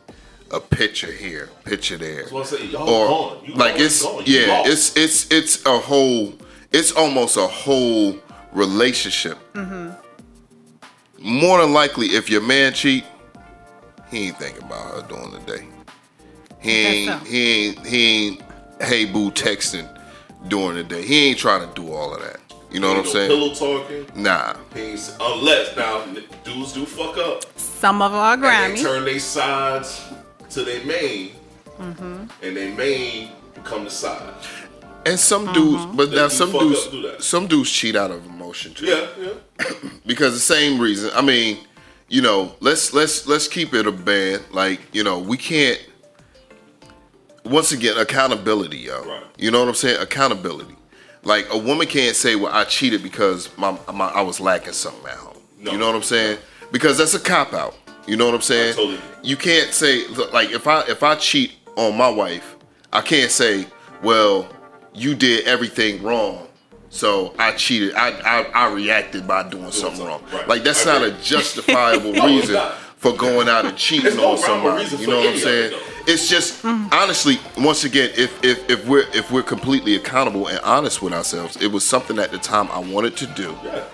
a 0.50 0.58
picture 0.60 1.12
here, 1.12 1.50
picture 1.64 1.96
there, 1.98 2.22
That's 2.22 2.32
what 2.32 2.52
I 2.52 2.56
say. 2.58 2.66
Y'all 2.66 2.88
or 2.88 3.06
gone. 3.08 3.44
You 3.44 3.54
like 3.54 3.74
gone, 3.76 3.84
it's 3.84 4.02
gone. 4.02 4.22
You 4.24 4.38
yeah, 4.40 4.52
lost. 4.58 4.70
it's 4.70 4.96
it's 4.96 5.30
it's 5.30 5.66
a 5.66 5.78
whole, 5.78 6.32
it's 6.72 6.92
almost 6.92 7.36
a 7.36 7.46
whole 7.46 8.16
relationship. 8.52 9.38
More 11.18 11.60
than 11.60 11.72
likely, 11.72 12.08
if 12.08 12.28
your 12.30 12.42
man 12.42 12.72
cheat, 12.72 13.04
he 14.10 14.28
ain't 14.28 14.36
thinking 14.38 14.62
about 14.62 14.94
her 14.94 15.08
during 15.08 15.32
the 15.32 15.40
day. 15.40 15.66
He 16.60 16.70
ain't 16.86 17.10
so. 17.22 17.28
he 17.28 17.66
ain't 17.68 17.86
he 17.86 18.26
ain't 18.26 18.42
hey 18.80 19.04
boo 19.06 19.30
texting 19.30 19.88
during 20.48 20.76
the 20.76 20.84
day. 20.84 21.02
He 21.04 21.28
ain't 21.28 21.38
trying 21.38 21.66
to 21.68 21.74
do 21.74 21.92
all 21.92 22.14
of 22.14 22.20
that. 22.22 22.40
You 22.70 22.80
know 22.80 22.88
what 22.88 22.98
I'm 22.98 23.04
no 23.04 23.10
saying? 23.10 23.28
Pillow 23.30 23.54
talking. 23.54 24.22
Nah. 24.22 24.54
He 24.74 24.80
ain't, 24.80 25.16
unless 25.20 25.76
now 25.76 26.04
dudes 26.44 26.72
do 26.72 26.84
fuck 26.84 27.16
up. 27.16 27.44
Some 27.58 28.02
of 28.02 28.12
them 28.12 28.20
are 28.20 28.34
And 28.52 28.76
they 28.76 28.82
turn 28.82 29.04
their 29.04 29.18
sides 29.18 30.02
to 30.50 30.62
their 30.64 30.84
main, 30.84 31.32
Mm-hmm. 31.78 32.24
and 32.42 32.56
their 32.56 32.74
main 32.74 33.30
become 33.54 33.84
the 33.84 33.90
side. 33.90 34.34
And 35.06 35.20
some 35.20 35.46
mm-hmm. 35.46 35.52
dudes, 35.54 35.86
but 35.96 36.10
now 36.10 36.26
some 36.28 36.50
dudes, 36.50 36.88
do 36.88 37.14
some 37.20 37.46
dudes 37.46 37.70
cheat 37.70 37.94
out 37.94 38.10
of 38.10 38.26
emotion 38.26 38.74
too. 38.74 38.86
Yeah, 38.86 39.06
yeah. 39.18 39.70
because 40.06 40.34
the 40.34 40.40
same 40.40 40.80
reason. 40.80 41.10
I 41.14 41.22
mean, 41.22 41.58
you 42.08 42.22
know, 42.22 42.54
let's 42.60 42.92
let's 42.92 43.26
let's 43.26 43.46
keep 43.46 43.72
it 43.72 43.86
a 43.86 43.92
band. 43.92 44.42
Like, 44.50 44.80
you 44.92 45.04
know, 45.04 45.20
we 45.20 45.36
can't. 45.36 45.80
Once 47.44 47.70
again, 47.70 47.96
accountability, 47.96 48.78
yo. 48.78 49.04
Right. 49.04 49.22
You 49.38 49.52
know 49.52 49.60
what 49.60 49.68
I'm 49.68 49.74
saying? 49.76 50.02
Accountability. 50.02 50.74
Like 51.22 51.46
a 51.50 51.58
woman 51.58 51.86
can't 51.86 52.16
say, 52.16 52.34
"Well, 52.34 52.52
I 52.52 52.64
cheated 52.64 53.02
because 53.02 53.56
my, 53.56 53.78
my 53.92 54.08
I 54.08 54.22
was 54.22 54.40
lacking 54.40 54.72
something 54.72 55.06
at 55.06 55.14
home." 55.14 55.36
No. 55.60 55.72
You 55.72 55.78
know 55.78 55.86
what 55.86 55.94
I'm 55.94 56.02
saying? 56.02 56.38
Because 56.72 56.98
that's 56.98 57.14
a 57.14 57.20
cop 57.20 57.52
out. 57.52 57.76
You 58.08 58.16
know 58.16 58.26
what 58.26 58.34
I'm 58.34 58.42
saying? 58.42 58.74
totally- 58.74 59.00
You 59.22 59.36
can't 59.36 59.72
say 59.72 60.06
like 60.32 60.50
if 60.50 60.66
I 60.66 60.82
if 60.88 61.02
I 61.02 61.14
cheat 61.14 61.52
on 61.76 61.96
my 61.96 62.08
wife, 62.08 62.56
I 62.92 63.00
can't 63.00 63.30
say, 63.30 63.66
"Well, 64.02 64.48
you 64.96 65.14
did 65.14 65.46
everything 65.46 66.02
wrong." 66.02 66.46
So 66.90 67.34
I 67.38 67.52
cheated. 67.52 67.94
I 67.94 68.10
I, 68.10 68.42
I 68.68 68.72
reacted 68.72 69.26
by 69.26 69.48
doing 69.48 69.70
something 69.72 69.98
something, 69.98 70.06
wrong. 70.06 70.22
right. 70.32 70.48
Like 70.48 70.62
that's 70.64 70.86
I 70.86 70.98
not 70.98 71.02
a 71.08 71.10
justifiable 71.22 72.12
No, 72.14 72.26
reason 72.26 72.60
for 72.96 73.12
going 73.14 73.48
out 73.48 73.66
and 73.66 73.76
cheating 73.76 74.18
on 74.18 74.38
somebody. 74.38 74.84
You 74.96 75.06
know 75.06 75.18
what 75.18 75.28
I'm 75.30 75.38
saying? 75.38 75.70
though. 75.72 75.78
it's 76.12 76.28
just 76.28 76.64
honestly, 76.64 77.38
once 77.58 77.84
again, 77.84 78.10
if 78.16 78.42
if 78.42 78.70
if 78.70 78.86
we're 78.88 79.04
if 79.12 79.30
we're 79.30 79.42
completely 79.42 79.96
accountable 79.96 80.46
and 80.48 80.58
honest 80.60 81.02
with 81.02 81.12
ourselves, 81.12 81.56
it 81.60 81.70
was 81.70 81.84
something 81.84 82.18
at 82.18 82.30
the 82.30 82.38
time 82.38 82.68
I 82.70 82.78
wanted 82.78 83.16
to 83.18 83.26
do, 83.26 83.54
Yeah. 83.64 83.84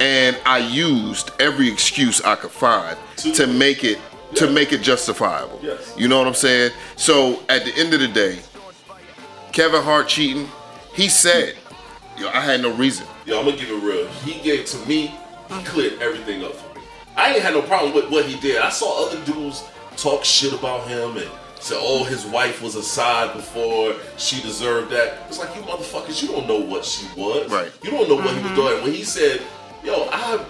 and 0.00 0.36
I 0.44 0.58
used 0.58 1.30
every 1.38 1.68
excuse 1.70 2.20
I 2.22 2.34
could 2.34 2.50
find 2.50 2.96
to 3.34 3.46
make 3.46 3.84
it 3.84 3.98
to 4.34 4.50
make 4.50 4.72
it 4.72 4.82
justifiable. 4.82 5.60
Yes. 5.62 5.94
You 5.96 6.08
know 6.08 6.18
what 6.18 6.26
I'm 6.26 6.34
saying? 6.34 6.72
So 6.96 7.40
at 7.48 7.64
the 7.64 7.72
end 7.76 7.94
of 7.94 8.00
the 8.00 8.08
day, 8.08 8.40
Kevin 9.52 9.82
Hart 9.82 10.08
cheating, 10.08 10.48
he 10.94 11.08
said, 11.08 11.56
"Yo, 12.18 12.28
I 12.28 12.40
had 12.40 12.62
no 12.62 12.72
reason." 12.72 13.06
Yo, 13.26 13.38
I'm 13.38 13.44
gonna 13.44 13.56
give 13.56 13.70
it 13.70 13.82
real. 13.82 14.06
He 14.24 14.40
gave 14.40 14.66
to 14.66 14.78
me, 14.88 15.14
he 15.48 15.64
cleared 15.64 16.00
everything 16.00 16.44
up 16.44 16.54
for 16.54 16.78
me. 16.78 16.84
I 17.16 17.34
ain't 17.34 17.42
had 17.42 17.54
no 17.54 17.62
problem 17.62 17.94
with 17.94 18.10
what 18.10 18.24
he 18.26 18.38
did. 18.40 18.58
I 18.58 18.70
saw 18.70 19.06
other 19.06 19.22
dudes 19.24 19.64
talk 19.96 20.24
shit 20.24 20.52
about 20.52 20.86
him 20.86 21.16
and 21.16 21.28
say, 21.60 21.74
oh, 21.76 22.04
his 22.04 22.24
wife 22.26 22.62
was 22.62 22.76
a 22.76 22.82
side 22.82 23.34
before 23.34 23.94
she 24.16 24.40
deserved 24.42 24.90
that. 24.92 25.18
It's 25.28 25.38
like 25.38 25.54
you 25.56 25.62
motherfuckers, 25.62 26.22
you 26.22 26.28
don't 26.28 26.46
know 26.46 26.60
what 26.60 26.84
she 26.84 27.06
was. 27.16 27.50
Right. 27.50 27.72
You 27.82 27.90
don't 27.90 28.08
know 28.08 28.14
what 28.14 28.28
he 28.28 28.34
was 28.34 28.52
mm-hmm. 28.52 28.54
doing. 28.54 28.82
When 28.82 28.92
he 28.92 29.02
said, 29.02 29.42
yo, 29.82 30.08
I, 30.12 30.44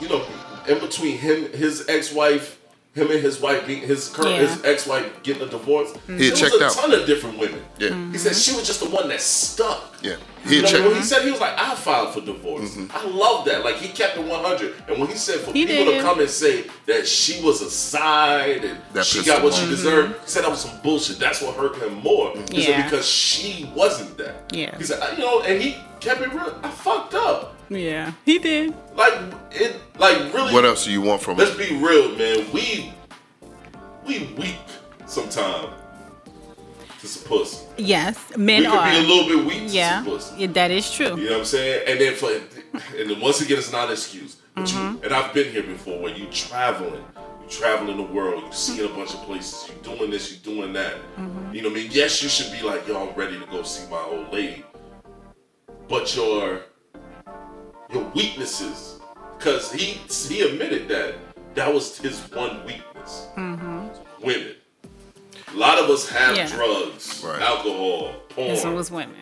you 0.00 0.08
know, 0.08 0.24
in 0.66 0.78
between 0.80 1.18
him, 1.18 1.52
his 1.52 1.86
ex-wife. 1.88 2.55
Him 2.96 3.10
and 3.10 3.20
his 3.20 3.40
wife, 3.42 3.66
his 3.66 4.08
current, 4.08 4.30
Yeah. 4.30 4.46
his 4.46 4.64
ex-wife 4.64 5.22
getting 5.22 5.42
a 5.42 5.50
divorce. 5.50 5.90
Mm-hmm. 5.92 6.16
He 6.16 6.16
There 6.16 6.24
had 6.24 6.30
was 6.32 6.40
checked 6.40 6.62
a 6.62 6.64
out. 6.64 6.72
ton 6.72 6.92
of 6.98 7.06
different 7.06 7.38
women. 7.38 7.62
Yeah. 7.78 7.88
He 8.10 8.16
said 8.16 8.32
mm-hmm. 8.32 8.38
she 8.40 8.56
was 8.56 8.66
just 8.66 8.80
the 8.80 8.88
one 8.88 9.08
that 9.08 9.20
stuck. 9.20 9.94
Yeah. 10.00 10.16
He 10.46 10.56
You 10.56 10.62
know, 10.62 10.68
checked. 10.68 10.84
when 10.86 10.96
he 10.96 11.02
said 11.02 11.22
he 11.22 11.30
was 11.30 11.38
like, 11.40 11.58
I 11.58 11.74
filed 11.74 12.14
for 12.14 12.22
divorce. 12.22 12.74
Mm-hmm. 12.74 12.96
I 12.96 13.02
love 13.10 13.44
that. 13.44 13.64
Like 13.64 13.76
he 13.76 13.88
kept 13.88 14.16
it 14.16 14.24
100. 14.24 14.74
And 14.88 14.98
when 14.98 15.08
he 15.08 15.14
said 15.16 15.40
for 15.40 15.52
He 15.52 15.66
people 15.66 15.84
did. 15.84 15.98
to 15.98 16.02
come 16.04 16.20
and 16.20 16.30
say 16.30 16.64
that 16.86 17.06
she 17.06 17.42
was 17.44 17.60
a 17.60 17.70
side 17.70 18.64
and 18.64 18.78
That 18.94 19.04
she 19.04 19.22
got 19.22 19.42
what 19.42 19.52
off. 19.52 19.58
she 19.60 19.66
deserved, 19.66 20.14
he 20.22 20.28
said 20.30 20.44
that 20.44 20.50
was 20.50 20.62
some 20.62 20.80
bullshit. 20.82 21.18
That's 21.18 21.42
what 21.42 21.54
hurt 21.54 21.76
him 21.76 21.94
more. 22.02 22.32
He 22.50 22.62
said 22.62 22.84
because 22.84 23.06
she 23.06 23.70
wasn't 23.74 24.16
that. 24.16 24.50
Yeah. 24.54 24.74
He 24.78 24.84
said, 24.84 25.02
you 25.18 25.22
know, 25.22 25.42
and 25.42 25.60
he 25.60 25.76
kept 26.00 26.22
it 26.22 26.32
real. 26.32 26.58
I 26.62 26.70
fucked 26.70 27.12
up. 27.12 27.55
Yeah, 27.68 28.12
he 28.24 28.38
did. 28.38 28.74
Like 28.94 29.14
it. 29.52 29.76
Like 29.98 30.32
really. 30.32 30.52
What 30.52 30.64
else 30.64 30.84
do 30.84 30.92
you 30.92 31.00
want 31.00 31.22
from 31.22 31.36
Let's 31.36 31.58
him? 31.58 31.58
be 31.58 31.84
real, 31.84 32.16
man. 32.16 32.46
We 32.52 32.92
we 34.06 34.32
weak 34.38 34.56
sometimes 35.06 35.74
to 37.00 37.06
some 37.06 37.28
pussy. 37.28 37.66
Yes, 37.76 38.36
men 38.36 38.60
We 38.60 38.66
could 38.66 38.78
are. 38.78 38.90
be 38.90 38.96
a 38.96 39.00
little 39.00 39.28
bit 39.36 39.46
weak 39.46 39.68
to 39.68 39.74
yeah, 39.74 39.96
some 39.96 40.12
pussy. 40.12 40.34
yeah, 40.38 40.46
that 40.48 40.70
is 40.70 40.90
true. 40.92 41.06
You 41.06 41.16
know 41.16 41.30
what 41.32 41.38
I'm 41.38 41.44
saying? 41.44 41.84
And 41.88 42.00
then 42.00 42.14
for 42.14 42.30
and 42.96 43.10
then 43.10 43.20
once 43.20 43.40
again, 43.40 43.58
it's 43.58 43.72
not 43.72 43.86
an 43.86 43.92
excuse. 43.92 44.36
But 44.54 44.72
you 44.72 44.78
mm-hmm. 44.78 45.04
and 45.04 45.12
I've 45.12 45.34
been 45.34 45.52
here 45.52 45.62
before 45.62 46.00
where 46.00 46.14
you 46.14 46.26
traveling, 46.26 47.04
you 47.14 47.48
traveling 47.48 47.96
the 47.96 48.02
world, 48.02 48.42
you 48.44 48.52
seeing 48.52 48.90
a 48.90 48.94
bunch 48.94 49.12
of 49.12 49.22
places, 49.22 49.68
you 49.68 49.74
doing 49.82 50.10
this, 50.10 50.32
you 50.32 50.38
doing 50.38 50.72
that. 50.74 50.94
Mm-hmm. 50.94 51.54
You 51.54 51.62
know 51.62 51.68
what 51.68 51.78
I 51.78 51.82
mean? 51.82 51.90
Yes, 51.92 52.22
you 52.22 52.28
should 52.28 52.52
be 52.52 52.62
like, 52.62 52.86
yo, 52.88 53.08
I'm 53.08 53.14
ready 53.14 53.38
to 53.38 53.46
go 53.46 53.62
see 53.62 53.88
my 53.90 54.02
old 54.02 54.32
lady. 54.32 54.64
But 55.88 56.16
your 56.16 56.62
your 57.92 58.04
weaknesses, 58.14 58.98
because 59.38 59.72
he 59.72 59.98
he 60.28 60.42
admitted 60.42 60.88
that 60.88 61.14
that 61.54 61.72
was 61.72 61.96
his 61.98 62.18
one 62.32 62.64
weakness. 62.66 63.26
Mm-hmm. 63.36 63.88
Women. 64.24 64.54
A 65.52 65.56
lot 65.56 65.78
of 65.78 65.88
us 65.88 66.08
have 66.08 66.36
Yeah. 66.36 66.46
drugs, 66.48 67.22
Right. 67.24 67.40
alcohol, 67.40 68.14
porn. 68.30 68.48
This 68.48 68.64
one 68.64 68.74
was 68.74 68.90
women. 68.90 69.16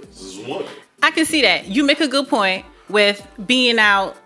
this 0.00 0.22
is 0.22 0.38
women. 0.38 0.66
I 1.02 1.10
can 1.10 1.24
see 1.26 1.42
that. 1.42 1.66
You 1.66 1.84
make 1.84 2.00
a 2.00 2.08
good 2.08 2.28
point 2.28 2.64
with 2.88 3.24
being 3.46 3.78
out 3.78 4.16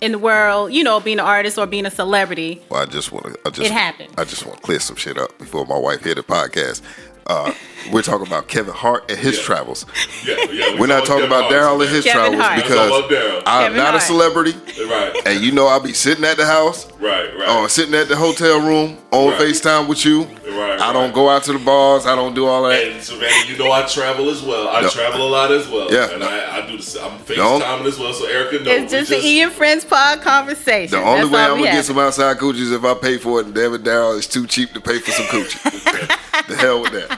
in 0.00 0.12
the 0.12 0.18
world, 0.18 0.72
you 0.72 0.84
know, 0.84 1.00
being 1.00 1.18
an 1.18 1.24
artist 1.24 1.58
or 1.58 1.66
being 1.66 1.86
a 1.86 1.90
celebrity. 1.90 2.62
Well, 2.68 2.82
I 2.82 2.86
just 2.86 3.12
want 3.12 3.26
to. 3.26 3.38
I 3.44 3.50
just. 3.50 3.70
It 3.70 3.72
happened. 3.72 4.10
I 4.16 4.24
just 4.24 4.44
want 4.46 4.58
to 4.58 4.62
clear 4.62 4.78
some 4.80 4.96
shit 4.96 5.18
up 5.18 5.36
before 5.38 5.64
my 5.66 5.76
wife 5.78 6.04
hear 6.04 6.14
the 6.14 6.22
podcast. 6.22 6.80
Uh, 7.26 7.52
we're 7.92 8.02
talking 8.02 8.26
about 8.26 8.48
Kevin 8.48 8.72
Hart 8.74 9.10
and 9.10 9.18
his 9.18 9.36
Yeah. 9.38 9.42
travels. 9.44 9.84
Yeah, 10.24 10.36
yeah. 10.50 10.72
we 10.74 10.80
We're 10.80 10.86
not 10.86 11.04
talking 11.06 11.24
about 11.26 11.50
Daryl 11.50 11.80
and 11.80 11.90
his 11.90 12.04
Kevin 12.04 12.20
travels 12.38 12.42
Hart. 12.42 12.56
because 12.56 12.70
We're 12.90 13.00
talking 13.00 13.16
about 13.16 13.24
Daryl. 13.24 13.42
I'm 13.46 13.62
Kevin 13.64 13.78
not 13.78 13.94
a 13.94 14.00
celebrity, 14.00 14.54
Right, 14.88 15.22
and 15.26 15.40
you 15.40 15.52
know 15.52 15.66
I'll 15.66 15.80
be 15.80 15.92
sitting 15.92 16.24
at 16.24 16.36
the 16.36 16.46
house 16.46 16.86
right, 17.00 17.28
right. 17.36 17.48
or 17.48 17.68
sitting 17.68 17.94
at 17.94 18.08
the 18.08 18.16
hotel 18.16 18.60
room 18.60 18.98
on 19.12 19.30
Right. 19.30 19.40
FaceTime 19.40 19.86
with 19.88 20.04
you. 20.04 20.22
Right, 20.48 20.80
I 20.80 20.92
don't 20.92 21.06
right. 21.06 21.14
go 21.14 21.28
out 21.28 21.42
to 21.44 21.52
the 21.52 21.58
bars. 21.58 22.06
I 22.06 22.14
don't 22.16 22.34
do 22.34 22.46
all 22.46 22.62
that. 22.64 22.82
and 22.82 23.02
Savannah, 23.02 23.44
you 23.46 23.56
know 23.58 23.70
I 23.72 23.82
travel 23.82 24.30
as 24.30 24.42
well. 24.42 24.68
I 24.68 24.80
No. 24.82 24.88
travel 24.88 25.22
a 25.26 25.28
lot 25.28 25.52
as 25.52 25.68
well. 25.68 25.92
Yeah. 25.92 26.10
And 26.10 26.24
I, 26.24 26.58
I 26.58 26.66
do 26.66 26.76
the 26.76 26.82
s- 26.82 26.96
I'm 26.96 27.18
Don't- 27.36 27.60
FaceTiming 27.62 27.86
as 27.86 27.98
well, 27.98 28.12
so 28.14 28.24
Erica 28.26 28.64
knows. 28.64 28.66
It's 28.82 28.92
just 28.92 29.10
we 29.10 29.16
an 29.18 29.22
Ian 29.24 29.50
Friends 29.50 29.84
pod 29.84 30.22
conversation. 30.22 30.98
The 30.98 31.04
only 31.06 31.22
That's 31.22 31.30
way 31.32 31.40
I'm 31.42 31.58
gonna 31.58 31.62
get 31.72 31.84
some 31.84 31.98
outside 31.98 32.38
coochies 32.38 32.60
is 32.62 32.72
if 32.72 32.84
I 32.84 32.94
pay 32.94 33.18
for 33.18 33.40
it, 33.40 33.46
and 33.46 33.54
David 33.54 33.84
Daryl 33.84 34.16
is 34.18 34.26
too 34.26 34.46
cheap 34.46 34.72
to 34.74 34.80
pay 34.80 34.98
for 34.98 35.10
some 35.10 35.26
coochie. 35.26 36.46
the 36.48 36.56
hell 36.56 36.80
with 36.82 36.92
that. 36.92 37.15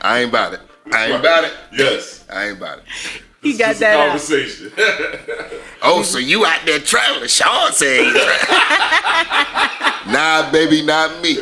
I 0.00 0.20
ain't 0.20 0.28
about 0.30 0.54
it. 0.54 0.60
I 0.92 1.06
ain't 1.06 1.20
about 1.20 1.44
it. 1.44 1.52
Yes. 1.72 2.24
I 2.30 2.48
ain't 2.48 2.58
about 2.58 2.78
it. 2.78 2.84
He 3.42 3.50
It's 3.50 3.58
got 3.58 3.68
just 3.68 3.80
that 3.80 3.96
out. 3.98 4.08
conversation. 4.08 4.72
Oh, 5.86 6.02
so 6.02 6.16
you 6.16 6.46
out 6.46 6.60
there 6.64 6.78
traveling? 6.78 7.28
Sean 7.28 7.70
said. 7.72 8.04
nah, 10.06 10.50
baby, 10.50 10.82
not 10.82 11.20
me. 11.22 11.34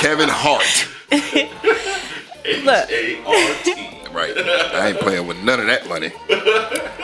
Kevin 0.00 0.30
Hart. 0.30 0.88
H 1.10 2.64
Look. 2.64 2.90
A 2.90 3.22
R 3.24 3.54
T. 3.64 3.88
Right. 4.12 4.36
I 4.36 4.88
ain't 4.88 4.98
playing 5.00 5.26
with 5.26 5.42
none 5.42 5.58
of 5.60 5.66
that 5.66 5.88
money. 5.88 6.10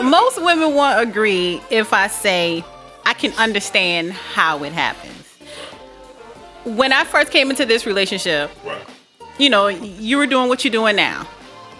Most 0.02 0.42
women 0.42 0.74
won't 0.74 1.08
agree 1.08 1.58
if 1.70 1.94
I 1.94 2.06
say 2.06 2.62
I 3.06 3.14
can 3.14 3.32
understand 3.38 4.12
how 4.12 4.62
it 4.64 4.72
happens. 4.74 5.14
When 6.64 6.92
I 6.92 7.04
first 7.04 7.30
came 7.32 7.48
into 7.50 7.64
this 7.64 7.86
relationship, 7.86 8.50
Right. 8.64 8.82
You 9.38 9.48
know, 9.50 9.68
you 9.68 10.16
were 10.18 10.26
doing 10.26 10.48
what 10.48 10.64
you're 10.64 10.72
doing 10.72 10.96
now. 10.96 11.26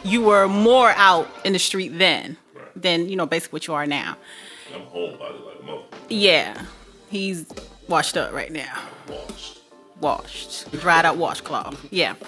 You 0.04 0.22
were 0.22 0.46
more 0.48 0.90
out 0.90 1.28
in 1.44 1.52
the 1.52 1.59
street 1.59 1.98
then 1.98 2.36
Right. 2.54 2.64
than, 2.82 3.09
you 3.09 3.16
know, 3.16 3.26
basically 3.26 3.56
what 3.56 3.66
you 3.66 3.74
are 3.74 3.86
now. 3.86 4.16
I'm 4.74 4.82
home 4.82 5.18
by 5.18 5.28
the 5.32 5.38
like 5.38 5.64
mother 5.64 5.82
Yeah. 6.09 6.62
He's 7.11 7.46
washed 7.88 8.16
up 8.16 8.32
right 8.32 8.52
now. 8.52 8.78
washed. 9.09 9.59
Washed. 10.00 10.70
Dried 10.80 11.04
out 11.04 11.16
washcloth. 11.16 11.76
Yeah. 11.90 12.14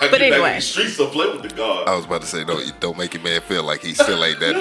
I 0.00 0.08
But 0.08 0.10
get 0.10 0.10
back 0.12 0.20
in 0.20 0.32
anyway. 0.34 0.54
the 0.56 0.60
streets 0.60 0.96
to 0.98 1.06
play 1.06 1.28
with 1.30 1.42
the 1.42 1.48
guard. 1.54 1.88
I 1.88 1.94
was 1.96 2.04
about 2.04 2.20
to 2.22 2.26
say, 2.26 2.44
don't 2.44 2.80
don't 2.80 2.96
make 2.98 3.14
your 3.14 3.22
man 3.22 3.40
feel 3.42 3.62
like 3.62 3.82
he 3.82 3.94
still 3.94 4.22
ain't 4.24 4.40
that. 4.40 4.54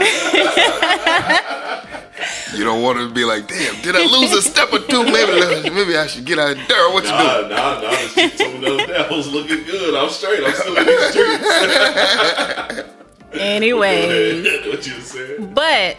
you 2.55 2.63
don't 2.63 2.81
want 2.81 2.99
to 2.99 3.09
be 3.09 3.25
like, 3.25 3.47
damn, 3.47 3.81
did 3.81 3.95
I 3.95 4.05
lose 4.05 4.31
a 4.33 4.41
step 4.41 4.71
or 4.73 4.79
two? 4.79 5.03
Maybe 5.03 5.69
maybe 5.69 5.97
I 5.97 6.07
should 6.07 6.25
get 6.25 6.39
out 6.39 6.51
of 6.57 6.67
there. 6.67 6.89
What 6.91 7.03
you 7.03 7.09
Nah, 7.11 7.37
doing? 7.37 7.49
nah, 7.49 7.81
nah. 7.81 7.89
The 7.91 8.07
shit 8.09 8.37
told 8.37 8.53
me 8.55 8.59
the 8.85 8.99
other 9.05 9.15
was 9.15 9.27
looking 9.31 9.63
good. 9.65 9.95
I'm 9.95 10.09
straight. 10.09 10.43
I'm 10.45 10.53
still 10.53 10.77
in 10.77 10.85
these 10.85 11.09
streets. 11.09 12.89
Anyways. 13.33 14.43
what 14.67 14.85
you 14.87 14.93
saying? 15.01 15.53
But 15.53 15.97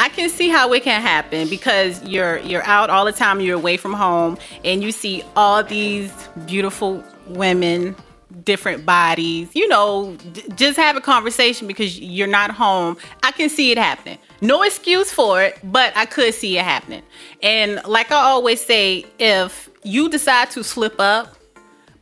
I 0.00 0.08
can 0.08 0.28
see 0.28 0.48
how 0.48 0.72
it 0.72 0.82
can 0.82 1.00
happen 1.00 1.48
because 1.48 2.02
you're 2.02 2.38
you're 2.38 2.64
out 2.64 2.90
all 2.90 3.04
the 3.04 3.12
time, 3.12 3.40
you're 3.40 3.56
away 3.56 3.76
from 3.76 3.92
home, 3.92 4.36
and 4.64 4.82
you 4.82 4.90
see 4.92 5.22
all 5.36 5.62
these 5.62 6.12
beautiful 6.46 7.02
women, 7.28 7.94
different 8.42 8.84
bodies. 8.84 9.50
You 9.54 9.68
know, 9.68 10.16
d- 10.32 10.44
just 10.56 10.76
have 10.76 10.96
a 10.96 11.00
conversation 11.00 11.66
because 11.66 11.98
you're 11.98 12.26
not 12.26 12.50
home. 12.50 12.96
I 13.22 13.32
can 13.32 13.48
see 13.48 13.70
it 13.70 13.78
happening. 13.78 14.18
No 14.40 14.62
excuse 14.62 15.12
for 15.12 15.42
it, 15.42 15.58
but 15.62 15.96
I 15.96 16.06
could 16.06 16.34
see 16.34 16.58
it 16.58 16.64
happening. 16.64 17.02
And 17.42 17.80
like 17.86 18.10
I 18.10 18.16
always 18.16 18.64
say, 18.64 19.06
if 19.18 19.70
you 19.82 20.08
decide 20.08 20.50
to 20.52 20.64
slip 20.64 20.98
up, 20.98 21.36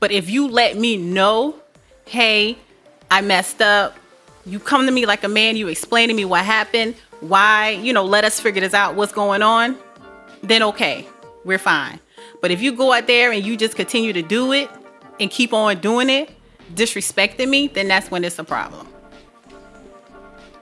but 0.01 0.11
if 0.11 0.31
you 0.31 0.49
let 0.49 0.77
me 0.77 0.97
know, 0.97 1.55
hey, 2.07 2.59
I 3.11 3.21
messed 3.21 3.63
up, 3.63 3.97
you 4.45 4.59
come 4.59 4.87
to 4.87 4.93
me 4.93 5.07
like 5.07 5.23
a 5.25 5.29
man, 5.29 5.57
you 5.57 5.69
explain 5.69 6.09
to 6.09 6.15
me 6.15 6.25
what 6.25 6.45
happened, 6.45 6.97
why, 7.21 7.71
you 7.71 7.93
know, 7.93 8.05
let 8.05 8.25
us 8.25 8.41
figure 8.41 8.61
this 8.61 8.75
out, 8.75 8.97
what's 8.97 9.13
going 9.13 9.43
on, 9.43 9.77
then 10.43 10.63
okay, 10.63 11.07
we're 11.45 11.59
fine. 11.59 12.01
But 12.41 12.51
if 12.51 12.61
you 12.61 12.73
go 12.73 12.93
out 12.93 13.07
there 13.07 13.31
and 13.31 13.45
you 13.45 13.57
just 13.57 13.77
continue 13.77 14.13
to 14.13 14.23
do 14.23 14.53
it 14.53 14.69
and 15.21 15.31
keep 15.31 15.53
on 15.53 15.81
doing 15.81 16.11
it, 16.11 16.31
disrespecting 16.75 17.49
me, 17.49 17.69
then 17.69 17.89
that's 17.89 18.11
when 18.11 18.25
it's 18.25 18.39
a 18.39 18.45
problem. 18.45 18.89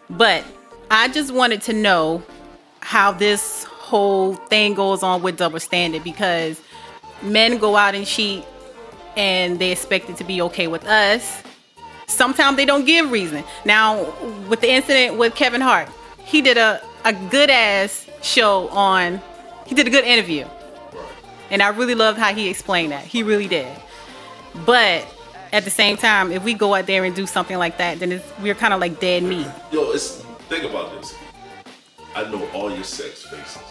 But 0.09 0.45
I 0.91 1.09
just 1.09 1.33
wanted 1.33 1.63
to 1.63 1.73
know 1.73 2.23
how 2.81 3.13
this 3.13 3.65
whole 3.65 4.35
thing 4.35 4.75
goes 4.75 5.03
on 5.03 5.23
with 5.23 5.37
double 5.37 5.61
standard 5.61 6.03
because 6.03 6.61
men 7.23 7.59
go 7.59 7.77
out 7.77 7.95
and 7.95 8.07
cheat 8.07 8.45
and 9.17 9.59
they 9.59 9.73
expect 9.73 10.09
it 10.11 10.17
to 10.17 10.25
be 10.25 10.41
okay 10.43 10.67
with 10.67 10.85
us. 10.85 11.43
Sometimes 12.07 12.57
they 12.57 12.65
don't 12.65 12.85
give 12.85 13.11
reason. 13.11 13.45
Now, 13.65 14.13
with 14.49 14.61
the 14.61 14.71
incident 14.71 15.19
with 15.19 15.35
Kevin 15.35 15.61
Hart, 15.61 15.89
he 16.19 16.41
did 16.41 16.57
a, 16.57 16.83
a 17.05 17.13
good 17.13 17.51
ass 17.51 18.07
show 18.23 18.69
on, 18.69 19.21
he 19.67 19.75
did 19.75 19.87
a 19.87 19.91
good 19.91 20.05
interview. 20.05 20.47
And 21.51 21.63
I 21.63 21.69
really 21.69 21.95
loved 21.95 22.19
how 22.19 22.33
he 22.33 22.49
explained 22.49 22.93
that. 22.93 23.05
He 23.05 23.23
really 23.23 23.49
did. 23.49 23.69
But 24.67 25.07
at 25.53 25.65
the 25.65 25.71
same 25.71 25.97
time, 25.97 26.33
if 26.33 26.45
we 26.45 26.55
go 26.55 26.75
out 26.75 26.87
there 26.87 27.05
and 27.05 27.15
do 27.15 27.27
something 27.27 27.59
like 27.59 27.79
that, 27.79 27.99
then 28.01 28.13
it's, 28.13 28.25
we're 28.41 28.55
kind 28.55 28.73
of 28.75 28.81
like 28.81 29.01
dead 29.01 29.23
meat. 29.23 29.47
Yo, 29.73 29.91
it's 29.91 30.23
think 30.49 30.65
about 30.65 30.93
this. 30.93 31.15
I 32.15 32.25
know 32.31 32.49
all 32.51 32.75
your 32.75 32.85
sex 32.85 33.25
faces. 33.25 33.63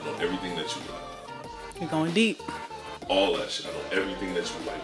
I 0.00 0.06
know 0.06 0.14
everything 0.18 0.56
that 0.56 0.74
you 0.74 0.82
like. 0.92 1.80
You're 1.80 1.90
going 1.90 2.12
deep. 2.12 2.40
All 3.08 3.36
that 3.36 3.50
shit. 3.50 3.66
I 3.66 3.70
know 3.70 4.02
everything 4.02 4.34
that 4.34 4.50
you 4.50 4.66
like. 4.66 4.82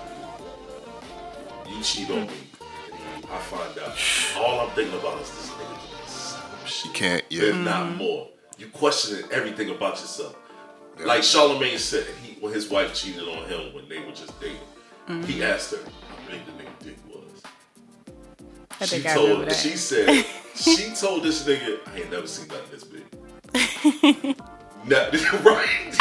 you 1.77 1.83
cheat 1.83 2.11
on 2.11 2.27
me, 2.27 2.33
I 3.33 3.39
find 3.39 3.79
out, 3.79 3.97
all 4.39 4.61
I'm 4.61 4.71
thinking 4.75 4.99
about 4.99 5.21
is 5.23 5.31
this 5.31 5.51
nigga 5.51 5.69
doing 5.69 6.07
some 6.07 6.67
shit. 6.67 6.85
You 6.87 6.93
can't. 6.93 7.25
yeah. 7.31 7.43
if 7.45 7.57
not 7.57 7.87
mm-hmm. 7.87 7.99
more. 7.99 8.29
You 8.59 8.67
questioning 8.69 9.25
everything 9.33 9.71
about 9.71 9.93
yourself. 9.93 10.37
Like 11.01 11.23
Charlamagne 11.23 11.79
said, 11.79 12.07
he 12.23 12.35
when 12.41 12.53
his 12.53 12.69
wife 12.69 12.95
cheated 12.95 13.27
on 13.27 13.49
him 13.49 13.75
when 13.75 13.89
they 13.89 13.99
were 14.01 14.13
just 14.13 14.39
dating, 14.41 14.59
he 15.27 15.43
asked 15.43 15.73
her 15.73 15.79
how 15.79 16.31
big 16.31 16.45
the 16.47 16.53
nigga 16.53 16.79
dick 16.81 16.97
was. 17.09 17.43
I 18.81 18.85
She 18.87 18.97
think 18.99 19.07
I 19.07 19.15
told, 19.15 19.47
that. 19.47 19.55
she 19.57 19.71
said, 19.77 20.25
she 20.55 20.95
told 20.95 21.23
this 21.25 21.47
nigga, 21.47 21.79
I 21.89 21.97
ain't 22.01 22.11
never 22.11 22.27
seen 22.27 22.49
nothing 22.49 22.71
this 22.71 22.85
big. 22.85 24.37
Not, 24.85 25.13
right? 25.45 25.95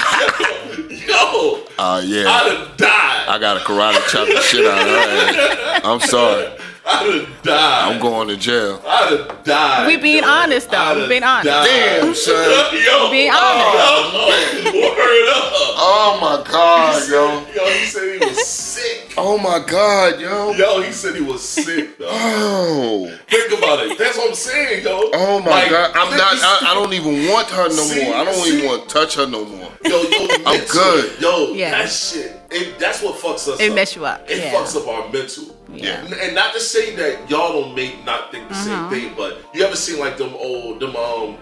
Yo, 1.07 1.63
Uh, 1.77 2.01
yeah. 2.03 2.27
I'd 2.27 2.51
have 2.57 2.77
died. 2.77 3.25
I 3.27 3.37
got 3.39 3.57
a 3.57 3.59
karate 3.61 4.07
chop 4.09 4.27
the 4.27 4.41
shit 4.41 4.65
out 4.65 4.79
of 4.79 4.87
her. 4.87 5.87
I'm 5.87 5.99
sorry. 5.99 6.47
I'd 6.83 7.13
have 7.13 7.43
died. 7.43 7.91
I'm 7.93 8.01
going 8.01 8.27
to 8.29 8.37
jail. 8.37 8.81
I'd 8.85 9.19
have 9.27 9.43
died. 9.43 9.87
We 9.87 9.97
being 9.97 10.23
yo. 10.23 10.29
honest, 10.29 10.71
though. 10.71 10.95
We 10.95 11.01
have 11.01 11.09
being 11.09 11.23
honest. 11.23 11.45
died. 11.45 11.67
Damn, 12.01 12.15
son. 12.15 12.73
Yo, 12.83 13.11
Being 13.11 13.31
honest. 13.31 14.63
Yo, 14.65 14.71
word 14.81 15.29
up. 15.29 15.53
Oh 15.83 16.17
my 16.19 16.51
god, 16.51 17.09
yo. 17.09 17.45
Yo, 17.55 17.69
he 17.71 17.85
said 17.85 18.19
he 18.19 18.25
was 18.27 18.47
sick. 18.71 19.13
Oh 19.17 19.37
my 19.37 19.59
god, 19.65 20.19
yo. 20.19 20.51
Yo, 20.53 20.81
he 20.81 20.91
said 20.91 21.15
he 21.15 21.21
was 21.21 21.41
sick, 21.47 21.97
though. 21.97 22.07
Oh. 22.11 23.17
Think 23.27 23.57
about 23.57 23.85
it. 23.85 23.97
That's 23.97 24.17
what 24.17 24.29
I'm 24.29 24.35
saying, 24.35 24.83
yo. 24.83 25.09
Oh 25.13 25.39
my 25.39 25.49
Like, 25.51 25.69
god. 25.69 25.91
I'm 25.95 26.15
not 26.17 26.33
I, 26.41 26.71
I 26.71 26.73
don't 26.73 26.93
even 26.93 27.27
want 27.29 27.49
her 27.49 27.67
no 27.67 27.75
See, 27.75 28.03
more. 28.05 28.15
I 28.15 28.23
don't 28.23 28.33
see? 28.35 28.57
even 28.57 28.69
want 28.69 28.87
to 28.87 28.93
touch 28.93 29.15
her 29.15 29.27
no 29.27 29.45
more. 29.45 29.71
Yo, 29.83 30.01
yo, 30.01 30.27
I'm 30.45 30.65
good. 30.67 31.19
Yo, 31.21 31.53
Yeah. 31.53 31.71
that 31.71 31.89
shit. 31.89 32.37
It, 32.51 32.77
that's 32.79 33.01
what 33.01 33.15
fucks 33.15 33.47
us 33.47 33.59
It 33.59 33.69
up. 33.69 33.75
mess 33.75 33.95
you 33.95 34.05
up, 34.05 34.29
It 34.29 34.37
yeah. 34.39 34.53
fucks 34.53 34.75
up 34.75 34.87
our 34.87 35.09
mental. 35.11 35.55
Yeah. 35.73 36.03
And, 36.03 36.13
and 36.13 36.35
not 36.35 36.53
to 36.53 36.59
say 36.59 36.93
that 36.97 37.29
y'all 37.29 37.53
don't 37.61 37.73
make 37.75 38.03
not 38.05 38.31
think 38.31 38.49
the 38.49 38.55
Uh-huh. 38.55 38.89
same 38.89 39.01
thing, 39.09 39.13
but 39.15 39.41
you 39.53 39.63
ever 39.63 39.75
seen 39.75 39.99
like 39.99 40.17
them 40.17 40.33
old 40.37 40.79
them 40.81 40.95
um 40.95 41.37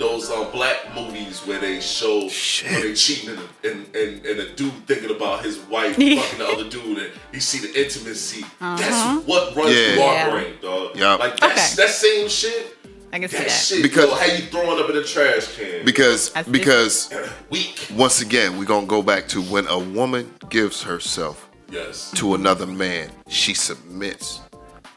those 0.00 0.30
um 0.30 0.50
black 0.50 0.92
movies 0.94 1.40
where 1.46 1.60
they 1.60 1.78
show 1.80 2.22
where 2.22 2.80
they 2.82 2.94
cheating 2.94 3.30
and, 3.30 3.40
and, 3.62 3.94
and, 3.94 4.26
and 4.26 4.40
a 4.40 4.52
dude 4.54 4.72
thinking 4.86 5.14
about 5.14 5.44
his 5.44 5.58
wife 5.60 5.90
fucking 5.96 6.38
the 6.38 6.46
other 6.48 6.68
dude 6.68 6.98
and 6.98 7.10
you 7.32 7.38
see 7.40 7.58
the 7.58 7.80
intimacy. 7.80 8.44
That's 8.60 9.24
what 9.26 9.54
runs 9.54 9.76
Yeah. 9.76 9.92
through 9.94 10.02
our 10.02 10.14
Uh-huh. 10.16 10.26
Yeah. 10.26 10.30
brain, 10.30 10.54
dog. 10.62 10.96
Yup. 10.96 11.20
Like 11.20 11.38
that's, 11.38 11.74
Okay. 11.78 11.86
that 11.86 11.92
same 11.94 12.28
shit. 12.28 12.76
I 13.12 13.18
can 13.18 13.28
see 13.28 13.36
That 13.38 13.48
that. 13.48 13.50
shit, 13.50 13.82
Because- 13.82 14.08
yo, 14.10 14.14
how 14.16 14.24
you 14.26 14.38
throwing 14.46 14.80
up 14.82 14.88
in 14.88 14.96
the 14.96 15.04
trash 15.04 15.54
can? 15.56 15.84
Because 15.84 16.30
because 16.50 17.12
weak. 17.50 17.86
once 17.94 18.20
again, 18.22 18.56
we're 18.58 18.64
going 18.64 18.86
to 18.86 18.90
go 18.90 19.02
back 19.02 19.28
to 19.28 19.42
when 19.42 19.66
a 19.66 19.78
woman 19.78 20.32
gives 20.48 20.82
herself 20.82 21.48
Yes. 21.70 22.10
to 22.16 22.34
another 22.34 22.66
man, 22.66 23.10
she 23.28 23.52
submits 23.54 24.40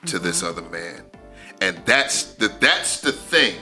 to 0.05 0.17
this 0.17 0.43
other 0.43 0.61
man. 0.63 1.03
And 1.61 1.77
that's 1.85 2.33
the 2.35 2.47
that's 2.59 3.01
the 3.01 3.11
thing, 3.11 3.55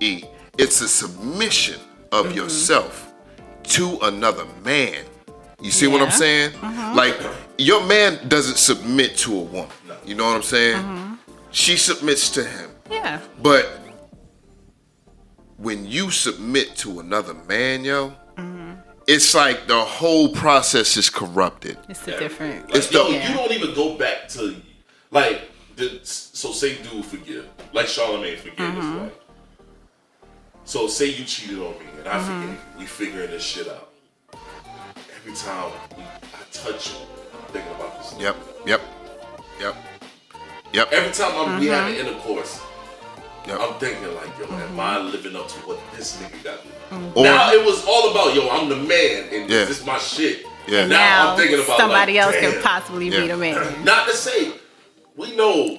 E. 0.00 0.24
It's 0.58 0.80
a 0.80 0.88
submission 0.88 1.80
of 2.12 2.26
mm-hmm. 2.26 2.36
yourself 2.36 3.12
to 3.64 3.98
another 4.02 4.44
man. 4.64 5.04
You 5.60 5.70
see 5.70 5.86
what 5.86 6.00
I'm 6.00 6.08
Yeah. 6.08 6.14
saying? 6.14 6.50
Mm-hmm. 6.52 6.96
Like 6.96 7.16
your 7.58 7.84
man 7.86 8.28
doesn't 8.28 8.58
submit 8.58 9.16
to 9.18 9.34
a 9.36 9.40
woman. 9.42 9.70
You 10.04 10.14
know 10.14 10.24
what 10.26 10.36
I'm 10.36 10.42
saying? 10.42 10.76
Mm-hmm. 10.82 11.14
She 11.50 11.76
submits 11.76 12.30
to 12.30 12.44
him. 12.44 12.70
Yeah. 12.90 13.20
But 13.42 13.80
when 15.56 15.86
you 15.86 16.10
submit 16.10 16.76
to 16.76 17.00
another 17.00 17.34
man, 17.34 17.84
yo, 17.84 18.12
it's 19.06 19.34
like 19.34 19.66
the 19.66 19.80
whole 19.80 20.28
process 20.30 20.96
is 20.96 21.08
corrupted. 21.08 21.78
It's 21.88 22.06
a 22.08 22.18
different. 22.18 22.66
Like, 22.68 22.76
It's 22.76 22.92
yo, 22.92 23.10
the- 23.10 23.18
you 23.18 23.34
don't 23.34 23.52
even 23.52 23.74
go 23.74 23.96
back 23.96 24.28
to 24.30 24.56
like 25.10 25.42
the, 25.76 26.00
so 26.02 26.52
say 26.52 26.76
dude 26.82 27.04
forgive 27.04 27.48
like 27.72 27.86
Charlamagne 27.86 28.36
forgive 28.38 28.56
his 28.74 28.84
Mm-hmm. 28.84 29.00
wife. 29.00 29.12
So 30.66 30.88
say 30.88 31.06
you 31.06 31.24
cheated 31.24 31.58
on 31.58 31.72
me 31.78 31.86
and 31.98 32.08
I 32.08 32.18
Mm-hmm. 32.18 32.40
forgave 32.42 32.50
you. 32.50 32.78
We 32.80 32.86
figuring 32.86 33.30
this 33.30 33.42
shit 33.42 33.68
out. 33.68 33.88
Every 35.16 35.32
time 35.34 35.70
we, 35.96 36.02
I 36.02 36.42
touch 36.52 36.90
you, 36.90 36.96
I'm 37.32 37.52
thinking 37.52 37.72
about 37.74 37.98
this. 37.98 38.14
Yep, 38.18 38.36
yep, 38.66 38.80
yep, 39.60 39.74
yep, 40.72 40.92
Every 40.92 41.12
time 41.12 41.32
I'm 41.36 41.60
we 41.60 41.66
Mm-hmm. 41.66 41.74
having 41.74 41.94
intercourse, 41.96 42.60
yep. 43.46 43.58
I'm 43.60 43.74
thinking 43.78 44.12
like, 44.14 44.38
yo, 44.38 44.46
am 44.54 44.78
I 44.80 44.98
living 44.98 45.34
up 45.36 45.48
to 45.48 45.54
what 45.60 45.78
this 45.96 46.16
nigga 46.20 46.42
got 46.44 46.62
to 46.62 46.66
do? 46.68 46.74
Mm-hmm. 46.90 47.18
Or- 47.18 47.22
now 47.24 47.52
it 47.52 47.64
was 47.64 47.84
all 47.86 48.10
about, 48.10 48.34
yo, 48.34 48.48
I'm 48.50 48.68
the 48.68 48.76
man 48.76 49.24
and 49.32 49.48
Yeah. 49.50 49.64
this 49.66 49.80
is 49.80 49.86
my 49.86 49.98
shit. 49.98 50.44
Yeah. 50.68 50.86
Now, 50.86 50.96
Now, 50.98 51.30
I'm 51.32 51.38
thinking 51.38 51.60
about 51.64 51.78
somebody 51.78 52.14
like, 52.14 52.22
else 52.22 52.34
damn. 52.34 52.52
can 52.54 52.62
possibly 52.62 53.08
Yeah. 53.08 53.20
be 53.20 53.26
the 53.28 53.36
man. 53.36 53.84
Not 53.84 54.08
to 54.08 54.14
say 54.16 54.52
we 55.16 55.34
know 55.36 55.78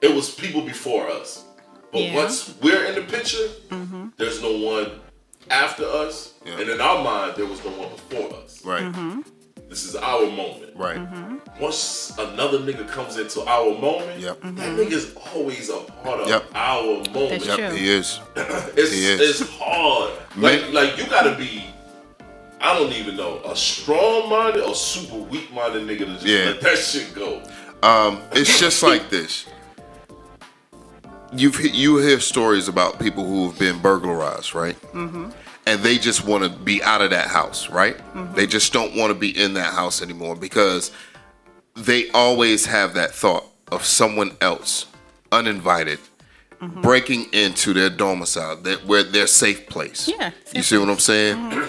it 0.00 0.14
was 0.14 0.34
people 0.34 0.62
before 0.62 1.08
us, 1.10 1.44
but 1.92 2.00
Yeah. 2.00 2.14
once 2.14 2.54
we're 2.60 2.84
in 2.86 2.94
the 2.94 3.02
picture, 3.02 3.48
there's 4.16 4.40
no 4.42 4.52
one 4.52 4.90
after 5.50 5.84
us, 5.84 6.32
Yeah. 6.44 6.58
and 6.60 6.68
in 6.70 6.80
our 6.80 7.02
mind, 7.02 7.34
there 7.36 7.46
was 7.46 7.62
no 7.64 7.70
one 7.72 7.88
before 7.90 8.36
us. 8.42 8.60
Right, 8.64 8.82
Mm-hmm. 8.84 9.20
This 9.68 9.84
is 9.86 9.96
our 9.96 10.26
moment. 10.26 10.72
right. 10.76 11.00
Once 11.58 12.12
another 12.18 12.58
nigga 12.58 12.86
comes 12.86 13.16
into 13.16 13.40
our 13.42 13.70
moment, 13.78 14.20
Yep. 14.20 14.40
that 14.42 14.76
nigga's 14.76 15.14
always 15.34 15.70
a 15.70 15.78
part 16.04 16.20
of 16.20 16.28
Yep. 16.28 16.44
our 16.54 16.82
moment. 16.84 17.30
That's 17.30 17.46
Yep, 17.46 17.56
true. 17.70 17.76
he 17.78 17.88
is. 17.90 18.20
It's 18.76 18.92
He 18.92 19.06
is. 19.12 19.40
it's 19.40 19.50
hard. 19.58 20.10
Like 20.36 20.72
like 20.72 20.98
you 20.98 21.04
gotta 21.06 21.34
be. 21.36 21.64
I 22.60 22.78
don't 22.78 22.92
even 22.92 23.16
know 23.16 23.40
a 23.44 23.56
strong 23.56 24.28
minded 24.28 24.62
or 24.62 24.74
super 24.74 25.16
weak 25.16 25.50
minded 25.52 25.82
nigga 25.88 26.00
to 26.06 26.14
just 26.14 26.26
Yeah. 26.26 26.44
let 26.46 26.60
that 26.60 26.78
shit 26.78 27.14
go. 27.14 27.42
Um, 27.82 28.20
it's 28.32 28.58
just 28.60 28.82
like 28.82 29.08
this. 29.10 29.46
You've 31.34 31.60
you 31.74 31.98
hear 31.98 32.20
stories 32.20 32.68
about 32.68 32.98
people 32.98 33.24
who 33.24 33.48
have 33.48 33.58
been 33.58 33.78
burglarized, 33.80 34.54
right? 34.54 34.76
Mm-hmm. 34.92 35.30
And 35.66 35.80
they 35.80 35.96
just 35.96 36.26
want 36.26 36.44
to 36.44 36.50
be 36.50 36.82
out 36.82 37.02
of 37.02 37.10
that 37.10 37.28
house, 37.28 37.70
right? 37.70 37.96
They 38.34 38.46
just 38.46 38.72
don't 38.72 38.96
want 38.96 39.12
to 39.12 39.18
be 39.18 39.30
in 39.30 39.54
that 39.54 39.72
house 39.72 40.02
anymore 40.02 40.34
because 40.34 40.90
they 41.74 42.10
always 42.10 42.66
have 42.66 42.94
that 42.94 43.12
thought 43.12 43.46
of 43.70 43.84
someone 43.84 44.36
else, 44.40 44.86
uninvited, 45.30 46.00
breaking 46.60 47.32
into 47.32 47.72
their 47.72 47.90
domicile, 47.90 48.56
that 48.62 48.84
where 48.86 49.04
their 49.04 49.26
safe 49.28 49.68
place. 49.68 50.08
Yeah, 50.08 50.32
you 50.52 50.62
see 50.62 50.78
what 50.78 50.88
I'm 50.88 50.98
saying? 50.98 51.64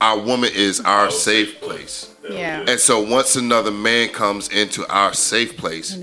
Our 0.00 0.18
woman 0.18 0.50
is 0.52 0.80
our 0.80 1.10
safe 1.10 1.60
place. 1.60 2.14
Yeah. 2.28 2.64
And 2.68 2.78
so 2.78 3.00
once 3.00 3.36
another 3.36 3.70
man 3.70 4.10
comes 4.10 4.48
into 4.48 4.86
our 4.92 5.14
safe 5.14 5.56
place, 5.56 5.96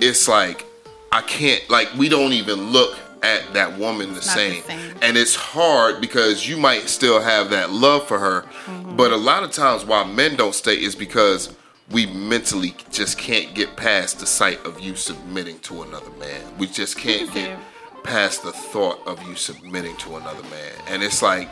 it's 0.00 0.28
like 0.28 0.64
I 1.12 1.22
can't 1.22 1.68
like 1.70 1.92
we 1.94 2.08
don't 2.08 2.32
even 2.32 2.70
look 2.72 2.96
at 3.22 3.52
that 3.54 3.76
woman 3.78 4.08
the 4.08 4.14
not 4.14 4.22
the 4.22 4.28
same. 4.28 4.62
same. 4.62 4.94
And 5.02 5.16
it's 5.16 5.34
hard 5.34 6.00
because 6.00 6.46
you 6.48 6.56
might 6.56 6.88
still 6.88 7.20
have 7.20 7.50
that 7.50 7.70
love 7.70 8.06
for 8.06 8.18
her, 8.18 8.42
Mm-hmm. 8.66 8.96
but 8.96 9.10
a 9.12 9.16
lot 9.16 9.42
of 9.42 9.50
times 9.50 9.84
why 9.84 10.04
men 10.04 10.36
don't 10.36 10.54
stay 10.54 10.74
is 10.76 10.94
because 10.94 11.54
we 11.90 12.06
mentally 12.06 12.74
just 12.92 13.16
can't 13.18 13.54
get 13.54 13.74
past 13.76 14.20
the 14.20 14.26
sight 14.26 14.64
of 14.66 14.78
you 14.78 14.94
submitting 14.94 15.58
to 15.60 15.82
another 15.82 16.10
man. 16.18 16.42
We 16.58 16.66
just 16.66 16.98
can't 16.98 17.32
get 17.32 17.58
past 18.04 18.42
the 18.42 18.52
thought 18.52 19.04
of 19.06 19.20
you 19.26 19.34
submitting 19.34 19.96
to 19.96 20.16
another 20.16 20.42
man. 20.50 20.72
And 20.88 21.02
it's 21.02 21.22
like 21.22 21.48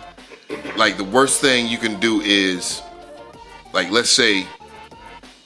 like 0.77 0.97
the 0.99 1.05
worst 1.05 1.41
thing 1.41 1.67
you 1.67 1.79
can 1.79 1.99
do 1.99 2.21
is 2.21 2.81
like 3.73 3.91
let's 3.91 4.11
say 4.11 4.47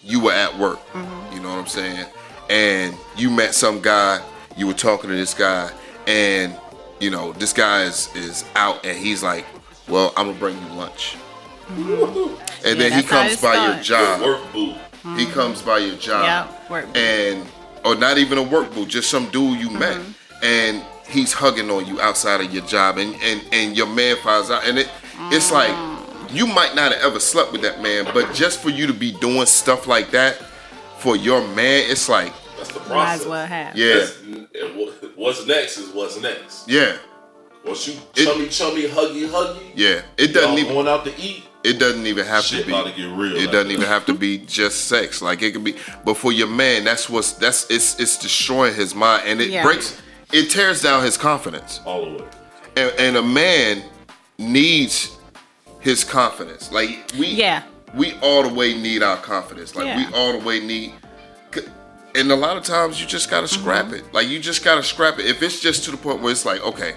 you 0.03 0.21
were 0.21 0.33
at 0.33 0.59
work, 0.59 0.81
Mm-hmm. 0.93 1.35
you 1.37 1.41
know 1.43 1.51
what 1.51 1.59
I'm 1.61 1.67
saying? 1.67 2.07
And 2.51 2.95
you 3.17 3.31
met 3.31 3.55
some 3.55 3.81
guy, 3.81 4.21
you 4.57 4.67
were 4.67 4.75
talking 4.75 5.09
to 5.09 5.17
this 5.17 5.33
guy, 5.35 5.71
and 6.07 6.55
you 7.01 7.11
know, 7.11 7.33
this 7.33 7.53
guy 7.55 7.85
is, 7.85 8.15
is 8.15 8.45
out 8.57 8.85
and 8.85 8.99
he's 8.99 9.23
like, 9.23 9.47
Well, 9.89 10.13
I'm 10.17 10.27
gonna 10.27 10.39
bring 10.39 10.59
you 10.61 10.69
lunch. 10.75 11.17
And 11.69 12.79
then 12.79 12.93
he 12.93 13.01
Mm-hmm. 13.03 13.07
that's 13.07 13.07
how 13.07 13.23
comes 13.23 13.33
it 13.35 13.43
by 13.43 13.55
your 13.55 13.83
starts. 13.83 13.89
job. 13.89 14.21
Work 14.23 14.53
boo. 14.53 14.75
He 15.17 15.27
comes 15.27 15.63
by 15.63 15.79
your 15.79 15.97
job. 15.97 16.25
Yeah, 16.25 16.71
work. 16.71 16.87
And 16.95 17.47
or 17.85 17.95
not 17.95 18.19
even 18.19 18.37
a 18.39 18.43
work 18.43 18.75
boo, 18.75 18.85
just 18.87 19.09
some 19.11 19.31
dude 19.31 19.59
you 19.61 19.71
met. 19.71 19.97
Mm-hmm. 19.97 20.45
And 20.45 20.83
he's 21.09 21.33
hugging 21.33 21.71
on 21.71 21.87
you 21.87 22.01
outside 22.01 22.41
of 22.41 22.53
your 22.53 22.65
job 22.67 22.99
and, 22.99 23.15
and, 23.23 23.43
and 23.53 23.77
your 23.77 23.87
man 23.89 24.17
finds 24.17 24.51
out 24.51 24.65
and 24.67 24.79
it 24.79 24.89
it's 25.33 25.51
like 25.51 25.71
Mm. 25.71 26.33
you 26.35 26.47
might 26.47 26.75
not 26.77 26.93
have 26.93 27.03
ever 27.03 27.19
slept 27.21 27.51
with 27.53 27.63
that 27.63 27.83
man, 27.83 28.05
but 28.15 28.33
just 28.35 28.61
for 28.61 28.71
you 28.71 28.87
to 28.87 28.93
be 28.95 29.11
doing 29.13 29.45
stuff 29.47 29.87
like 29.89 30.11
that 30.13 30.37
for 30.99 31.17
your 31.17 31.41
man, 31.49 31.85
it's 31.91 32.09
like, 32.09 32.33
That's 32.61 32.73
the 32.73 32.81
process. 32.81 32.91
Might 32.91 33.13
as 33.15 33.27
well 33.27 33.47
have. 33.47 33.77
yeah, 33.77 33.95
That's- 33.95 35.11
What's 35.17 35.47
next 35.47 35.79
is 35.79 35.89
what's 35.91 36.21
next. 36.21 36.69
yeah, 36.69 36.97
Once 37.65 37.87
you 37.89 37.95
It- 38.17 38.25
chummy, 38.25 38.49
chummy, 38.49 38.83
huggy, 38.89 39.29
huggy, 39.29 39.61
yeah. 39.75 40.03
It 40.17 40.29
doesn't 40.33 40.51
y'all 40.51 40.59
even 40.59 40.73
going 40.75 40.89
out 40.89 41.05
to 41.05 41.13
eat. 41.21 41.45
it 41.63 41.79
doesn't 41.79 42.07
even 42.07 42.25
have 42.27 42.45
Shit 42.45 42.61
to 42.61 42.67
be 42.67 42.73
about 42.73 42.87
to 42.87 42.93
get 42.93 43.09
real 43.11 43.37
It 43.37 43.41
after 43.45 43.53
doesn't 43.53 43.71
even 43.71 43.87
have 43.87 44.07
to 44.07 44.15
be 44.15 44.39
just 44.39 44.87
sex. 44.89 45.21
Like 45.21 45.43
it 45.43 45.53
could 45.53 45.65
be 45.65 45.75
but 46.05 46.17
for 46.17 46.33
your 46.33 46.47
man, 46.49 46.85
that's 46.85 47.09
what's 47.11 47.33
that's 47.33 47.67
it's 47.71 47.99
it's 48.01 48.17
destroying 48.19 48.75
his 48.75 48.95
mind 48.95 49.25
and 49.27 49.41
it 49.43 49.51
Yeah. 49.51 49.63
breaks 49.63 50.01
it 50.33 50.49
tears 50.51 50.81
down 50.83 51.03
his 51.05 51.17
confidence. 51.19 51.81
All 51.85 52.05
the 52.07 52.11
way. 52.23 52.25
And, 52.77 52.93
and 52.99 53.17
a 53.17 53.23
man 53.23 53.83
needs 54.39 55.11
his 55.81 56.03
confidence. 56.05 56.71
Like 56.73 57.11
we 57.19 57.27
Yeah. 57.27 57.63
we 57.95 58.15
all 58.23 58.43
the 58.43 58.55
way 58.55 58.73
need 58.75 59.03
our 59.03 59.17
confidence. 59.19 59.75
Like 59.75 59.97
we 59.97 60.07
all 60.15 60.33
the 60.33 60.39
way 60.45 60.61
need. 60.61 60.95
C- 62.15 62.21
and 62.21 62.31
a 62.31 62.37
lot 62.37 62.57
of 62.57 62.65
times 62.65 63.01
you 63.01 63.07
just 63.07 63.31
gotta 63.31 63.49
scrap 63.49 63.87
Mm-hmm. 63.87 63.95
it. 63.95 64.15
Like 64.15 64.29
you 64.29 64.39
just 64.41 64.65
gotta 64.65 64.83
scrap 64.83 65.19
it. 65.19 65.27
If 65.27 65.43
it's 65.43 65.61
just 65.61 65.85
to 65.85 65.91
the 65.91 65.97
point 65.97 66.21
where 66.21 66.33
it's 66.33 66.45
like, 66.45 66.61
okay, 66.63 66.95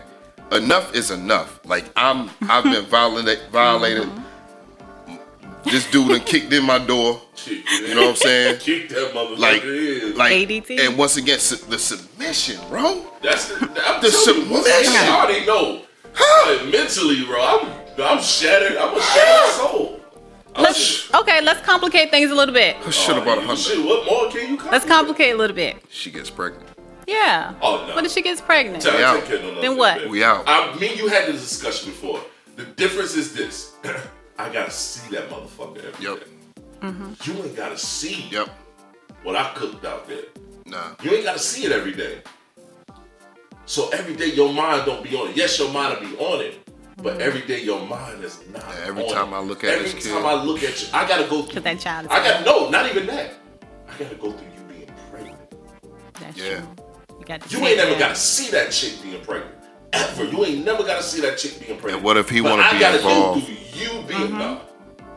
enough 0.52 0.94
is 0.96 1.12
enough. 1.12 1.60
Like 1.66 1.86
I'm, 1.96 2.30
I've 2.42 2.64
been 2.64 2.86
violated, 2.98 3.40
violated. 3.52 4.04
Mm-hmm. 4.04 4.20
This 5.70 5.90
dude 5.92 6.10
done 6.10 6.20
kicked 6.22 6.52
in 6.52 6.66
my 6.66 6.78
door. 6.78 7.22
You 7.48 7.96
know 7.96 8.02
what 8.02 8.10
I'm 8.10 8.16
saying? 8.18 8.58
Kick 8.60 8.90
that 8.90 9.14
motherfucker 9.14 9.38
Like, 9.40 9.64
in. 9.64 10.16
like, 10.16 10.34
ADT? 10.34 10.80
and 10.80 10.98
once 10.98 11.16
again, 11.16 11.40
su- 11.40 11.56
the 11.70 11.80
submission, 11.80 12.60
bro. 12.68 13.06
That's 13.22 13.48
the, 13.48 13.56
I'm 13.86 14.02
The 14.02 14.08
you, 14.08 14.12
submission. 14.12 14.94
I 14.94 15.22
already 15.24 15.46
know. 15.46 15.82
Like, 16.46 16.70
mentally, 16.72 17.24
bro, 17.26 17.42
I'm 17.42 17.70
I'm 18.02 18.22
shattered. 18.22 18.78
I'm 18.78 18.96
a 18.98 19.02
shattered 19.02 19.52
soul. 19.54 20.00
I'm 20.56 20.64
Let's 20.64 21.14
oh, 21.14 21.22
okay. 21.22 21.42
Let's 21.42 21.62
complicate 21.66 22.12
things 22.12 22.32
a 22.32 22.36
little 22.36 22.54
bit. 22.54 22.78
I 22.86 22.90
should 22.92 23.16
have 23.16 23.26
bought 23.26 23.38
a 23.40 23.42
oh, 23.42 23.46
hundred. 23.46 23.60
Shit, 23.60 23.86
what 23.86 24.06
more 24.06 24.30
can 24.30 24.52
you? 24.52 24.72
Let's 24.72 24.86
complicate 24.86 25.34
a 25.34 25.38
little 25.38 25.56
bit. 25.56 25.78
She 25.90 26.12
gets 26.12 26.30
pregnant. 26.30 26.68
Yeah. 27.08 27.54
Oh, 27.62 27.86
no. 27.88 27.96
What 27.96 28.06
if 28.06 28.12
she 28.12 28.22
gets 28.22 28.40
pregnant? 28.40 28.82
Tell- 28.84 28.96
We 28.96 29.04
out. 29.04 29.16
take 29.16 29.26
care 29.26 29.38
of 29.38 29.44
no 29.56 29.62
Then 29.62 29.78
what? 29.78 30.08
We 30.10 30.24
out. 30.24 30.44
I 30.48 30.76
mean, 30.80 30.98
you 30.98 31.08
had 31.08 31.28
this 31.28 31.42
discussion 31.42 31.90
before. 31.90 32.22
The 32.56 32.66
difference 32.66 33.16
is 33.16 33.34
this: 33.34 33.74
I 34.38 34.52
gotta 34.54 34.72
see 34.72 35.14
that 35.16 35.30
motherfucker 35.30 35.78
every 35.84 36.06
day. 36.06 36.12
Yep. 36.12 36.28
You 37.26 37.34
ain't 37.44 37.56
gotta 37.56 37.78
see 37.78 38.28
Yep. 38.30 38.50
what 39.24 39.36
I 39.36 39.54
cooked 39.56 39.86
out 39.86 40.08
there. 40.08 40.24
Nah. 40.66 40.92
You 41.02 41.12
ain't 41.12 41.24
gotta 41.24 41.40
see 41.40 41.66
it 41.66 41.72
every 41.72 41.94
day. 41.94 42.22
So 43.66 43.90
every 43.90 44.16
day 44.16 44.28
your 44.34 44.54
mind 44.54 44.86
don't 44.86 45.04
be 45.04 45.16
on 45.16 45.30
it. 45.30 45.38
Yes, 45.38 45.58
your 45.58 45.72
mind 45.72 46.00
will 46.00 46.10
be 46.10 46.18
on 46.18 46.42
it, 46.42 46.63
but 46.98 47.22
every 47.22 47.42
day 47.42 47.62
your 47.64 47.86
mind 47.88 48.24
is 48.24 48.40
not. 48.52 48.64
Yeah, 48.68 48.86
every 48.88 49.04
on 49.06 49.14
time 49.14 49.34
it. 49.34 49.38
I 49.38 49.40
look 49.42 49.64
at 49.64 49.70
every 49.72 49.90
this 49.92 50.06
kid- 50.06 50.14
time 50.14 50.26
I 50.26 50.34
look 50.44 50.64
at 50.64 50.82
you, 50.82 50.88
I 50.94 51.08
gotta 51.08 51.28
go 51.28 51.44
through. 51.44 51.62
That 51.62 51.80
child. 51.80 52.08
I 52.10 52.24
got 52.24 52.46
no, 52.46 52.70
not 52.70 52.90
even 52.90 53.06
that. 53.08 53.32
I 53.90 53.98
gotta 54.04 54.16
go 54.16 54.32
through 54.32 54.48
you 54.58 54.74
being 54.74 54.92
pregnant. 55.12 55.40
That's 56.20 56.38
Yeah. 56.38 56.58
true. 56.60 56.68
You 57.20 57.26
got 57.26 57.42
to. 57.42 57.58
You 57.58 57.66
ain't 57.66 57.78
never 57.78 57.98
gotta 58.00 58.16
see 58.16 58.52
that 58.52 58.72
chick 58.72 59.02
being 59.02 59.22
pregnant. 59.22 59.56
Ever. 59.94 60.24
You 60.26 60.46
ain't 60.46 60.66
never 60.66 60.84
gotta 60.84 61.04
see 61.04 61.22
that 61.22 61.38
chick 61.38 61.60
being 61.60 61.78
pregnant. 61.80 61.98
And 61.98 62.04
what 62.04 62.18
if 62.18 62.30
he 62.30 62.42
But 62.42 62.52
wanna 62.52 62.64
I 62.64 62.74
be 62.74 62.80
gotta 62.80 62.98
involved? 62.98 63.42
go 63.42 63.46
through 63.46 63.56
you 63.82 63.90
being 64.08 64.22
Mm-hmm. 64.30 64.38
nah. 64.40 64.58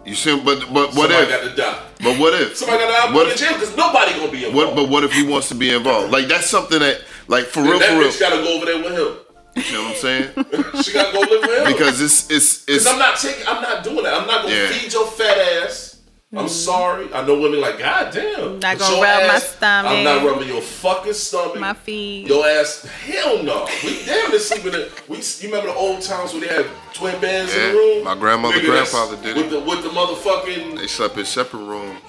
You 0.04 0.14
see, 0.14 0.38
but 0.38 0.60
but 0.72 0.94
what 0.94 1.10
Somebody 1.10 1.14
if? 1.14 1.28
got 1.28 1.42
to 1.50 1.56
die. 1.56 1.78
But 2.04 2.18
what 2.20 2.34
if? 2.40 2.56
Somebody 2.56 2.78
got 2.84 3.06
to 3.06 3.08
die 3.08 3.14
What 3.16 3.26
in 3.26 3.32
if- 3.32 3.38
jail 3.40 3.52
because 3.54 3.76
nobody 3.76 4.12
gonna 4.12 4.30
be 4.30 4.44
involved. 4.44 4.54
What? 4.68 4.76
But 4.76 4.88
what 4.88 5.02
if 5.02 5.12
he 5.12 5.24
wants 5.24 5.48
to 5.48 5.56
be 5.56 5.74
involved? 5.74 6.12
Like 6.12 6.28
that's 6.28 6.46
something 6.46 6.78
that, 6.78 7.00
like 7.26 7.46
for 7.46 7.62
Then 7.62 7.70
real, 7.70 7.78
that 7.80 7.88
for 7.90 7.98
real. 7.98 8.08
bitch 8.10 8.20
gotta 8.20 8.36
go 8.36 8.54
over 8.56 8.66
there 8.66 8.78
with 8.84 8.92
him. 8.92 9.25
You 9.56 9.72
know 9.72 9.82
what 9.84 9.90
I'm 9.92 9.96
saying? 9.96 10.30
She 10.82 10.92
gotta 10.92 11.12
go 11.12 11.20
live 11.20 11.40
with 11.40 11.66
him. 11.66 11.72
Because 11.72 12.00
it's 12.00 12.30
it's 12.30 12.68
it's. 12.68 12.86
I'm 12.86 12.98
not 12.98 13.18
taking, 13.18 13.46
I'm 13.48 13.62
not 13.62 13.82
doing 13.82 14.02
that. 14.04 14.14
I'm 14.14 14.26
not 14.26 14.42
gonna 14.42 14.54
Yeah. 14.54 14.68
feed 14.68 14.92
your 14.92 15.06
fat 15.06 15.38
ass. 15.64 15.96
I'm 16.32 16.46
mm. 16.46 16.48
sorry. 16.48 17.12
I 17.14 17.24
know 17.24 17.40
women 17.40 17.60
like, 17.60 17.78
God 17.78 18.12
damn. 18.12 18.58
Not 18.58 18.60
but 18.60 18.78
gonna 18.78 18.94
your 18.96 19.04
rub 19.04 19.28
my 19.28 19.38
stomach. 19.38 19.90
I'm 19.92 20.04
not 20.04 20.26
rubbing 20.26 20.48
your 20.48 20.60
fucking 20.60 21.12
stomach. 21.14 21.60
My 21.60 21.72
feet. 21.72 22.26
Your 22.26 22.46
ass, 22.46 22.84
hell 22.84 23.42
no. 23.42 23.66
We 23.84 24.04
damn 24.04 24.30
near 24.30 24.38
sleeping 24.40 24.74
in. 24.74 24.88
We, 25.08 25.18
you 25.18 25.48
remember 25.48 25.68
the 25.72 25.78
old 25.78 26.02
times 26.02 26.32
where 26.32 26.42
they 26.42 26.48
had 26.48 26.66
twin 26.92 27.18
beds 27.20 27.54
in 27.54 27.72
the 27.72 27.78
room? 27.78 28.04
my 28.04 28.16
grandmother, 28.16 28.58
Nigga, 28.58 28.66
grandfather 28.66 29.16
did 29.22 29.36
with 29.36 29.46
it. 29.46 29.50
The, 29.50 29.60
with 29.60 29.82
the 29.84 29.88
motherfucking. 29.90 30.76
they 30.76 30.86
slept 30.88 31.16
in 31.16 31.24
separate 31.24 31.64
rooms. 31.64 32.00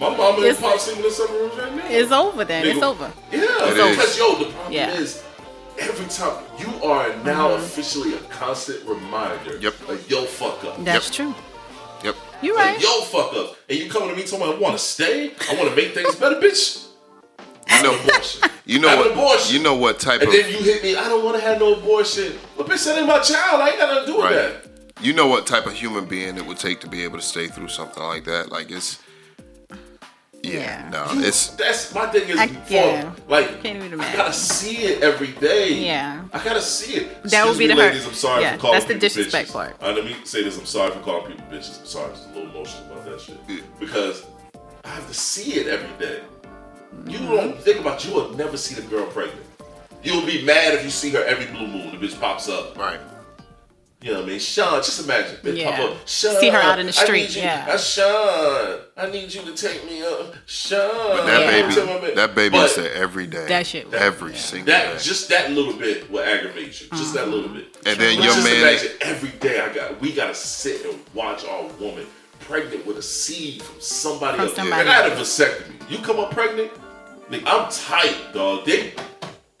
My 0.00 0.10
mama 0.10 0.36
and 0.38 0.44
It's- 0.46 0.60
pop 0.60 0.78
sleeping 0.80 1.04
in 1.04 1.10
separate 1.12 1.40
rooms 1.40 1.56
right 1.56 1.74
now. 1.76 1.86
It's 1.88 2.12
over 2.12 2.44
then. 2.44 2.66
It's 2.66 2.82
over. 2.82 3.12
Yeah, 3.30 3.38
It 3.42 3.74
because 3.74 4.10
is. 4.10 4.18
yo, 4.18 4.34
the 4.38 4.44
problem 4.46 4.72
Yeah. 4.72 4.90
is 4.90 5.22
every 5.80 6.06
time 6.06 6.44
you 6.58 6.68
are 6.84 7.08
now 7.24 7.48
Mm-hmm. 7.48 7.64
officially 7.64 8.14
a 8.14 8.18
constant 8.28 8.84
reminder. 8.86 9.56
Yep. 9.58 9.74
Like 9.88 10.10
yo, 10.10 10.24
fuck 10.24 10.62
up. 10.64 10.82
That's 10.84 11.06
Yep. 11.08 11.14
true. 11.14 11.34
Yep. 12.04 12.16
You 12.42 12.54
Like, 12.56 12.66
right. 12.76 12.82
yo, 12.82 13.00
fuck 13.02 13.34
up. 13.34 13.56
And 13.68 13.78
you 13.78 13.90
coming 13.90 14.08
to 14.10 14.16
me 14.16 14.22
talking 14.22 14.42
about 14.46 14.56
I 14.56 14.58
want 14.58 14.76
to 14.78 14.82
stay? 14.82 15.32
I 15.50 15.54
want 15.54 15.68
to 15.70 15.76
make 15.76 15.94
things 15.94 16.14
better, 16.16 16.36
bitch. 16.40 16.86
You 17.70 17.82
know. 17.82 17.94
Abortion. 18.00 18.50
You 18.66 18.78
know 18.80 18.96
what? 18.96 19.10
abortion. 19.12 19.56
You 19.56 19.62
know 19.62 19.74
what 19.76 20.00
type 20.00 20.20
And 20.22 20.28
of. 20.28 20.34
And 20.34 20.44
then 20.44 20.50
you 20.52 20.58
hit 20.62 20.82
me. 20.82 20.96
I 20.96 21.04
don't 21.08 21.24
want 21.24 21.36
to 21.38 21.42
have 21.42 21.58
no 21.60 21.74
abortion. 21.74 22.32
But 22.56 22.66
bitch, 22.66 22.84
that 22.86 22.98
ain't 22.98 23.06
my 23.06 23.18
child. 23.20 23.60
I 23.60 23.68
ain't 23.70 23.78
got 23.78 23.88
nothing 23.94 24.06
to 24.06 24.12
do 24.12 24.16
with 24.18 24.24
Right. 24.26 24.34
that. 24.34 24.66
You 25.04 25.12
know 25.12 25.26
what 25.28 25.46
type 25.46 25.66
of 25.66 25.72
human 25.72 26.04
being 26.06 26.36
it 26.36 26.44
would 26.46 26.58
take 26.58 26.80
to 26.80 26.88
be 26.88 27.04
able 27.04 27.18
to 27.18 27.24
stay 27.24 27.46
through 27.46 27.68
something 27.68 28.02
like 28.02 28.24
that. 28.24 28.50
Like 28.50 28.70
it's. 28.70 28.98
Yeah. 30.42 30.52
Yeah. 30.52 30.88
No. 30.90 31.12
You- 31.12 31.24
It's. 31.26 31.48
that's 31.50 31.94
my 31.94 32.06
thing 32.06 32.28
is 32.28 32.38
I- 32.38 32.46
for, 32.48 32.72
yeah. 32.72 33.12
like 33.28 33.62
Can't 33.62 33.82
even 33.84 34.00
I 34.00 34.16
gotta 34.16 34.32
see 34.32 34.76
it 34.78 35.02
every 35.02 35.28
day. 35.32 35.74
Yeah. 35.74 36.24
I 36.32 36.42
gotta 36.42 36.62
see 36.62 36.94
it. 36.96 37.22
That 37.24 37.46
would 37.46 37.58
be 37.58 37.68
me, 37.68 37.74
the 37.74 37.80
hurt. 37.82 37.92
ladies. 37.92 38.06
I'm 38.06 38.14
sorry 38.14 38.42
Yeah, 38.42 38.54
for 38.54 38.60
calling 38.60 38.74
that's 38.78 38.86
the 38.92 38.98
disrespect 38.98 39.48
bitches. 39.48 39.52
part. 39.52 39.76
I 39.82 39.92
let 39.92 40.04
me 40.04 40.16
say 40.24 40.42
this. 40.42 40.58
I'm 40.58 40.66
sorry 40.66 40.92
for 40.92 41.00
calling 41.00 41.26
people 41.26 41.44
bitches. 41.50 41.80
I'm 41.80 41.86
sorry. 41.86 42.12
I'm 42.14 42.32
a 42.32 42.34
little 42.38 42.50
emotional 42.50 42.92
about 42.92 43.04
that 43.04 43.20
shit 43.20 43.38
because 43.78 44.24
I 44.84 44.88
have 44.88 45.06
to 45.08 45.14
see 45.14 45.54
it 45.60 45.66
every 45.66 45.90
day. 46.04 46.22
You 47.06 47.18
Mm-hmm. 47.18 47.34
don't 47.36 47.58
think 47.60 47.80
about. 47.80 48.04
You 48.04 48.14
will 48.14 48.30
never 48.34 48.56
see 48.56 48.74
the 48.74 48.82
girl 48.82 49.06
pregnant. 49.06 49.46
You'll 50.02 50.24
be 50.26 50.42
mad 50.44 50.74
if 50.74 50.82
you 50.82 50.90
see 50.90 51.10
her 51.10 51.22
every 51.24 51.46
blue 51.46 51.66
moon. 51.68 51.90
The 51.92 52.04
bitch 52.06 52.18
pops 52.18 52.48
up. 52.48 52.76
Right. 52.78 52.98
You 54.02 54.12
know 54.12 54.20
what 54.20 54.24
I 54.28 54.28
mean? 54.30 54.38
Sean, 54.40 54.82
just 54.82 55.04
imagine. 55.04 55.36
Bitch 55.42 55.58
Yeah. 55.58 55.76
pop 55.76 55.90
up. 55.90 56.08
Sean, 56.08 56.40
See 56.40 56.48
her 56.48 56.56
out 56.58 56.78
in 56.78 56.86
the 56.86 56.98
I 56.98 57.04
street, 57.04 57.22
need 57.28 57.34
you- 57.36 57.42
yeah. 57.42 57.66
uh, 57.68 57.76
Sean, 57.76 58.78
I 58.96 59.10
need 59.10 59.32
you 59.34 59.42
to 59.42 59.52
take 59.54 59.84
me 59.84 60.02
up. 60.02 60.34
Sean. 60.46 60.78
But 60.88 61.26
that 61.26 61.40
Yeah. 61.40 61.68
Baby. 62.00 62.14
That 62.14 62.34
baby 62.34 62.52
But 62.56 62.70
is 62.70 62.76
there 62.76 62.94
every 62.94 63.26
day. 63.26 63.46
That 63.46 63.66
shit 63.66 63.90
was- 63.90 64.00
Every 64.00 64.32
yeah. 64.32 64.38
single 64.38 64.66
That 64.72 64.96
day. 64.98 65.04
just 65.04 65.28
that 65.28 65.50
little 65.52 65.74
bit 65.74 66.10
will 66.10 66.24
aggravate 66.24 66.80
you. 66.80 66.86
Just 66.96 67.12
that 67.12 67.28
little 67.28 67.50
bit. 67.50 67.76
And 67.84 68.00
then 68.00 68.16
But 68.16 68.24
your 68.24 68.34
just 68.34 68.44
man- 68.46 68.56
imagine 68.62 68.90
every 69.02 69.28
day 69.38 69.60
I 69.60 69.68
got 69.68 70.00
we 70.00 70.12
gotta 70.12 70.34
sit 70.34 70.82
and 70.86 70.98
watch 71.12 71.44
our 71.44 71.64
woman 71.78 72.06
pregnant 72.40 72.86
with 72.86 72.96
a 72.96 73.02
seed 73.02 73.62
from 73.62 73.80
somebody 73.80 74.38
From 74.38 74.46
else. 74.46 74.56
somebody 74.56 74.80
And 74.80 74.88
I 74.88 74.94
had 74.94 75.12
a 75.12 75.14
vasectomy. 75.16 75.90
You 75.90 75.98
come 75.98 76.18
up 76.18 76.30
pregnant, 76.30 76.70
nigga, 77.30 77.42
I'm 77.46 77.70
tight, 77.70 78.32
dog. 78.32 78.64
They 78.64 78.94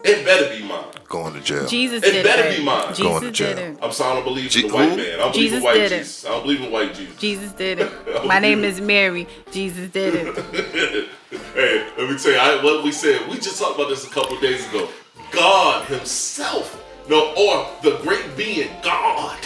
it 0.02 0.24
better 0.24 0.48
be 0.48 0.62
mine. 0.64 0.84
Going 1.10 1.34
to 1.34 1.40
jail. 1.40 1.66
Jesus 1.66 2.04
It 2.04 2.12
did 2.12 2.24
better 2.24 2.44
it. 2.48 2.58
be 2.58 2.64
mine. 2.64 2.94
Going 2.96 3.20
to 3.20 3.32
Jesus 3.32 3.32
jail. 3.32 3.56
did 3.56 3.58
it. 3.72 3.78
I'm 3.82 3.90
sorry, 3.90 4.12
I 4.12 4.14
don't 4.14 4.24
believe 4.24 4.48
Je- 4.50 4.62
in 4.62 4.68
the 4.68 4.74
white 4.74 4.96
man. 4.96 5.14
I 5.14 5.16
don't 5.16 5.32
believe 5.32 5.34
Jesus 5.34 5.58
in 5.58 5.62
white 5.64 5.74
did 5.74 5.92
it. 5.92 5.98
Jesus. 5.98 6.24
I 6.24 6.28
don't 6.28 6.42
believe 6.44 6.60
in 6.62 6.70
white 6.70 6.94
Jesus. 6.94 7.16
Jesus 7.16 7.52
did 7.52 7.78
it. 7.80 8.24
My 8.26 8.38
name 8.38 8.62
is 8.62 8.80
Mary. 8.80 9.26
Jesus 9.50 9.90
did 9.90 10.14
it. 10.14 10.36
hey, 11.54 11.86
let 11.98 12.08
me 12.10 12.16
tell 12.16 12.30
you, 12.30 12.38
I, 12.38 12.62
what 12.62 12.84
we 12.84 12.92
said, 12.92 13.28
we 13.28 13.34
just 13.38 13.58
talked 13.58 13.74
about 13.74 13.88
this 13.88 14.06
a 14.06 14.10
couple 14.10 14.38
days 14.40 14.64
ago. 14.70 14.88
God 15.32 15.84
Himself, 15.86 16.80
no, 17.08 17.34
or 17.34 17.66
the 17.82 17.98
great 18.04 18.36
being, 18.36 18.70
God, 18.84 19.36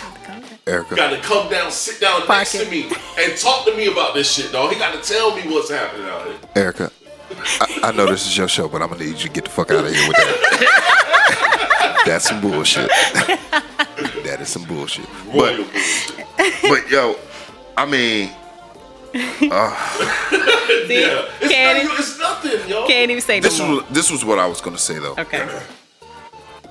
Erica. 0.67 0.97
got 0.97 1.11
to 1.11 1.19
come 1.21 1.51
down, 1.51 1.71
sit 1.71 1.99
down 1.99 2.21
Park 2.27 2.41
next 2.41 2.55
it. 2.57 2.65
to 2.67 2.71
me, 2.71 2.91
and 3.19 3.39
talk 3.39 3.65
to 3.65 3.75
me 3.75 3.87
about 3.91 4.13
this 4.13 4.31
shit, 4.31 4.53
dog. 4.53 4.71
He 4.71 4.79
got 4.79 4.93
to 5.03 5.07
tell 5.11 5.35
me 5.35 5.43
what's 5.51 5.71
happening 5.71 6.07
out 6.09 6.27
here. 6.27 6.37
Erica. 6.57 6.93
I, 7.61 7.81
I 7.85 7.93
know 7.93 8.05
this 8.07 8.27
is 8.27 8.37
your 8.37 8.49
show, 8.49 8.69
but 8.69 8.83
I'm 8.83 8.91
gonna 8.91 9.03
need 9.05 9.13
you 9.17 9.29
to 9.29 9.31
get 9.31 9.45
the 9.45 9.51
fuck 9.51 9.71
out 9.71 9.85
of 9.87 9.91
here 9.95 10.09
with 10.09 10.17
that. 10.19 11.41
That's 12.05 12.29
some 12.29 12.41
bullshit. 12.41 12.89
that 14.25 14.39
is 14.41 14.49
some 14.49 14.65
bullshit. 14.65 15.07
But 15.33 15.61
but 16.63 16.91
yo, 16.91 17.17
I 17.77 17.87
mean, 17.87 18.31
uh, 19.15 19.75
See? 20.87 21.01
yeah, 21.01 21.29
it's, 21.41 21.53
Can't, 21.53 21.89
not, 21.89 21.99
it's 22.01 22.19
nothing, 22.19 22.69
yo. 22.69 22.87
can't 22.87 23.11
even 23.11 23.23
say 23.23 23.39
no 23.41 23.49
this 23.49 23.59
more. 23.61 23.69
was 23.77 23.85
this 23.91 24.11
was 24.11 24.25
what 24.25 24.39
I 24.39 24.47
was 24.47 24.61
gonna 24.61 24.79
say 24.79 24.99
though. 24.99 25.15
Okay. 25.19 25.47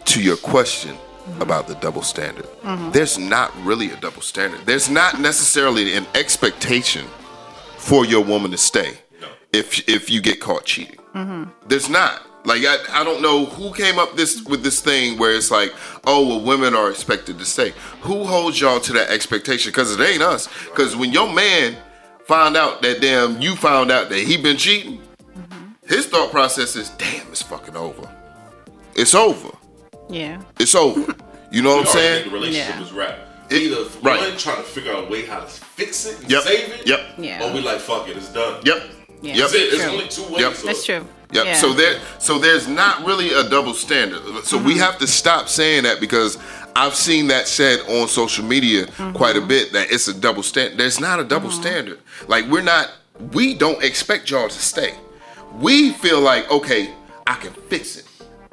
To 0.06 0.22
your 0.22 0.38
question 0.38 0.98
about 1.40 1.68
the 1.68 1.76
double 1.76 2.02
standard, 2.02 2.46
mm-hmm. 2.62 2.92
there's 2.92 3.18
not 3.18 3.56
really 3.64 3.92
a 3.92 3.96
double 3.98 4.22
standard. 4.22 4.60
There's 4.66 4.90
not 4.90 5.20
necessarily 5.20 5.96
an 5.96 6.06
expectation 6.16 7.06
for 7.78 8.06
your 8.06 8.24
woman 8.24 8.52
to 8.52 8.58
stay 8.58 8.98
No. 9.22 9.28
if 9.54 9.88
if 9.88 10.10
you 10.10 10.22
get 10.22 10.40
caught 10.42 10.66
cheating. 10.66 10.98
Mm-hmm. 11.16 11.44
There's 11.68 11.90
not. 11.90 12.22
Like 12.46 12.64
I, 12.66 12.78
I 13.02 13.04
don't 13.04 13.22
know 13.22 13.46
who 13.46 13.74
came 13.74 13.98
up 13.98 14.16
this 14.16 14.44
with 14.44 14.64
this 14.64 14.82
thing 14.82 15.18
where 15.18 15.32
it's 15.34 15.50
like, 15.52 15.74
oh 16.06 16.28
well, 16.28 16.42
women 16.42 16.74
are 16.76 16.90
expected 16.90 17.40
to 17.40 17.46
stay. 17.46 17.74
Who 18.02 18.26
holds 18.26 18.60
y'all 18.60 18.80
to 18.82 18.94
that 18.94 19.10
expectation? 19.10 19.72
Because 19.72 19.98
it 19.98 20.04
ain't 20.04 20.22
us. 20.22 20.48
Because 20.66 20.96
when 20.96 21.12
your 21.12 21.32
man 21.32 21.78
found 22.26 22.58
out 22.58 22.82
that 22.82 23.02
damn 23.02 23.42
you 23.42 23.56
found 23.56 23.92
out 23.92 24.10
that 24.10 24.20
he 24.20 24.36
been 24.38 24.58
cheating, 24.58 25.00
mm-hmm. 25.38 25.64
his 25.88 26.06
thought 26.08 26.32
process 26.32 26.76
is, 26.76 26.90
damn, 26.92 27.28
it's 27.28 27.42
fucking 27.42 27.76
over. 27.78 28.10
It's 28.96 29.16
over. 29.16 29.50
Yeah. 30.10 30.42
It's 30.60 30.76
over. 30.76 31.16
You 31.52 31.62
know 31.62 31.78
what 31.78 31.88
I'm 31.88 31.94
We 31.96 32.02
already 32.02 32.24
think 32.24 32.24
saying? 32.24 32.26
The 32.26 32.32
relationship 32.32 32.76
Yeah. 32.76 32.80
was 32.82 32.92
wrapped. 32.92 33.20
Either 33.54 33.90
right. 34.02 34.20
one 34.30 34.38
trying 34.38 34.58
to 34.58 34.64
figure 34.64 34.92
out 34.92 35.06
a 35.06 35.08
way 35.08 35.26
how 35.26 35.42
to 35.42 35.46
fix 35.48 36.06
it 36.06 36.20
and 36.22 36.32
Yep. 36.32 36.44
save 36.44 36.70
it, 36.70 36.88
Yep. 36.88 37.00
Yeah. 37.18 37.44
or 37.44 37.54
we 37.54 37.62
like 37.62 37.80
fuck 37.80 38.08
it, 38.10 38.18
it's 38.18 38.30
done. 38.30 38.62
Yep. 38.66 38.84
Yeah. 39.22 39.36
Yep. 39.36 39.38
That's 39.38 39.54
it. 39.54 39.72
There's 39.72 39.84
True. 39.84 39.92
only 39.92 40.08
two 40.08 40.24
ways. 40.24 40.40
Yep. 40.42 40.54
to 40.56 40.66
That's 40.66 40.86
true. 40.86 41.08
Yep. 41.34 41.46
Yeah. 41.46 41.54
So 41.56 41.74
there, 41.74 42.00
so 42.20 42.38
there's 42.40 42.68
not 42.68 43.06
really 43.06 43.34
a 43.34 43.48
double 43.50 43.74
standard. 43.74 44.22
So 44.44 44.58
we 44.62 44.78
have 44.78 44.98
to 45.00 45.08
stop 45.08 45.50
saying 45.50 45.84
that 45.84 46.00
because 46.00 46.38
I've 46.76 46.96
seen 46.96 47.28
that 47.28 47.48
said 47.48 47.80
on 47.90 48.08
social 48.08 48.46
media 48.46 48.88
quite 49.14 49.36
a 49.36 49.42
bit 49.42 49.74
that 49.74 49.92
it's 49.92 50.08
a 50.08 50.14
double 50.14 50.44
standard. 50.44 50.78
There's 50.78 51.00
not 51.00 51.20
a 51.20 51.24
double 51.24 51.52
standard. 51.52 52.00
Like 52.28 52.46
we're 52.48 52.62
not. 52.62 52.92
We 53.32 53.54
don't 53.54 53.84
expect 53.84 54.32
y'all 54.32 54.50
to 54.50 54.60
stay. 54.60 54.96
We 55.60 55.92
feel 55.92 56.20
like 56.20 56.50
okay, 56.52 56.94
I 57.28 57.36
can 57.36 57.54
fix 57.54 57.98
it. 57.98 58.06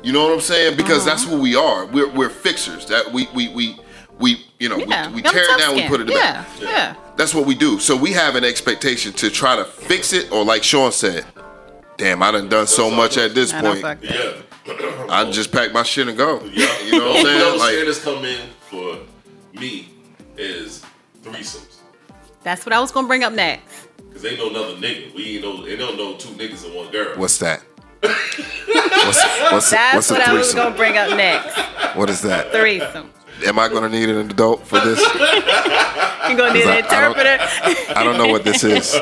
You 0.03 0.13
know 0.13 0.23
what 0.25 0.33
I'm 0.33 0.41
saying? 0.41 0.77
Because 0.77 1.05
that's 1.05 1.27
what 1.27 1.41
we 1.41 1.55
are. 1.57 1.87
We're 1.87 2.09
we're 2.09 2.31
fixers. 2.31 2.87
That 2.87 3.13
we 3.13 3.29
we 3.35 3.49
we 3.55 3.79
we 4.19 4.47
you 4.59 4.69
know 4.69 4.79
Yeah. 4.79 5.09
we, 5.09 5.17
we 5.17 5.23
tear 5.23 5.45
it 5.45 5.59
down, 5.59 5.77
we 5.77 5.89
put 5.89 6.01
it 6.01 6.09
yeah. 6.11 6.33
back. 6.33 6.49
Yeah. 6.61 6.95
That's 7.17 7.35
what 7.35 7.47
we 7.47 7.55
do. 7.55 7.79
So 7.79 7.97
we 7.97 8.13
have 8.13 8.35
an 8.37 8.45
expectation 8.45 9.13
to 9.15 9.31
try 9.31 9.57
to 9.57 9.65
fix 9.65 10.13
it, 10.13 10.31
or 10.33 10.43
like 10.45 10.63
Sean 10.63 10.93
said, 10.93 11.27
damn, 12.01 12.23
I 12.23 12.31
done 12.31 12.49
done 12.49 12.67
so 12.67 12.91
much 12.91 13.19
at 13.19 13.35
this 13.35 13.53
I 13.53 13.61
point. 13.61 14.03
Yeah. 14.03 14.33
I 15.09 15.31
just 15.31 15.53
pack 15.53 15.73
my 15.73 15.83
shit 15.83 16.09
and 16.09 16.17
go. 16.17 16.43
Yeah. 16.53 16.67
You 16.83 16.93
know 16.93 17.09
what 17.09 17.17
I'm 17.19 17.25
saying? 17.27 17.39
double 17.39 17.59
Like, 17.59 17.73
standards 17.73 18.05
come 18.05 18.25
in 18.25 18.49
for 18.61 18.99
me 19.61 19.89
is 20.37 20.83
threesomes. 21.23 21.77
That's 22.43 22.65
what 22.65 22.73
I 22.73 22.81
was 22.81 22.91
gonna 22.91 23.07
bring 23.07 23.23
up 23.23 23.35
next. 23.35 23.89
Cause 24.13 24.25
ain't 24.25 24.39
no 24.39 24.51
another 24.51 24.75
nigga. 24.77 25.15
We 25.15 25.37
ain't 25.37 25.45
no, 25.45 25.67
ain't 25.67 25.79
no, 25.79 25.95
no 25.95 26.17
two 26.17 26.31
niggas 26.31 26.65
and 26.65 26.75
one 26.75 26.91
girl. 26.91 27.17
what's 27.19 27.39
that? 27.39 27.63
what's 28.01 29.23
what's, 29.53 29.71
That's 29.71 29.95
what's 29.95 30.11
what 30.11 30.27
I 30.27 30.33
was 30.33 30.55
gonna 30.55 30.75
bring 30.75 30.97
up 30.97 31.11
next. 31.11 31.57
What 31.97 32.09
is 32.09 32.23
that? 32.23 32.51
Threesome. 32.51 33.13
Am 33.47 33.59
I 33.59 33.69
gonna 33.69 33.89
need 33.89 34.09
an 34.09 34.31
adult 34.31 34.67
for 34.67 34.81
this? 34.81 34.99
You're 36.29 36.37
gonna 36.37 36.53
need 36.55 36.63
an 36.63 36.69
I- 36.69 36.77
I 36.77 36.81
don't- 36.81 36.85
interpreter. 37.19 37.39
I 37.97 38.05
don't 38.05 38.19
know 38.19 38.29
what 38.29 38.45
this 38.45 38.63
is. 38.65 38.95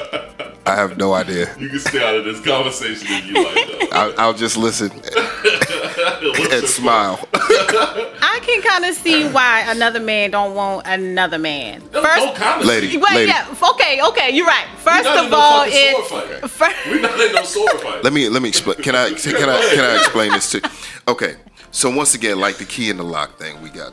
I 0.67 0.75
have 0.77 0.99
no 0.99 1.15
idea. 1.15 1.55
You 1.59 1.71
can 1.71 1.79
stay 1.81 2.03
out 2.07 2.15
of 2.17 2.25
this 2.27 2.41
conversation 2.45 3.07
if 3.11 3.27
you 3.27 3.43
like. 3.43 3.91
Though. 3.91 3.97
I'll, 3.97 4.15
I'll 4.21 4.35
just 4.35 4.57
listen 4.59 4.91
and 6.53 6.67
smile. 6.69 7.27
I 7.35 8.39
can 8.45 8.61
kind 8.63 8.85
of 8.85 8.95
see 8.95 9.27
why 9.29 9.65
another 9.69 9.99
man 10.01 10.31
don't 10.31 10.55
want 10.55 10.87
another 10.87 11.39
man. 11.39 11.83
No, 11.93 12.03
First, 12.03 12.19
no 12.27 12.33
comment. 12.35 12.67
Lady. 12.67 12.97
Well, 12.99 13.19
yeah, 13.27 13.47
okay, 13.71 14.01
okay, 14.09 14.31
you're 14.31 14.47
right. 14.47 14.67
First 14.77 15.09
of 15.09 15.31
no 15.31 15.37
all, 15.39 15.65
fucking 15.65 15.73
it. 15.75 16.51
sword 16.51 16.75
We're 16.87 17.01
not 17.01 17.19
in 17.19 17.33
no 17.33 17.43
sword 17.45 17.81
fight. 17.81 18.05
Let 18.05 18.13
me 18.13 18.29
let 18.29 18.43
me 18.43 18.51
explain. 18.51 18.77
Can 18.77 18.95
I 18.95 19.09
can 19.15 19.49
I 19.49 19.71
can 19.75 19.81
I 19.85 19.97
explain 19.97 20.33
this 20.33 20.51
to? 20.51 20.71
Okay. 21.09 21.37
So 21.71 21.91
once 21.91 22.15
again, 22.15 22.41
like 22.41 22.57
the 22.57 22.65
key 22.65 22.91
in 22.91 22.97
the 22.97 23.05
lock 23.05 23.39
thing, 23.39 23.61
we 23.63 23.69
got. 23.71 23.93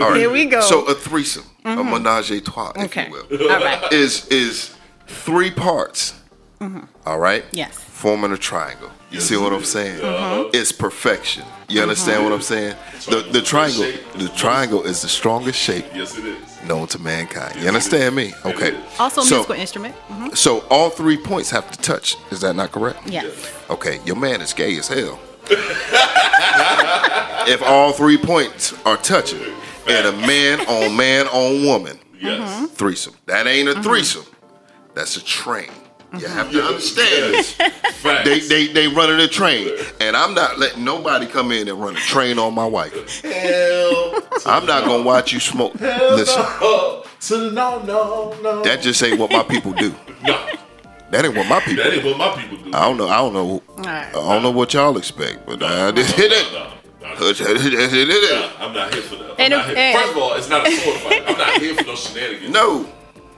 All 0.00 0.10
right. 0.10 0.16
Here 0.18 0.30
we 0.30 0.44
go. 0.46 0.60
So 0.60 0.84
a 0.86 0.94
threesome, 0.94 1.44
a 1.64 1.82
menage 1.82 2.30
a 2.30 2.40
trois, 2.40 2.72
if 2.76 2.84
Okay. 2.84 3.08
you 3.08 3.12
will, 3.38 3.50
all 3.52 3.58
right. 3.60 3.92
is 3.92 4.26
is 4.28 4.74
three 5.06 5.50
parts. 5.50 6.14
All 7.04 7.18
right. 7.18 7.44
Yes. 7.52 7.74
Forming 7.74 8.32
a 8.32 8.38
triangle. 8.38 8.88
You 9.10 9.20
see 9.20 9.36
what 9.36 9.52
I'm 9.52 9.64
saying? 9.64 10.00
Uh-huh. 10.02 10.48
It's 10.54 10.72
perfection. 10.72 11.44
You 11.68 11.82
understand 11.82 12.24
what 12.24 12.32
I'm 12.32 12.40
saying? 12.42 12.74
The 13.06 13.20
the 13.32 13.42
triangle 13.42 13.92
the 14.16 14.28
triangle 14.30 14.82
is 14.82 15.02
the 15.02 15.08
strongest 15.08 15.58
shape 15.58 15.84
Yes, 15.94 16.16
it 16.18 16.24
is. 16.24 16.38
known 16.66 16.86
to 16.88 16.98
mankind. 16.98 17.60
You 17.60 17.68
understand 17.68 18.16
me? 18.16 18.32
Okay. 18.46 18.74
Also, 18.98 19.20
a 19.20 19.24
So- 19.24 19.34
musical 19.36 19.54
instrument. 19.56 19.94
Mhm. 20.08 20.34
So 20.36 20.60
all 20.70 20.88
three 20.90 21.18
points 21.18 21.50
have 21.50 21.70
to 21.70 21.78
touch. 21.78 22.16
Is 22.30 22.40
that 22.40 22.54
not 22.56 22.72
correct? 22.72 23.00
Yes. 23.06 23.26
Okay, 23.68 24.00
your 24.06 24.16
man 24.16 24.40
is 24.40 24.52
gay 24.54 24.76
as 24.78 24.88
hell. 24.88 25.18
if 27.48 27.62
all 27.62 27.92
three 27.92 28.18
points 28.18 28.72
are 28.86 28.96
touching, 28.96 29.40
and 29.88 30.06
a 30.06 30.12
man 30.26 30.60
on 30.60 30.96
man 30.96 31.26
on 31.28 31.64
woman 31.64 31.98
Yes. 32.20 32.40
Mm-hmm. 32.50 32.66
threesome, 32.66 33.14
that 33.26 33.46
ain't 33.46 33.68
a 33.68 33.72
mm-hmm. 33.72 33.82
threesome. 33.82 34.24
That's 34.94 35.16
a 35.16 35.24
train. 35.24 35.68
You 36.12 36.20
mm-hmm. 36.20 36.32
have 36.32 36.50
to 36.52 36.62
understand 36.64 37.34
this. 37.34 37.56
They, 38.02 38.38
they 38.40 38.66
they 38.72 38.88
running 38.88 39.18
a 39.20 39.26
train, 39.28 39.68
and 40.00 40.16
I'm 40.16 40.32
not 40.34 40.58
letting 40.58 40.84
nobody 40.84 41.26
come 41.26 41.50
in 41.52 41.68
and 41.68 41.80
run 41.80 41.96
a 41.96 42.00
train 42.00 42.38
on 42.38 42.54
my 42.54 42.66
wife. 42.66 43.20
Hell. 43.22 44.20
I'm 44.46 44.64
not 44.66 44.84
gonna 44.84 45.02
watch 45.02 45.32
you 45.32 45.40
smoke. 45.40 45.74
Listen, 45.80 46.42
Oh, 46.60 47.04
to 47.22 47.36
the 47.36 47.50
no, 47.50 47.82
no, 47.82 48.36
no. 48.42 48.62
that 48.62 48.80
just 48.82 49.02
ain't 49.02 49.18
what 49.18 49.30
my 49.32 49.42
people 49.42 49.72
do. 49.72 49.90
no, 50.24 50.48
That 51.10 51.24
ain't 51.24 51.36
what 51.36 51.48
my 51.48 51.60
people. 51.60 51.82
that 51.84 51.90
do. 51.90 51.96
ain't 51.96 52.04
what 52.04 52.18
my 52.18 52.42
people 52.42 52.58
do. 52.70 52.70
I 52.76 52.82
don't 52.82 52.96
know. 52.96 53.08
I 53.08 53.16
don't 53.16 53.32
know. 53.32 53.62
right. 53.78 54.08
I 54.08 54.12
don't 54.12 54.42
know 54.42 54.50
what 54.50 54.72
y'all 54.74 54.96
expect, 54.96 55.46
but 55.46 55.62
I 55.62 55.90
did 55.90 56.06
No, 56.06 56.14
it. 56.24 56.52
no, 56.52 56.58
no, 56.64 56.72
no. 57.04 57.14
No. 57.14 58.50
I'm 58.58 58.72
not 58.74 58.92
here 58.94 59.02
for 59.02 59.16
that. 59.16 59.30
I'm 59.30 59.36
And 59.38 59.50
not 59.52 59.66
here. 59.68 59.92
First 59.98 60.10
of 60.12 60.16
all, 60.18 60.32
it's 60.34 60.48
not 60.48 60.66
a 60.66 60.70
sword 60.70 61.00
fight. 61.00 61.22
I'm 61.26 61.38
not 61.38 61.60
here 61.60 61.74
for 61.74 61.84
no 61.84 61.94
shenanigans. 61.94 62.50
No. 62.52 62.86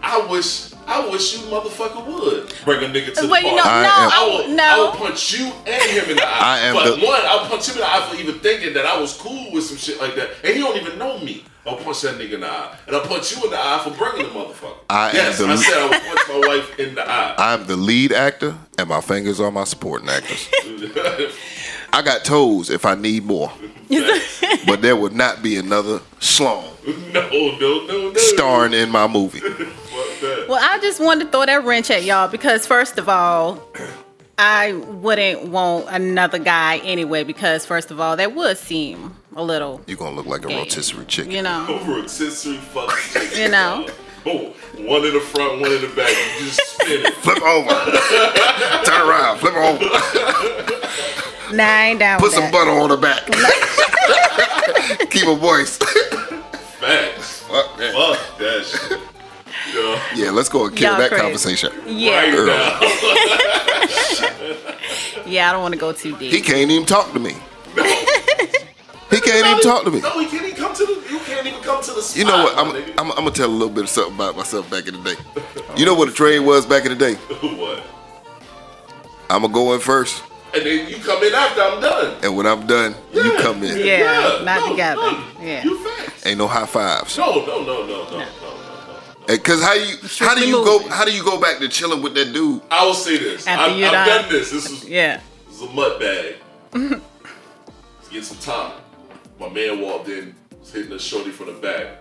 I 0.03 0.25
wish, 0.27 0.73
I 0.87 1.09
wish 1.09 1.33
you 1.37 1.41
motherfucker 1.47 2.07
would 2.07 2.55
bring 2.65 2.85
a 2.85 2.87
nigga 2.93 3.13
to 3.15 3.23
the 3.23 3.29
Well, 3.29 3.43
you 3.43 3.57
know, 3.57 3.63
party. 3.63 3.89
I 3.91 3.99
no, 3.99 4.05
am- 4.05 4.11
I 4.11 4.15
I, 4.15 4.27
will, 4.27 4.53
I 4.53 4.55
no. 4.55 4.85
will 4.85 4.93
punch 4.93 5.33
you 5.39 5.47
and 5.47 5.83
him 5.91 6.11
in 6.11 6.17
the 6.17 6.23
eye. 6.23 6.39
I 6.41 6.59
am 6.61 6.75
but 6.75 6.97
the- 7.01 7.05
one, 7.07 7.21
I'll 7.25 7.47
punch 7.49 7.67
him 7.69 7.75
in 7.75 7.81
the 7.81 7.87
eye 7.89 8.09
for 8.09 8.17
even 8.21 8.39
thinking 8.39 8.75
that 8.75 8.87
I 8.87 9.01
was 9.01 9.17
cool 9.17 9.51
with 9.53 9.65
some 9.65 9.79
shit 9.79 9.99
like 10.01 10.15
that, 10.15 10.31
and 10.45 10.55
he 10.55 10.61
don't 10.61 10.77
even 10.77 10.97
know 10.99 11.19
me. 11.19 11.45
I'll 11.67 11.77
punch 11.77 12.03
that 12.03 12.15
nigga 12.21 12.35
in 12.35 12.41
the 12.41 12.47
eye, 12.49 12.77
and 12.87 12.95
I'll 12.95 13.03
punch 13.03 13.35
you 13.37 13.43
in 13.43 13.51
the 13.51 13.59
eye 13.59 13.81
for 13.83 13.91
bringing 13.91 14.33
the 14.33 14.39
motherfucker. 14.39 14.77
I 14.89 15.09
am 15.09 15.15
yes, 15.17 15.39
the- 15.39 15.47
I 15.47 15.57
said 15.57 15.77
I 15.77 15.89
would 15.89 16.03
punch 16.03 16.29
my 16.29 16.49
wife 16.49 16.79
in 16.79 16.95
the 16.95 17.11
eye. 17.11 17.35
I'm 17.55 17.67
the 17.67 17.77
lead 17.77 18.13
actor, 18.13 18.55
and 18.79 18.89
my 18.89 19.01
fingers 19.01 19.41
are 19.41 19.51
my 19.51 19.65
supporting 19.65 20.09
actors. 20.09 20.49
I 21.97 22.03
got 22.03 22.25
toes 22.27 22.69
if 22.69 22.85
I 22.85 22.95
need 22.95 23.25
more, 23.25 23.51
but 24.67 24.83
there 24.83 24.95
would 24.97 25.15
not 25.15 25.43
be 25.43 25.57
another 25.57 26.01
slong 26.21 26.65
no, 27.15 27.29
no, 27.31 27.87
no, 27.87 28.11
no. 28.11 28.15
starring 28.17 28.75
in 28.75 28.91
my 28.91 29.07
movie. 29.07 29.41
Well, 30.49 30.61
I 30.63 30.79
just 30.79 30.99
wanted 31.01 31.25
to 31.27 31.31
throw 31.31 31.45
that 31.45 31.65
wrench 31.65 31.91
at 31.91 32.05
y'all 32.05 32.29
because, 32.29 32.67
first 32.67 32.99
of 32.99 33.09
all, 33.09 33.61
I 34.39 34.73
wouldn't 34.73 35.49
want 35.49 35.89
another 35.91 36.39
guy 36.39 36.79
anyway 36.79 37.23
because, 37.25 37.67
first 37.67 37.91
of 37.91 38.01
all, 38.01 38.17
that 38.17 38.35
would 38.35 38.57
seem 38.57 39.15
a 39.35 39.43
little, 39.43 39.83
You're 39.87 39.99
gonna 39.99 40.15
look 40.17 40.27
like 40.27 40.47
a 40.47 40.51
Yeah. 40.51 40.59
rotisserie 40.59 41.05
chicken. 41.07 41.33
you 41.33 41.43
know. 41.43 41.67
rotisserie 41.87 42.57
fucking 42.57 43.39
You 43.39 43.49
know. 43.51 43.89
Oh, 44.25 44.55
one 44.79 45.05
in 45.05 45.13
the 45.15 45.21
front, 45.21 45.61
one 45.61 45.73
in 45.73 45.83
the 45.83 45.89
back. 45.89 46.11
You 46.39 46.47
just 46.47 46.61
spin 46.75 47.05
it. 47.07 47.15
Flip 47.15 47.43
over, 47.43 47.75
turn 48.85 49.09
around, 49.09 49.39
flip 49.39 49.55
over, 49.55 50.76
Nah, 51.53 51.63
I 51.65 51.83
ain't 51.87 51.99
down 52.01 52.19
put 52.19 52.27
with 52.27 52.35
some 52.35 52.45
that. 52.45 52.53
butter 52.53 52.71
on 52.73 52.89
the 52.91 52.97
back. 52.97 53.27
Keep 55.11 55.29
a 55.29 55.35
voice. 55.37 55.79
Facts. 55.79 57.41
Fuck 57.43 57.77
that. 57.79 57.93
Fuck 57.95 58.39
that 58.39 58.65
shit. 58.65 59.01
Yeah. 59.75 60.01
Yeah, 60.27 60.31
let's 60.31 60.49
go 60.49 60.67
and 60.67 60.77
kill 60.77 60.91
Y'all 60.91 60.99
that 61.01 61.09
crazy. 61.11 61.23
conversation. 61.23 61.73
Yeah, 61.87 62.17
Right 62.17 62.35
Earl. 62.35 62.47
now. 62.47 62.81
yeah, 65.27 65.49
I 65.49 65.53
don't 65.53 65.63
want 65.63 65.75
to 65.75 65.81
go 65.81 65.93
too 65.93 66.17
deep. 66.17 66.33
He 66.33 66.41
can't 66.41 66.71
even 66.71 66.87
talk 66.87 67.13
to 67.13 67.19
me. 67.19 67.35
He 69.11 69.21
can't 69.21 69.47
even 69.47 69.61
talk 69.63 69.85
to 69.85 69.91
me. 69.91 70.01
No, 70.01 70.19
he 70.21 70.27
can't 70.27 70.45
even 70.47 70.57
come 70.57 70.75
to 70.75 70.85
the. 70.85 70.93
You 71.11 71.19
can't 71.21 71.47
even 71.47 71.63
come 71.63 71.83
to 71.83 71.93
the. 71.93 72.03
Spot, 72.03 72.17
You 72.19 72.25
know 72.27 72.43
what? 72.45 72.59
I'm. 72.59 72.71
I'm, 72.99 73.11
I'm 73.13 73.17
gonna 73.25 73.31
tell 73.31 73.49
a 73.49 73.51
little 73.51 73.73
bit 73.75 73.85
of 73.85 73.91
something 73.91 74.15
about 74.15 74.37
myself 74.37 74.69
back 74.71 74.87
in 74.89 75.03
the 75.03 75.15
day. 75.15 75.21
You 75.77 75.87
know 75.87 75.95
what 75.95 76.09
a 76.09 76.13
trade 76.13 76.41
was 76.41 76.67
back 76.67 76.85
in 76.85 76.91
the 76.91 76.97
day? 76.99 77.15
what? 77.57 77.83
I'm 79.31 79.43
gonna 79.43 79.53
go 79.55 79.75
in 79.75 79.81
first, 79.81 80.23
And 80.57 80.65
then 80.65 80.89
you 80.89 80.97
come 80.97 81.23
in 81.23 81.35
after 81.35 81.61
I'm 81.61 81.81
done. 81.83 82.17
and 82.25 82.35
when 82.37 82.47
I'm 82.47 82.67
done, 82.67 82.95
you 83.13 83.23
come 83.39 83.63
in. 83.63 83.79
Yeah, 83.79 84.41
not 84.43 84.61
no, 84.61 84.71
together. 84.71 84.97
No, 85.03 85.25
Yeah. 85.43 85.65
You 85.65 85.85
facts. 85.85 86.27
Ain't 86.27 86.39
no 86.39 86.47
high 86.49 86.65
fives. 86.67 87.19
No, 87.19 87.45
no, 87.45 87.63
no, 87.63 87.65
no, 87.65 87.87
no, 87.87 88.05
no, 88.11 88.19
no, 88.19 89.29
no. 89.29 89.39
Cause 89.39 89.63
how 89.63 89.75
you 89.75 89.85
how 89.97 90.01
do 90.01 90.09
Strictly 90.09 90.49
you 90.49 90.65
go 90.65 90.89
how 90.89 91.05
do 91.05 91.13
you 91.13 91.23
go 91.23 91.39
back 91.41 91.59
to 91.59 91.69
chilling 91.69 92.01
with 92.03 92.15
that 92.15 92.33
dude? 92.33 92.63
I 92.71 92.87
will 92.87 92.95
say 92.95 93.19
this. 93.19 93.47
After 93.47 93.73
I've, 93.73 93.79
you're 93.79 93.89
I've 93.89 94.07
done. 94.07 94.23
done 94.23 94.33
this. 94.33 94.51
This 94.51 94.71
was, 94.71 94.85
Yeah. 94.89 95.21
this 95.49 95.61
was 95.61 95.71
a 95.71 95.75
mud 95.75 96.01
bag. 96.01 96.37
Let's 96.73 98.09
get 98.11 98.25
some 98.25 98.39
time. 98.39 98.73
My 99.39 99.49
man 99.51 99.81
walked 99.83 100.09
in, 100.09 100.35
was 100.59 100.73
hitting 100.73 100.93
a 100.93 100.99
shorty 100.99 101.31
from 101.33 101.47
the 101.47 101.53
back. 101.53 101.99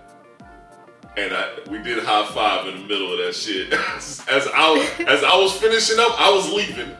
And 1.17 1.33
I, 1.33 1.49
we 1.69 1.81
did 1.81 2.03
high 2.03 2.25
five 2.27 2.67
in 2.67 2.81
the 2.81 2.87
middle 2.87 3.11
of 3.11 3.17
that 3.19 3.33
shit. 3.35 3.71
As 4.29 4.47
I 4.53 4.71
was, 4.71 5.07
as 5.07 5.23
I 5.23 5.35
was 5.37 5.53
finishing 5.57 5.97
up, 5.99 6.19
I 6.19 6.29
was 6.29 6.51
leaving. 6.51 6.91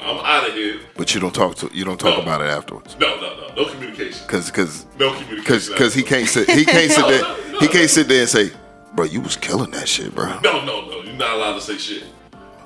I'm 0.00 0.18
out 0.24 0.48
of 0.48 0.54
here. 0.54 0.80
But 0.96 1.14
you 1.14 1.20
don't 1.20 1.34
talk 1.34 1.56
to 1.56 1.70
you 1.72 1.84
don't 1.84 1.98
talk 1.98 2.16
No. 2.16 2.22
about 2.22 2.40
it 2.40 2.48
afterwards. 2.48 2.96
No, 2.98 3.16
no, 3.16 3.36
no, 3.36 3.54
no 3.64 3.70
communication. 3.70 4.26
Cause 4.28 4.50
cause 4.50 4.86
No 4.98 5.12
communication. 5.12 5.44
cause 5.44 5.68
cause 5.70 5.94
he 5.94 6.02
can't 6.02 6.28
sit 6.28 6.48
he 6.50 6.64
can't 6.64 6.90
sit 6.98 7.06
there 7.06 7.36
he 7.60 7.68
can't 7.68 7.90
sit 7.90 8.08
there 8.08 8.20
and 8.22 8.28
say, 8.28 8.50
bro, 8.94 9.04
you 9.04 9.20
was 9.20 9.36
killing 9.36 9.70
that 9.72 9.88
shit, 9.88 10.14
bro. 10.14 10.40
No, 10.40 10.64
no, 10.64 10.86
no. 10.88 11.02
You're 11.02 11.14
not 11.14 11.36
allowed 11.36 11.54
to 11.54 11.60
say 11.60 11.76
shit. 11.76 12.04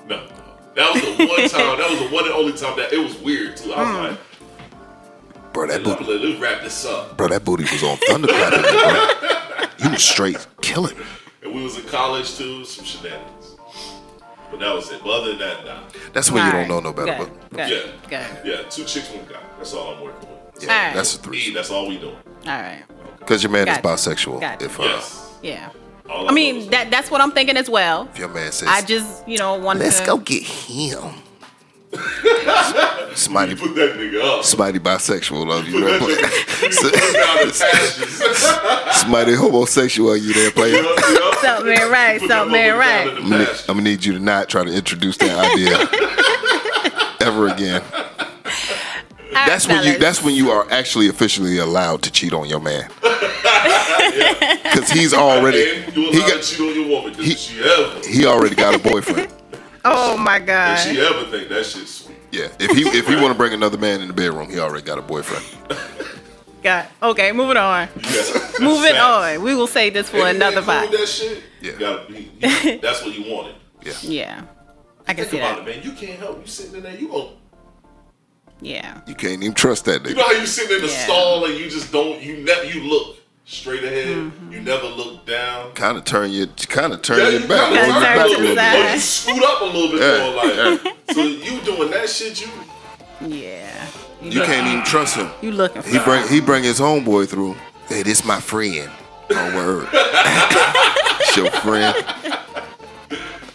No, 0.09 0.16
no. 0.16 0.26
That 0.76 0.93
was 0.95 1.03
the 1.03 1.26
one 1.26 1.49
time. 1.49 1.78
That 1.78 1.91
was 1.91 2.01
the 2.01 2.14
one 2.14 2.24
and 2.24 2.35
only 2.35 2.53
time 2.53 2.76
that 2.76 2.93
it 2.93 2.99
was 2.99 3.18
weird 3.20 3.57
too. 3.57 3.72
I 3.72 3.80
was 3.80 3.89
hmm. 3.89 4.03
like, 4.14 5.53
Bro, 5.53 5.68
that 5.68 5.85
let, 5.85 5.99
booty, 5.99 6.11
let, 6.12 6.20
let's 6.20 6.41
wrap 6.41 6.62
this 6.62 6.85
up. 6.85 7.16
bro, 7.16 7.28
that 7.28 7.45
booty 7.45 7.62
was 7.62 7.82
on 7.85 7.97
thunderclapping, 7.99 8.62
bro. 8.62 9.68
You 9.85 9.91
was 9.91 10.03
straight 10.03 10.45
killing. 10.62 10.97
And 11.43 11.55
we 11.55 11.62
was 11.62 11.76
in 11.78 11.85
college 11.85 12.37
too. 12.37 12.64
Some 12.64 12.85
shenanigans. 12.85 13.34
But 14.55 14.61
that 14.66 14.74
was 14.74 14.90
it. 14.92 15.00
But 15.02 15.11
other 15.11 15.30
than 15.30 15.38
that, 15.40 15.64
nah. 15.64 15.80
That's 16.12 16.30
when 16.30 16.46
you 16.46 16.52
don't 16.52 16.68
know 16.68 16.78
no 16.80 16.92
better. 16.92 17.16
Good. 17.24 17.30
But 17.50 17.68
Good. 17.68 17.92
Yeah. 18.11 18.28
Good. 18.42 18.46
Yeah, 18.46 18.62
two 18.68 18.84
chicks, 18.84 19.11
one 19.11 19.24
guy. 19.26 19.40
That's 19.59 19.74
all 19.74 19.94
I'm 19.94 20.00
working 20.02 20.28
with. 20.28 20.62
yeah, 20.64 20.70
Alright. 20.78 20.94
that's 20.94 21.16
a 21.16 21.18
three. 21.18 21.52
that's 21.52 21.70
all 21.70 21.88
we 21.88 21.98
doing. 21.98 22.14
All 22.14 22.20
right. 22.46 22.84
Because 23.18 23.42
your 23.42 23.50
man 23.50 23.66
Gotcha. 23.66 23.80
is 23.80 24.07
bisexual. 24.07 24.40
Gotcha. 24.40 24.64
If 24.66 24.78
uh, 24.78 24.84
Yes. 24.84 25.32
Yeah. 25.42 25.70
All 26.09 26.28
I 26.28 26.32
mean, 26.32 26.70
that 26.70 26.90
that's 26.90 27.11
what 27.11 27.20
I'm 27.20 27.32
thinking 27.32 27.57
as 27.57 27.68
well. 27.68 28.09
if 28.12 28.18
your 28.18 28.28
man 28.28 28.52
says, 28.52 28.68
I 28.68 28.82
just, 28.82 29.26
you 29.26 29.38
know, 29.38 29.59
wanted 29.59 29.80
let's 29.84 30.00
to. 30.00 30.07
go 30.07 30.18
get 30.18 30.42
him. 30.42 31.00
Somebody, 33.14 33.53
is 33.53 33.61
put 33.61 33.74
that 33.76 33.95
nigga 33.97 34.38
up. 34.38 34.45
somebody 34.45 34.78
bisexual 34.80 35.57
of 35.57 35.68
you. 35.68 35.80
There, 35.80 35.99
player. 36.01 36.16
Put 36.16 36.95
him 36.95 37.12
down 37.12 37.47
the 37.47 37.57
pastures. 37.59 38.97
somebody 39.01 39.34
homosexual 39.34 40.16
you 40.16 40.32
there, 40.34 40.51
player. 40.51 40.82
Yup, 40.82 40.99
yup. 40.99 41.34
Something 41.36 41.72
ain't 41.72 41.90
right. 41.90 42.18
Put 42.20 42.28
that 42.28 42.38
Something 42.40 42.57
ain't 42.61 42.76
right. 42.76 43.09
I'm 43.09 43.30
gonna. 43.30 43.45
I'm 43.45 43.66
gonna 43.76 43.82
need 43.82 44.05
you 44.05 44.12
to 44.14 44.18
not 44.18 44.49
try 44.49 44.64
to 44.64 44.72
introduce 44.74 45.16
that 45.18 45.38
idea 45.53 45.78
ever 47.26 47.49
again. 47.49 47.82
All 47.82 48.01
right, 48.01 49.47
That's 49.49 49.66
when 49.68 49.84
you. 49.84 49.99
That's 49.99 50.22
when 50.22 50.34
you 50.34 50.51
are 50.51 50.66
actually 50.70 51.09
officially 51.09 51.59
allowed 51.59 52.03
to 52.03 52.11
cheat 52.11 52.32
on 52.32 52.49
your 52.49 52.61
man. 52.61 52.88
Because 53.01 54.90
he's 54.90 55.14
already. 55.14 55.82
he 55.92 56.01
allowed 56.01 56.12
to 56.12 56.34
got 56.34 56.42
cheat 56.42 56.61
on 56.61 56.74
your 56.74 56.88
woman. 56.88 57.12
Does 57.12 57.24
he- 57.26 57.34
she 57.34 57.61
ever? 57.62 58.01
he 58.09 58.26
already 58.26 58.55
got 58.57 58.74
a 58.74 58.78
boyfriend. 58.78 59.28
Oh 59.85 60.16
my 60.16 60.39
Does 60.39 60.47
god. 60.47 60.76
she 60.78 61.01
ever 61.01 61.24
think 61.30 61.49
that 61.51 61.64
shit's 61.66 61.91
sweet? 61.95 62.16
Yeah, 62.32 62.49
if 62.59 62.70
he 62.76 62.82
if 62.97 63.07
he 63.07 63.16
want 63.16 63.28
to 63.28 63.35
bring 63.35 63.53
another 63.53 63.78
man 63.78 64.01
in 64.01 64.09
the 64.09 64.14
bedroom, 64.14 64.49
he 64.51 64.59
already 64.59 64.85
got 64.85 64.99
a 64.99 65.03
boyfriend. 65.03 65.45
Got 66.62 66.87
okay. 67.03 67.30
Moving 67.32 67.59
on. 67.59 67.89
Yeah. 67.97 68.51
Moving 68.61 68.93
Facts. 68.95 69.37
on. 69.37 69.43
We 69.43 69.55
will 69.55 69.66
say 69.66 69.91
this 69.91 70.09
for 70.09 70.16
Anything 70.16 70.37
another 70.37 70.62
cool 70.62 70.80
with 70.80 70.91
bite. 70.91 70.99
That 70.99 71.07
shit. 71.09 71.43
Yeah. 71.61 71.72
You 71.72 71.78
gotta 71.78 72.11
be, 72.12 72.30
you- 72.41 72.78
that's 72.80 73.05
what 73.05 73.14
you 73.18 73.30
wanted. 73.35 73.57
Yeah, 73.82 73.93
Yeah. 74.03 74.43
I 75.07 75.12
can 75.12 75.24
Think 75.26 75.30
see 75.32 75.39
about 75.41 75.59
that. 75.59 75.68
it, 75.68 75.76
man. 75.76 75.85
You 75.85 75.93
can't 75.93 76.18
help. 76.18 76.41
You 76.41 76.47
sitting 76.47 76.76
in 76.76 76.82
there. 76.85 76.97
You 76.97 77.09
gon' 77.09 77.35
Yeah. 78.62 79.03
You 79.07 79.14
can't 79.14 79.43
even 79.43 79.53
trust 79.53 79.85
that 79.85 80.07
You 80.09 80.14
nigga. 80.14 80.16
know 80.16 80.24
how 80.24 80.32
you 80.32 80.47
sitting 80.47 80.76
in 80.76 80.82
the 80.82 80.89
Yeah. 80.89 81.05
stall 81.05 81.45
and 81.45 81.55
you 81.59 81.68
just 81.68 81.93
don't. 81.93 82.22
You 82.22 82.39
never. 82.39 82.64
You 82.64 82.80
look 82.85 83.18
straight 83.45 83.84
ahead. 83.84 84.07
Mm-hmm. 84.16 84.53
You 84.53 84.61
never 84.61 84.86
look 84.86 85.26
down. 85.26 85.72
Kind 85.72 85.97
of 85.99 86.05
turn 86.05 86.30
your 86.30 86.47
kind 86.47 86.92
of 86.92 87.03
turn 87.03 87.18
Yeah, 87.18 87.28
your 87.28 87.40
you 87.42 87.49
back, 87.49 87.72
kinda 87.72 87.86
your 87.86 88.01
back 88.01 88.16
a 88.26 88.28
little 88.28 88.55
bit. 88.55 88.59
Or 88.59 88.92
you 88.95 88.99
scoot 89.01 89.42
up 89.42 89.61
a 89.61 89.64
little 89.64 89.90
bit 89.90 90.01
Yeah, 90.01 90.18
more. 90.24 90.82
Like 90.84 91.14
so, 91.14 91.22
you 91.22 91.61
doing 91.62 91.90
that 91.90 92.09
shit. 92.09 92.40
You 92.40 92.49
Yeah. 93.28 93.86
You 94.22 94.40
can't 94.42 94.66
even 94.68 94.84
trust 94.84 95.16
him. 95.16 95.28
You 95.42 95.53
looking 95.53 95.82
for 95.82 95.88
He 95.90 95.99
bring 95.99 96.26
he 96.28 96.40
bring 96.40 96.64
his 96.64 96.80
homeboy 96.80 97.28
through. 97.28 97.57
Hey, 97.88 98.03
this 98.03 98.24
my 98.24 98.40
friend. 98.40 98.90
Oh 99.30 99.55
word. 99.57 99.88
It's 99.92 101.36
your 101.36 101.51
friend. 101.51 101.95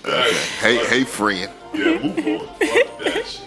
Okay. 0.06 0.34
Hey, 0.60 0.78
hey, 0.88 1.04
friend. 1.04 1.52
yeah. 1.74 1.84
Move 2.00 2.18
on. 2.18 2.48
Fuck 2.48 2.60
that 2.60 3.26
shit. 3.26 3.42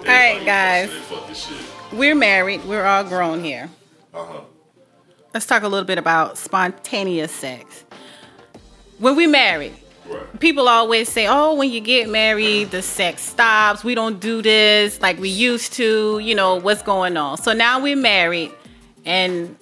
All 0.00 0.04
right, 0.06 0.42
guys. 0.44 0.90
Fuck 0.90 1.28
this 1.28 1.46
shit. 1.46 1.56
We're 1.92 2.14
married. 2.14 2.64
We're 2.64 2.84
all 2.84 3.04
grown 3.04 3.42
here. 3.42 3.68
Uh 4.14 4.24
huh. 4.24 4.40
Let's 5.32 5.46
talk 5.46 5.62
a 5.62 5.68
little 5.68 5.86
bit 5.86 5.98
about 5.98 6.38
spontaneous 6.38 7.30
sex. 7.32 7.84
When 8.98 9.16
we 9.16 9.26
married, 9.26 9.74
Right. 10.06 10.40
people 10.40 10.68
always 10.68 11.08
say, 11.08 11.28
"Oh, 11.28 11.54
when 11.54 11.70
you 11.70 11.80
get 11.80 12.08
married, 12.08 12.72
the 12.72 12.82
sex 12.82 13.22
stops. 13.22 13.84
We 13.84 13.94
don't 13.94 14.18
do 14.18 14.42
this 14.42 15.00
like 15.00 15.18
we 15.20 15.28
used 15.28 15.72
to. 15.74 16.18
You 16.18 16.34
know 16.34 16.56
what's 16.56 16.82
going 16.82 17.16
on." 17.16 17.38
So 17.38 17.52
now 17.52 17.78
we're 17.80 17.94
married, 17.96 18.50
and 19.04 19.56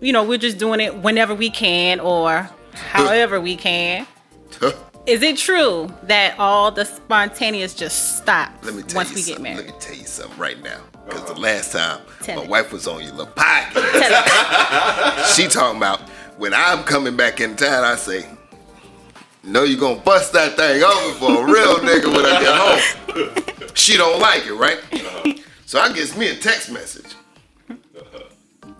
you 0.00 0.12
know 0.14 0.22
we're 0.24 0.38
just 0.38 0.56
doing 0.56 0.80
it 0.80 0.96
whenever 0.96 1.34
we 1.34 1.50
can 1.50 2.00
or 2.00 2.48
however 2.74 3.38
we 3.40 3.54
can. 3.56 4.06
Is 5.06 5.22
it 5.22 5.36
true 5.36 5.92
that 6.04 6.36
all 6.38 6.70
the 6.72 6.84
spontaneous 6.84 7.74
just 7.74 8.16
stops 8.18 8.64
Let 8.64 8.74
me 8.74 8.82
tell 8.82 8.96
once 8.96 9.10
you 9.10 9.14
we 9.16 9.22
get 9.22 9.34
something. 9.36 9.42
married? 9.42 9.66
Let 9.66 9.74
me 9.74 9.80
tell 9.80 9.94
you 9.94 10.06
something 10.06 10.38
right 10.38 10.60
now. 10.64 10.78
Because 11.06 11.24
the 11.24 11.32
uh-huh. 11.32 11.40
last 11.40 11.72
time 11.72 12.00
Tell 12.22 12.36
my 12.36 12.42
me. 12.42 12.48
wife 12.48 12.72
was 12.72 12.86
on 12.86 13.02
your 13.02 13.12
little 13.12 13.32
podcast, 13.32 15.26
she 15.36 15.48
talking 15.48 15.76
about 15.76 16.00
when 16.36 16.52
I'm 16.52 16.84
coming 16.84 17.16
back 17.16 17.40
in 17.40 17.56
town, 17.56 17.84
I 17.84 17.96
say, 17.96 18.26
no, 19.42 19.62
you 19.62 19.78
gonna 19.78 20.00
bust 20.00 20.32
that 20.32 20.56
thing 20.56 20.82
open 20.82 21.14
for 21.20 21.42
a 21.42 21.44
real 21.52 21.76
nigga 21.78 22.12
when 22.14 22.26
I 22.26 22.40
get 22.40 22.56
home. 22.56 22.80
She 23.76 23.96
don't 23.98 24.18
like 24.20 24.46
it, 24.46 24.54
right? 24.54 24.80
So 25.66 25.78
I 25.78 25.92
gets 25.92 26.16
me 26.16 26.30
a 26.30 26.34
text 26.34 26.70
message. 26.72 27.14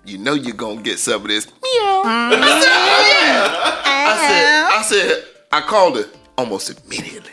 You 0.07 0.17
know 0.17 0.33
you're 0.33 0.57
gonna 0.57 0.81
get 0.81 0.99
some 0.99 1.21
of 1.21 1.29
this. 1.29 1.47
Meow. 1.47 2.03
I 2.07 2.61
said, 2.63 2.73
oh 2.73 3.03
yeah. 3.13 4.09
I 4.09 4.17
said, 4.27 4.65
I 4.65 4.83
said, 4.83 5.25
I 5.53 5.61
called 5.61 5.97
her 5.97 6.07
almost 6.39 6.71
immediately. 6.87 7.33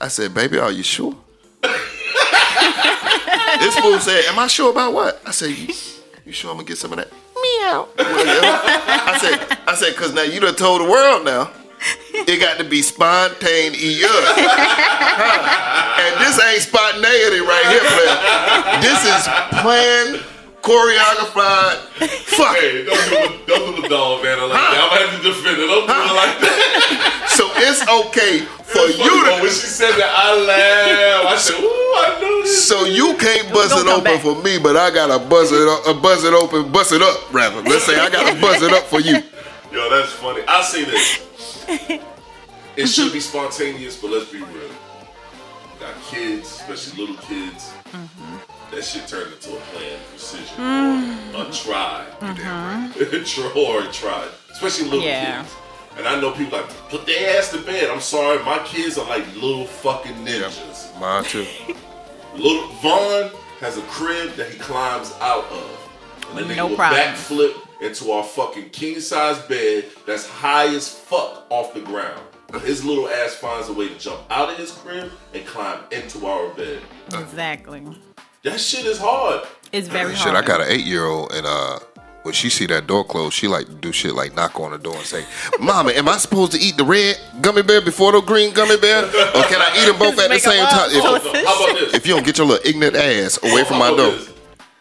I 0.00 0.06
said, 0.06 0.34
baby, 0.34 0.56
are 0.58 0.70
you 0.70 0.84
sure? 0.84 1.16
This 3.60 3.76
fool 3.78 3.98
said, 4.00 4.24
am 4.26 4.38
I 4.38 4.46
sure 4.46 4.70
about 4.70 4.92
what? 4.92 5.20
I 5.26 5.30
said, 5.30 5.50
you, 5.50 5.74
you 6.24 6.32
sure 6.32 6.50
I'm 6.50 6.56
gonna 6.56 6.68
get 6.68 6.78
some 6.78 6.92
of 6.92 6.98
that? 6.98 7.10
Meow. 7.10 7.88
I 7.98 9.18
said, 9.20 9.58
I 9.66 9.74
said, 9.74 9.96
cause 9.96 10.12
now 10.12 10.22
you 10.22 10.40
done 10.40 10.54
told 10.54 10.80
the 10.80 10.90
world 10.90 11.24
now. 11.24 11.50
It 12.12 12.40
got 12.40 12.58
to 12.58 12.64
be 12.64 12.82
spontaneous. 12.82 13.78
And 15.98 16.12
this 16.18 16.34
ain't 16.42 16.62
spontaneity 16.62 17.38
right 17.38 17.66
here, 17.70 17.86
player. 17.86 18.18
This 18.82 19.04
is 19.06 19.28
planned, 19.62 20.24
choreographed. 20.68 21.88
Fuck. 22.28 22.56
Hey, 22.56 22.84
don't 22.84 22.94
do, 23.08 23.16
the- 23.16 23.46
don't 23.46 23.76
do 23.76 23.82
the 23.82 23.88
dog, 23.88 24.22
man. 24.22 24.38
Like 24.38 24.52
that. 24.52 24.76
I'm 24.76 24.88
gonna 24.92 25.06
have 25.08 25.16
to 25.16 25.22
defend 25.28 25.56
it. 25.62 25.66
Don't 25.66 25.86
do 25.88 25.94
it 25.96 26.14
like 26.14 26.36
that. 26.44 27.24
So 27.32 27.44
it's 27.56 27.82
okay 27.88 28.40
for 28.68 28.84
Funny, 28.84 28.94
you 29.02 29.22
but 29.24 29.36
to. 29.36 29.42
when 29.42 29.50
she 29.50 29.66
said 29.66 29.92
that, 29.96 30.12
I 30.12 30.34
laughed. 30.44 31.26
I 31.32 31.36
said, 31.38 31.60
"Ooh, 31.60 31.66
I 31.66 32.18
know 32.20 32.42
this." 32.42 32.66
So 32.68 32.84
you 32.84 33.14
can't 33.16 33.52
buzz 33.52 33.70
Don't 33.70 33.86
it 33.88 33.90
open 33.92 34.04
back. 34.04 34.22
for 34.22 34.34
me, 34.42 34.58
but 34.58 34.76
I 34.76 34.90
gotta 34.90 35.18
buzz 35.18 35.52
it 35.52 35.66
up, 35.68 35.86
uh, 35.86 35.94
buzz 35.94 36.24
it 36.24 36.34
open, 36.34 36.70
buzz 36.70 36.92
it 36.92 37.00
up 37.02 37.32
rather. 37.32 37.62
Let's 37.62 37.84
say 37.84 37.98
I 37.98 38.10
gotta 38.10 38.38
buzz 38.40 38.60
it 38.62 38.72
up 38.72 38.84
for 38.84 39.00
you. 39.00 39.22
Yo, 39.72 39.88
that's 39.90 40.12
funny. 40.12 40.42
I 40.48 40.62
say 40.62 40.84
this. 40.84 42.00
It 42.76 42.86
should 42.86 43.12
be 43.12 43.18
spontaneous, 43.18 44.00
but 44.00 44.12
let's 44.12 44.30
be 44.30 44.38
real. 44.38 44.70
Got 45.80 46.00
kids, 46.10 46.46
especially 46.48 47.00
little 47.06 47.16
kids. 47.22 47.72
That 48.78 48.84
shit 48.84 49.08
turned 49.08 49.32
into 49.32 49.56
a 49.56 49.60
planned 49.72 50.00
precision 50.10 50.54
or 50.60 51.42
mm. 51.42 51.48
a 51.48 51.52
try. 51.52 52.06
Try 53.24 53.60
or 53.60 53.82
a 53.82 53.92
try. 53.92 54.28
Especially 54.52 54.84
little 54.84 55.04
Yeah. 55.04 55.42
kids. 55.42 55.54
And 55.96 56.06
I 56.06 56.20
know 56.20 56.30
people 56.30 56.60
like, 56.60 56.68
put 56.88 57.04
their 57.04 57.36
ass 57.36 57.50
to 57.50 57.60
bed. 57.60 57.90
I'm 57.90 58.00
sorry, 58.00 58.40
my 58.44 58.60
kids 58.60 58.96
are 58.96 59.08
like 59.08 59.26
little 59.34 59.66
fucking 59.66 60.14
ninjas. 60.24 60.96
Mine 61.00 61.24
too. 61.24 61.44
Little 62.36 62.68
Vaughn 62.74 63.32
has 63.58 63.78
a 63.78 63.82
crib 63.82 64.36
that 64.36 64.48
he 64.48 64.56
climbs 64.60 65.12
out 65.20 65.46
of. 65.46 65.90
And 66.28 66.38
then 66.38 66.46
they 66.46 66.54
No 66.54 66.68
will 66.68 66.76
problem. 66.76 67.00
backflip 67.00 67.56
into 67.80 68.12
our 68.12 68.22
fucking 68.22 68.70
king 68.70 69.00
size 69.00 69.40
bed 69.40 69.86
that's 70.06 70.24
high 70.28 70.68
as 70.72 70.88
fuck 70.88 71.46
off 71.50 71.74
the 71.74 71.80
ground. 71.80 72.22
His 72.62 72.84
little 72.84 73.08
ass 73.08 73.34
finds 73.34 73.68
a 73.68 73.72
way 73.72 73.88
to 73.88 73.98
jump 73.98 74.20
out 74.30 74.50
of 74.50 74.56
his 74.56 74.70
crib 74.70 75.10
and 75.34 75.44
climb 75.46 75.80
into 75.90 76.26
our 76.28 76.48
bed. 76.50 76.80
Exactly. 77.12 77.82
That 78.44 78.60
shit 78.60 78.84
is 78.86 78.98
hard. 78.98 79.46
It's 79.72 79.88
very 79.88 80.14
Shit, 80.14 80.32
hard. 80.32 80.36
I 80.44 80.46
got 80.46 80.60
an 80.60 80.68
eight 80.70 80.84
year 80.86 81.04
old 81.04 81.32
and 81.32 81.46
uh 81.46 81.78
when 82.24 82.34
she 82.34 82.50
see 82.50 82.66
that 82.66 82.86
door 82.86 83.04
closed, 83.04 83.34
she 83.34 83.48
like 83.48 83.66
to 83.66 83.74
do 83.74 83.90
shit 83.92 84.12
like 84.14 84.34
knock 84.34 84.58
on 84.60 84.72
the 84.72 84.78
door 84.78 84.96
and 84.96 85.04
say, 85.06 85.24
Mama, 85.60 85.92
am 85.92 86.08
I 86.08 86.18
supposed 86.18 86.52
to 86.52 86.58
eat 86.58 86.76
the 86.76 86.84
red 86.84 87.16
gummy 87.40 87.62
bear 87.62 87.80
before 87.80 88.12
the 88.12 88.20
green 88.20 88.52
gummy 88.52 88.76
bear? 88.76 89.04
Or 89.04 89.10
can 89.44 89.60
I 89.62 89.70
eat 89.80 89.86
them 89.90 89.98
both 89.98 90.18
at 90.18 90.28
the 90.28 90.38
same 90.38 90.66
time? 90.66 90.90
Oh, 90.92 91.14
If, 91.16 91.22
choice. 91.22 91.44
how 91.46 91.64
about 91.64 91.78
this? 91.80 91.94
if 91.94 92.06
you 92.06 92.14
don't 92.14 92.26
get 92.26 92.36
your 92.36 92.46
little 92.46 92.68
ignorant 92.68 92.96
ass 92.96 93.38
away 93.42 93.64
from 93.64 93.78
my 93.78 93.86
How 93.86 93.94
about 93.94 94.10
door. 94.10 94.18
this? 94.18 94.34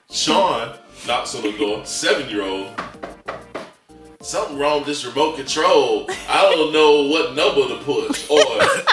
Sean 0.09 0.77
knocks 1.07 1.35
on 1.35 1.43
the 1.43 1.51
door, 1.57 1.85
seven 1.85 2.27
year 2.29 2.41
old. 2.41 2.69
Something 4.21 4.57
wrong 4.57 4.79
with 4.79 4.87
this 4.87 5.05
remote 5.05 5.37
control. 5.37 6.07
I 6.27 6.41
don't 6.53 6.73
know 6.73 7.03
what 7.07 7.33
number 7.35 7.67
to 7.69 7.81
push. 7.85 8.29
Or 8.29 8.43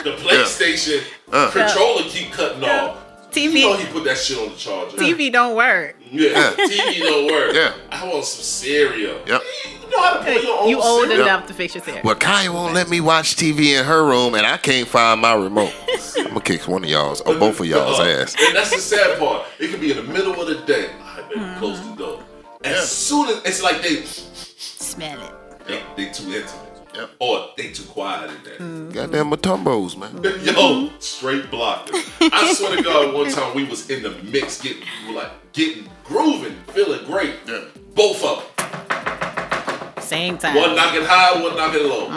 the 0.05 0.17
PlayStation 0.21 1.03
Uh. 1.33 1.51
controller 1.51 2.03
keep 2.05 2.31
cutting 2.31 2.63
off. 2.63 2.99
You 3.37 3.51
know 3.63 3.77
TV 3.77 3.79
he 3.81 3.93
put 3.93 4.05
that 4.05 4.17
shit 4.19 4.39
on 4.39 4.51
the 4.51 4.57
charger. 4.57 4.97
TV 4.97 5.33
don't 5.33 5.57
work. 5.57 5.97
Yeah, 6.11 6.53
TV 6.57 6.99
don't 7.01 7.27
work. 7.31 7.55
Yeah. 7.55 7.75
I 7.91 8.05
want 8.09 8.25
some 8.25 8.43
cereal. 8.43 9.21
Yep. 9.27 9.43
You 9.83 9.91
know 9.91 10.03
how 10.03 10.19
to 10.19 10.25
put 10.25 10.43
your 10.43 10.61
own 10.63 10.69
You 10.69 10.81
old 10.81 11.09
cereal. 11.09 11.23
enough 11.27 11.47
to 11.49 11.55
fix 11.55 11.75
your 11.75 11.85
hair. 11.85 12.01
Well, 12.05 12.15
Kaya 12.15 12.53
won't 12.53 12.75
let 12.75 12.89
me 12.89 13.01
watch 13.01 13.37
TV 13.37 13.79
in 13.79 13.85
her 13.85 14.05
room 14.05 14.35
and 14.35 14.47
I 14.47 14.57
can't 14.57 14.87
find 14.89 15.21
my 15.21 15.35
remote. 15.35 15.73
I'm 16.19 16.29
gonna 16.29 16.41
kick 16.41 16.67
one 16.69 16.85
of 16.85 16.91
y'all's 16.91 17.21
or 17.23 17.35
both 17.39 17.61
of 17.61 17.67
y'all's 17.67 17.99
Uh, 18.01 18.05
ass. 18.05 18.37
And 18.41 18.57
that's 18.57 18.71
the 18.71 18.79
sad 18.81 19.19
part. 19.19 19.45
It 19.59 19.71
could 19.71 19.81
be 19.81 19.91
in 19.91 19.97
the 19.99 20.13
middle 20.13 20.41
of 20.41 20.47
the 20.47 20.65
day. 20.67 20.91
I 21.03 21.23
better 21.35 21.59
close 21.59 21.81
the 21.89 21.95
door. 21.97 22.23
As 22.65 22.91
soon 22.91 23.29
as 23.29 23.43
it's 23.45 23.63
like 23.63 23.83
they 23.83 24.03
Smell 24.05 25.21
it. 25.23 25.67
they, 25.67 25.83
they 25.97 26.13
too 26.13 26.33
intimate. 26.33 26.64
Yep. 26.95 27.11
Or 27.19 27.49
they 27.57 27.73
too 27.73 27.83
quiet 27.85 28.31
in 28.31 28.45
there. 28.45 28.59
Mm. 28.59 28.93
Goddamn 28.93 29.31
Mutombos, 29.31 29.97
man. 29.97 30.23
Yo, 30.45 30.91
straight 31.01 31.51
blocked. 31.51 31.91
I 32.21 32.53
swear 32.55 32.77
to 32.77 32.83
God, 32.83 33.15
one 33.15 33.31
time 33.33 33.55
we 33.55 33.65
was 33.65 33.91
in 33.91 34.03
the 34.03 34.11
mix, 34.23 34.61
getting 34.61 34.85
we 35.07 35.15
were 35.15 35.21
like 35.21 35.53
getting 35.53 35.89
grooving, 36.05 36.55
feeling 36.69 37.05
great. 37.05 37.35
Yeah. 37.47 37.65
Both 37.95 38.25
of 38.25 38.57
them. 38.57 40.03
Same 40.03 40.39
time. 40.39 40.55
One 40.55 40.77
knocking 40.77 41.03
high, 41.05 41.43
one 41.43 41.57
knocking 41.57 41.83
low. 41.83 42.09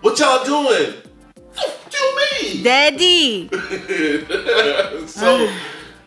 What 0.00 0.18
y'all 0.18 0.44
doing? 0.44 0.94
Do 1.90 2.18
me. 2.40 2.62
Daddy. 2.62 3.48
so 5.06 5.52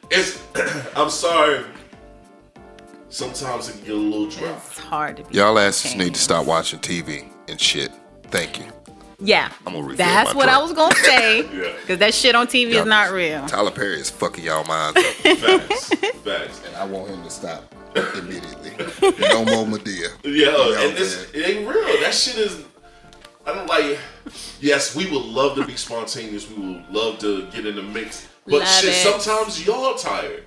it's 0.10 0.42
I'm 0.96 1.12
sorry. 1.12 1.66
Sometimes 3.10 3.70
it 3.70 3.74
can 3.74 3.82
get 3.82 3.94
a 3.94 3.98
little 3.98 4.28
dry. 4.28 4.52
It's 4.54 4.80
hard 4.80 5.18
to 5.18 5.24
be. 5.24 5.38
Y'all 5.38 5.60
asses 5.60 5.96
need 5.96 6.16
to 6.16 6.20
stop 6.20 6.48
watching 6.48 6.80
TV 6.80 7.30
and 7.48 7.60
shit. 7.60 7.92
Thank 8.26 8.60
you. 8.60 8.66
Yeah. 9.20 9.50
I'm 9.66 9.74
gonna 9.74 9.86
refill 9.88 9.98
That's 9.98 10.34
my 10.34 10.38
what 10.38 10.50
I 10.50 10.62
was 10.62 10.74
gonna 10.74 10.96
say. 11.04 11.40
Yeah. 11.44 11.74
Because 11.80 12.00
that 12.00 12.14
shit 12.14 12.36
on 12.36 12.48
TV 12.48 12.74
Yeah. 12.74 12.82
is 12.82 12.86
not 12.86 13.12
real. 13.12 13.46
Tyler 13.48 13.72
Perry 13.72 14.00
is 14.00 14.10
fucking 14.10 14.44
y'all 14.44 14.64
minds 14.66 14.98
up. 14.98 15.06
Facts. 15.38 15.90
Facts. 16.24 16.62
and 16.68 16.76
I 16.76 16.86
want 16.86 17.10
him 17.10 17.24
to 17.24 17.30
stop 17.30 17.74
immediately. 17.96 18.72
No 19.30 19.46
more 19.46 19.66
Madea. 19.66 20.10
Yeah, 20.24 20.48
Yeah, 20.52 20.88
and 20.88 20.98
this 20.98 21.30
it 21.34 21.48
ain't 21.48 21.68
real. 21.68 22.02
That 22.02 22.14
shit 22.14 22.38
is. 22.38 22.64
I 23.46 23.54
don't 23.54 23.68
like. 23.68 23.98
Yes, 24.60 24.96
we 24.96 25.06
would 25.10 25.24
love 25.24 25.56
to 25.58 25.66
be 25.66 25.76
spontaneous. 25.76 26.50
We 26.50 26.56
would 26.74 26.90
love 26.90 27.20
to 27.20 27.46
get 27.52 27.66
in 27.66 27.76
the 27.76 27.84
mix. 27.84 28.28
But 28.46 28.60
Love 28.62 28.68
shit, 28.68 28.90
it. 28.90 29.22
sometimes 29.22 29.66
y'all 29.66 29.96
tired. 29.96 30.44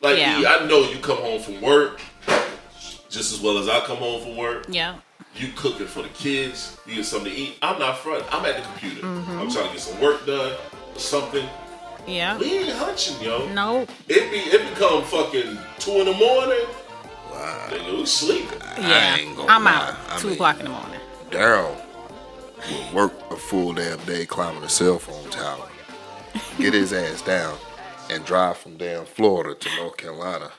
Like 0.00 0.18
Yeah. 0.18 0.42
I 0.60 0.66
know 0.66 0.80
you 0.88 0.98
come 1.00 1.18
home 1.18 1.40
from 1.40 1.60
work 1.60 2.00
just 3.08 3.32
as 3.32 3.40
well 3.40 3.58
as 3.58 3.68
I 3.68 3.80
come 3.80 3.98
home 3.98 4.22
from 4.22 4.36
work. 4.36 4.66
Yeah. 4.68 4.96
You 5.36 5.48
cooking 5.54 5.86
for 5.86 6.02
the 6.02 6.08
kids. 6.10 6.78
You 6.86 6.96
get 6.96 7.04
something 7.04 7.30
to 7.30 7.36
eat. 7.38 7.58
I'm 7.62 7.78
not 7.78 7.98
front. 7.98 8.24
I'm 8.32 8.44
at 8.46 8.56
the 8.56 8.62
computer. 8.62 9.02
Mm-hmm. 9.06 9.38
I'm 9.38 9.50
trying 9.50 9.66
to 9.66 9.72
get 9.72 9.80
some 9.80 10.00
work 10.00 10.24
done 10.26 10.52
or 10.94 10.98
something. 10.98 11.46
Yeah. 12.06 12.38
We 12.38 12.58
ain't 12.58 12.70
hunching, 12.76 13.20
yo. 13.20 13.48
No. 13.52 13.82
It 14.08 14.30
be 14.30 14.38
it 14.38 14.74
become 14.74 15.02
fucking 15.04 15.58
two 15.78 15.92
in 15.92 16.06
the 16.06 16.12
morning. 16.14 16.66
Wow. 17.30 17.68
Nigga, 17.70 17.98
we 17.98 18.06
sleeping. 18.06 18.58
Yeah. 18.78 19.16
ain't 19.16 19.36
gonna 19.36 19.48
I'm 19.52 19.64
lie. 19.64 19.72
out. 19.90 19.94
I 20.10 20.18
Two 20.18 20.28
mean- 20.28 20.36
o'clock 20.36 20.58
in 20.60 20.64
the 20.66 20.70
morning. 20.70 21.00
Daryl 21.30 21.76
will 22.70 22.94
work 22.94 23.12
a 23.30 23.36
full 23.36 23.72
damn 23.74 23.98
day 24.04 24.24
climbing 24.24 24.62
a 24.62 24.68
cell 24.68 24.98
phone 24.98 25.28
tower, 25.30 25.68
get 26.58 26.72
his 26.72 26.92
ass 26.94 27.20
down, 27.22 27.58
and 28.08 28.24
drive 28.24 28.56
from 28.56 28.76
damn 28.78 29.04
Florida 29.04 29.54
to 29.54 29.76
North 29.76 29.96
Carolina 29.98 30.50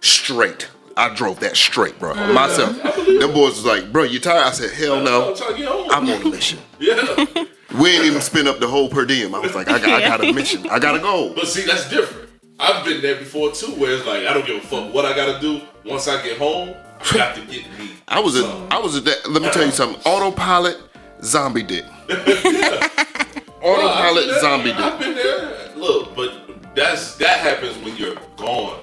straight. 0.00 0.68
I 0.96 1.14
drove 1.14 1.40
that 1.40 1.56
straight, 1.56 1.98
bro. 1.98 2.14
Myself. 2.32 2.76
Them 2.82 3.32
boys 3.32 3.56
was 3.56 3.64
like, 3.64 3.92
bro, 3.92 4.02
you 4.04 4.20
tired? 4.20 4.44
I 4.46 4.50
said, 4.52 4.70
hell 4.72 5.00
no. 5.00 5.34
trying 5.34 5.52
to 5.52 5.58
get 5.58 5.68
home. 5.68 5.88
I'm 5.90 6.08
on 6.08 6.26
a 6.26 6.30
mission. 6.30 6.58
yeah. 6.78 7.44
We 7.78 7.90
ain't 7.90 8.04
even 8.04 8.20
spend 8.20 8.48
up 8.48 8.58
the 8.58 8.66
whole 8.66 8.88
per 8.88 9.04
diem. 9.06 9.34
I 9.34 9.38
was 9.38 9.54
like, 9.54 9.68
I 9.68 9.78
got, 9.78 9.88
I 9.90 10.00
got 10.00 10.24
a 10.24 10.32
mission. 10.32 10.68
I 10.68 10.78
gotta 10.80 10.98
go. 10.98 11.32
But 11.34 11.46
see, 11.46 11.62
that's 11.62 11.88
different. 11.88 12.28
I've 12.58 12.84
been 12.84 13.00
there 13.00 13.16
before 13.16 13.52
too, 13.52 13.70
where 13.72 13.94
it's 13.96 14.06
like 14.06 14.26
I 14.26 14.34
don't 14.34 14.44
give 14.44 14.56
a 14.56 14.66
fuck 14.66 14.92
what 14.92 15.04
I 15.04 15.14
gotta 15.14 15.40
do. 15.40 15.62
Once 15.84 16.08
I 16.08 16.20
get 16.22 16.36
home, 16.36 16.74
I 17.00 17.16
got 17.16 17.34
to 17.36 17.40
get 17.42 17.66
me. 17.78 17.92
I 18.08 18.20
was 18.20 18.34
a, 18.34 18.42
some. 18.42 18.66
I 18.70 18.78
was 18.78 18.96
a, 18.96 19.00
that. 19.02 19.30
Let 19.30 19.40
me 19.42 19.50
tell 19.50 19.64
you 19.64 19.70
something. 19.70 20.00
Autopilot, 20.04 20.78
zombie 21.22 21.62
dick. 21.62 21.84
Well, 23.62 23.74
I've 23.74 23.84
Autopilot, 23.84 24.26
there. 24.26 24.40
zombie 24.40 24.72
I've 24.72 24.98
been 24.98 25.14
there. 25.14 25.72
Look, 25.76 26.16
but 26.16 26.74
that's 26.74 27.16
that 27.16 27.40
happens 27.40 27.76
when 27.84 27.94
you're 27.96 28.16
gone. 28.38 28.80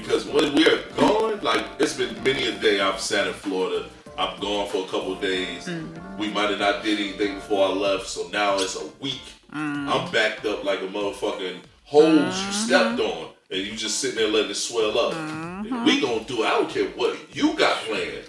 Because 0.00 0.26
when 0.26 0.54
we're 0.54 0.82
gone, 0.96 1.40
like 1.40 1.64
it's 1.78 1.94
been 1.96 2.22
many 2.22 2.48
a 2.48 2.52
day 2.58 2.80
I've 2.80 3.00
sat 3.00 3.26
in 3.26 3.32
Florida. 3.34 3.88
I'm 4.16 4.38
gone 4.40 4.68
for 4.68 4.84
a 4.84 4.88
couple 4.88 5.12
of 5.12 5.20
days. 5.20 5.66
Mm. 5.66 6.18
We 6.18 6.28
might 6.30 6.50
have 6.50 6.58
not 6.58 6.82
did 6.82 6.98
anything 6.98 7.36
before 7.36 7.68
I 7.68 7.72
left, 7.72 8.06
so 8.08 8.28
now 8.28 8.56
it's 8.56 8.74
a 8.76 8.84
week. 9.00 9.22
Mm. 9.52 9.88
I'm 9.88 10.10
backed 10.12 10.44
up 10.44 10.64
like 10.64 10.80
a 10.80 10.86
motherfucking 10.86 11.58
hose 11.84 12.14
you 12.14 12.20
mm-hmm. 12.20 12.50
stepped 12.52 13.00
on, 13.00 13.28
and 13.50 13.60
you 13.60 13.76
just 13.76 13.98
sitting 14.00 14.16
there 14.16 14.28
letting 14.28 14.50
it 14.50 14.54
swell 14.54 14.98
up. 14.98 15.14
Mm-hmm. 15.14 15.84
We 15.84 16.00
gonna 16.00 16.24
do. 16.24 16.42
it. 16.42 16.46
I 16.46 16.50
don't 16.50 16.70
care 16.70 16.88
what 16.90 17.16
you 17.34 17.54
got 17.56 17.76
planned, 17.84 18.24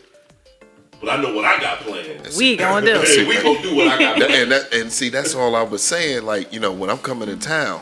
but 0.99 1.09
I 1.09 1.21
know 1.21 1.33
what 1.33 1.45
I 1.45 1.59
got 1.59 1.79
planned. 1.79 2.27
We 2.37 2.55
gonna 2.55 2.85
do. 2.85 2.99
Hey, 3.05 3.27
we 3.27 3.35
gonna 3.41 3.61
do 3.61 3.75
what 3.75 3.87
I 3.87 3.97
got 3.99 4.15
planned. 4.17 4.33
and 4.33 4.51
that, 4.51 4.73
and 4.73 4.91
see, 4.91 5.09
that's 5.09 5.33
all 5.35 5.55
I 5.55 5.63
was 5.63 5.83
saying. 5.83 6.23
Like, 6.23 6.53
you 6.53 6.59
know, 6.59 6.71
when 6.71 6.89
I'm 6.89 6.99
coming 6.99 7.27
to 7.27 7.35
town, 7.35 7.81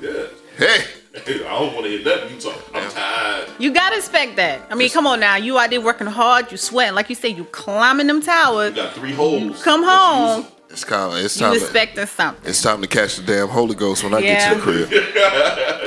Yeah. 0.00 0.26
hey, 0.56 0.84
I 1.26 1.58
don't 1.58 1.74
want 1.74 1.84
to 1.86 1.90
hear 1.90 2.04
nothing 2.04 2.34
you 2.34 2.40
talk. 2.40 2.58
I'm 2.74 2.90
tired. 2.90 3.48
You 3.58 3.72
gotta 3.72 3.96
expect 3.96 4.36
that. 4.36 4.60
I 4.70 4.74
mean, 4.74 4.90
come 4.90 5.06
on 5.06 5.20
now. 5.20 5.36
You 5.36 5.58
out 5.58 5.70
there 5.70 5.80
working 5.80 6.06
hard. 6.06 6.50
You 6.50 6.56
sweating, 6.58 6.94
like 6.94 7.08
you 7.08 7.14
say. 7.14 7.28
You 7.28 7.44
climbing 7.44 8.06
them 8.06 8.20
towers. 8.22 8.70
You 8.76 8.82
got 8.82 8.94
three 8.94 9.12
holes. 9.12 9.62
Come 9.62 9.82
home. 9.84 10.46
it's 10.70 10.84
kind 10.84 11.12
of, 11.12 11.18
it's 11.24 11.36
You 11.36 11.46
time. 11.46 11.54
To, 11.56 11.60
expecting 11.62 12.06
something. 12.06 12.48
it's 12.48 12.62
time 12.62 12.80
to 12.82 12.86
catch 12.88 13.16
the 13.16 13.22
damn 13.22 13.48
Holy 13.48 13.74
Ghost 13.74 14.04
when 14.04 14.14
I 14.14 14.18
Yeah. 14.18 14.34
get 14.34 14.48
to 14.50 14.54
the 14.56 14.60
crib. 14.62 14.90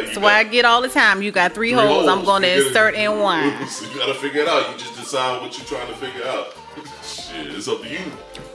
That's 0.05 0.17
why 0.17 0.33
I 0.39 0.43
get 0.43 0.65
all 0.65 0.81
the 0.81 0.89
time. 0.89 1.21
You 1.21 1.31
got 1.31 1.53
three, 1.53 1.69
Three 1.71 1.77
holes. 1.79 2.07
I'm 2.07 2.25
gonna 2.25 2.47
gotta- 2.47 2.67
insert 2.67 2.95
in 2.95 3.19
one. 3.19 3.67
So 3.67 3.85
you 3.91 3.97
gotta 3.99 4.15
figure 4.15 4.41
it 4.41 4.47
out. 4.47 4.71
You 4.71 4.77
just 4.77 4.95
decide 4.97 5.41
what 5.41 5.57
you're 5.57 5.67
trying 5.67 5.87
to 5.87 5.95
figure 5.95 6.25
out. 6.27 6.55
Shit, 7.03 7.47
it's 7.55 7.67
up 7.67 7.81
to 7.81 7.87
you. 7.89 7.99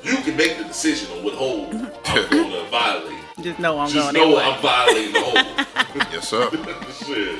You 0.02 0.16
can 0.18 0.36
make 0.36 0.58
the 0.58 0.64
decision 0.64 1.10
on 1.16 1.24
what 1.24 1.34
hole 1.34 1.68
I'm 1.72 2.28
gonna 2.30 2.64
violate. 2.70 3.15
Just 3.40 3.58
know 3.58 3.78
I'm 3.78 3.88
Just 3.90 4.12
going 4.14 4.30
know 4.30 4.34
one. 4.36 4.44
I'm 4.44 4.62
violating 4.62 5.12
the 5.12 5.20
hole. 5.20 5.34
yes, 6.12 6.28
sir. 6.28 6.50
Shit. 7.04 7.38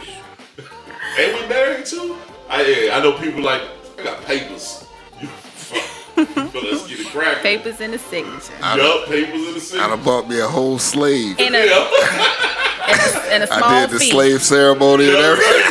And 1.18 1.40
we 1.40 1.49
married 1.49 1.86
too? 1.86 2.16
I 2.51 2.90
I 2.92 3.01
know 3.03 3.12
people 3.18 3.42
like 3.42 3.62
I 3.99 4.03
got 4.05 4.22
papers. 4.24 4.86
You 5.20 5.26
fuck. 5.28 6.26
But 6.53 6.55
let's 6.55 6.86
get 6.86 7.01
it 7.01 7.07
cracking. 7.09 7.42
Papers 7.42 7.80
in 7.80 7.90
the 7.92 7.99
signature. 7.99 8.53
Yup, 8.61 9.07
papers 9.07 9.34
in 9.49 9.55
the 9.55 9.61
signature. 9.61 9.84
I 9.84 9.88
city. 9.88 9.97
done 9.97 10.05
bought 10.05 10.28
me 10.28 10.38
a 10.40 10.47
whole 10.47 10.78
slave. 10.78 11.36
And 11.40 11.55
a, 11.55 11.64
Yeah. 11.66 11.90
and 12.88 13.01
a, 13.01 13.32
and 13.32 13.42
a 13.44 13.47
small 13.47 13.64
I 13.64 13.80
did 13.86 13.90
the 13.90 13.99
fee. 13.99 14.11
slave 14.11 14.42
ceremony 14.42 15.09
and 15.09 15.16
everything. 15.16 15.65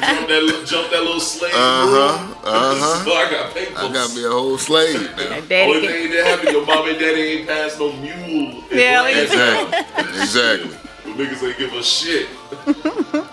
Right. 0.00 0.10
You 0.10 0.16
jump 0.16 0.28
that, 0.28 0.42
little- 0.42 0.64
jump 0.64 0.90
that 0.90 1.02
little 1.02 1.20
slave 1.20 1.52
Uh-huh, 1.54 2.34
uh-huh. 2.44 3.04
So 3.04 3.12
I 3.12 3.30
got 3.30 3.54
papers. 3.54 3.76
I 3.76 3.92
got 3.92 4.14
me 4.14 4.24
a 4.24 4.30
whole 4.30 4.58
slave 4.58 5.00
now. 5.16 5.40
Daddy 5.40 5.72
Only 5.74 5.86
thing 5.88 6.10
that 6.12 6.26
happened, 6.26 6.50
your 6.52 6.66
mom 6.66 6.88
and 6.88 6.98
daddy 6.98 7.20
ain't 7.22 7.48
passed 7.48 7.78
no 7.78 7.92
mule. 7.92 8.62
Yeah, 8.72 9.00
like- 9.02 9.16
Exactly. 9.16 9.78
Exactly. 10.20 10.76
The 11.04 11.10
niggas 11.24 11.48
ain't 11.48 11.58
give 11.58 11.72
a 11.72 11.82
shit. 11.82 12.28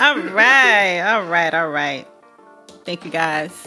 All 0.00 0.16
right, 0.16 1.00
all 1.00 1.24
right, 1.24 1.52
all 1.54 1.70
right. 1.70 2.06
Thank 2.84 3.04
you 3.04 3.10
guys. 3.10 3.66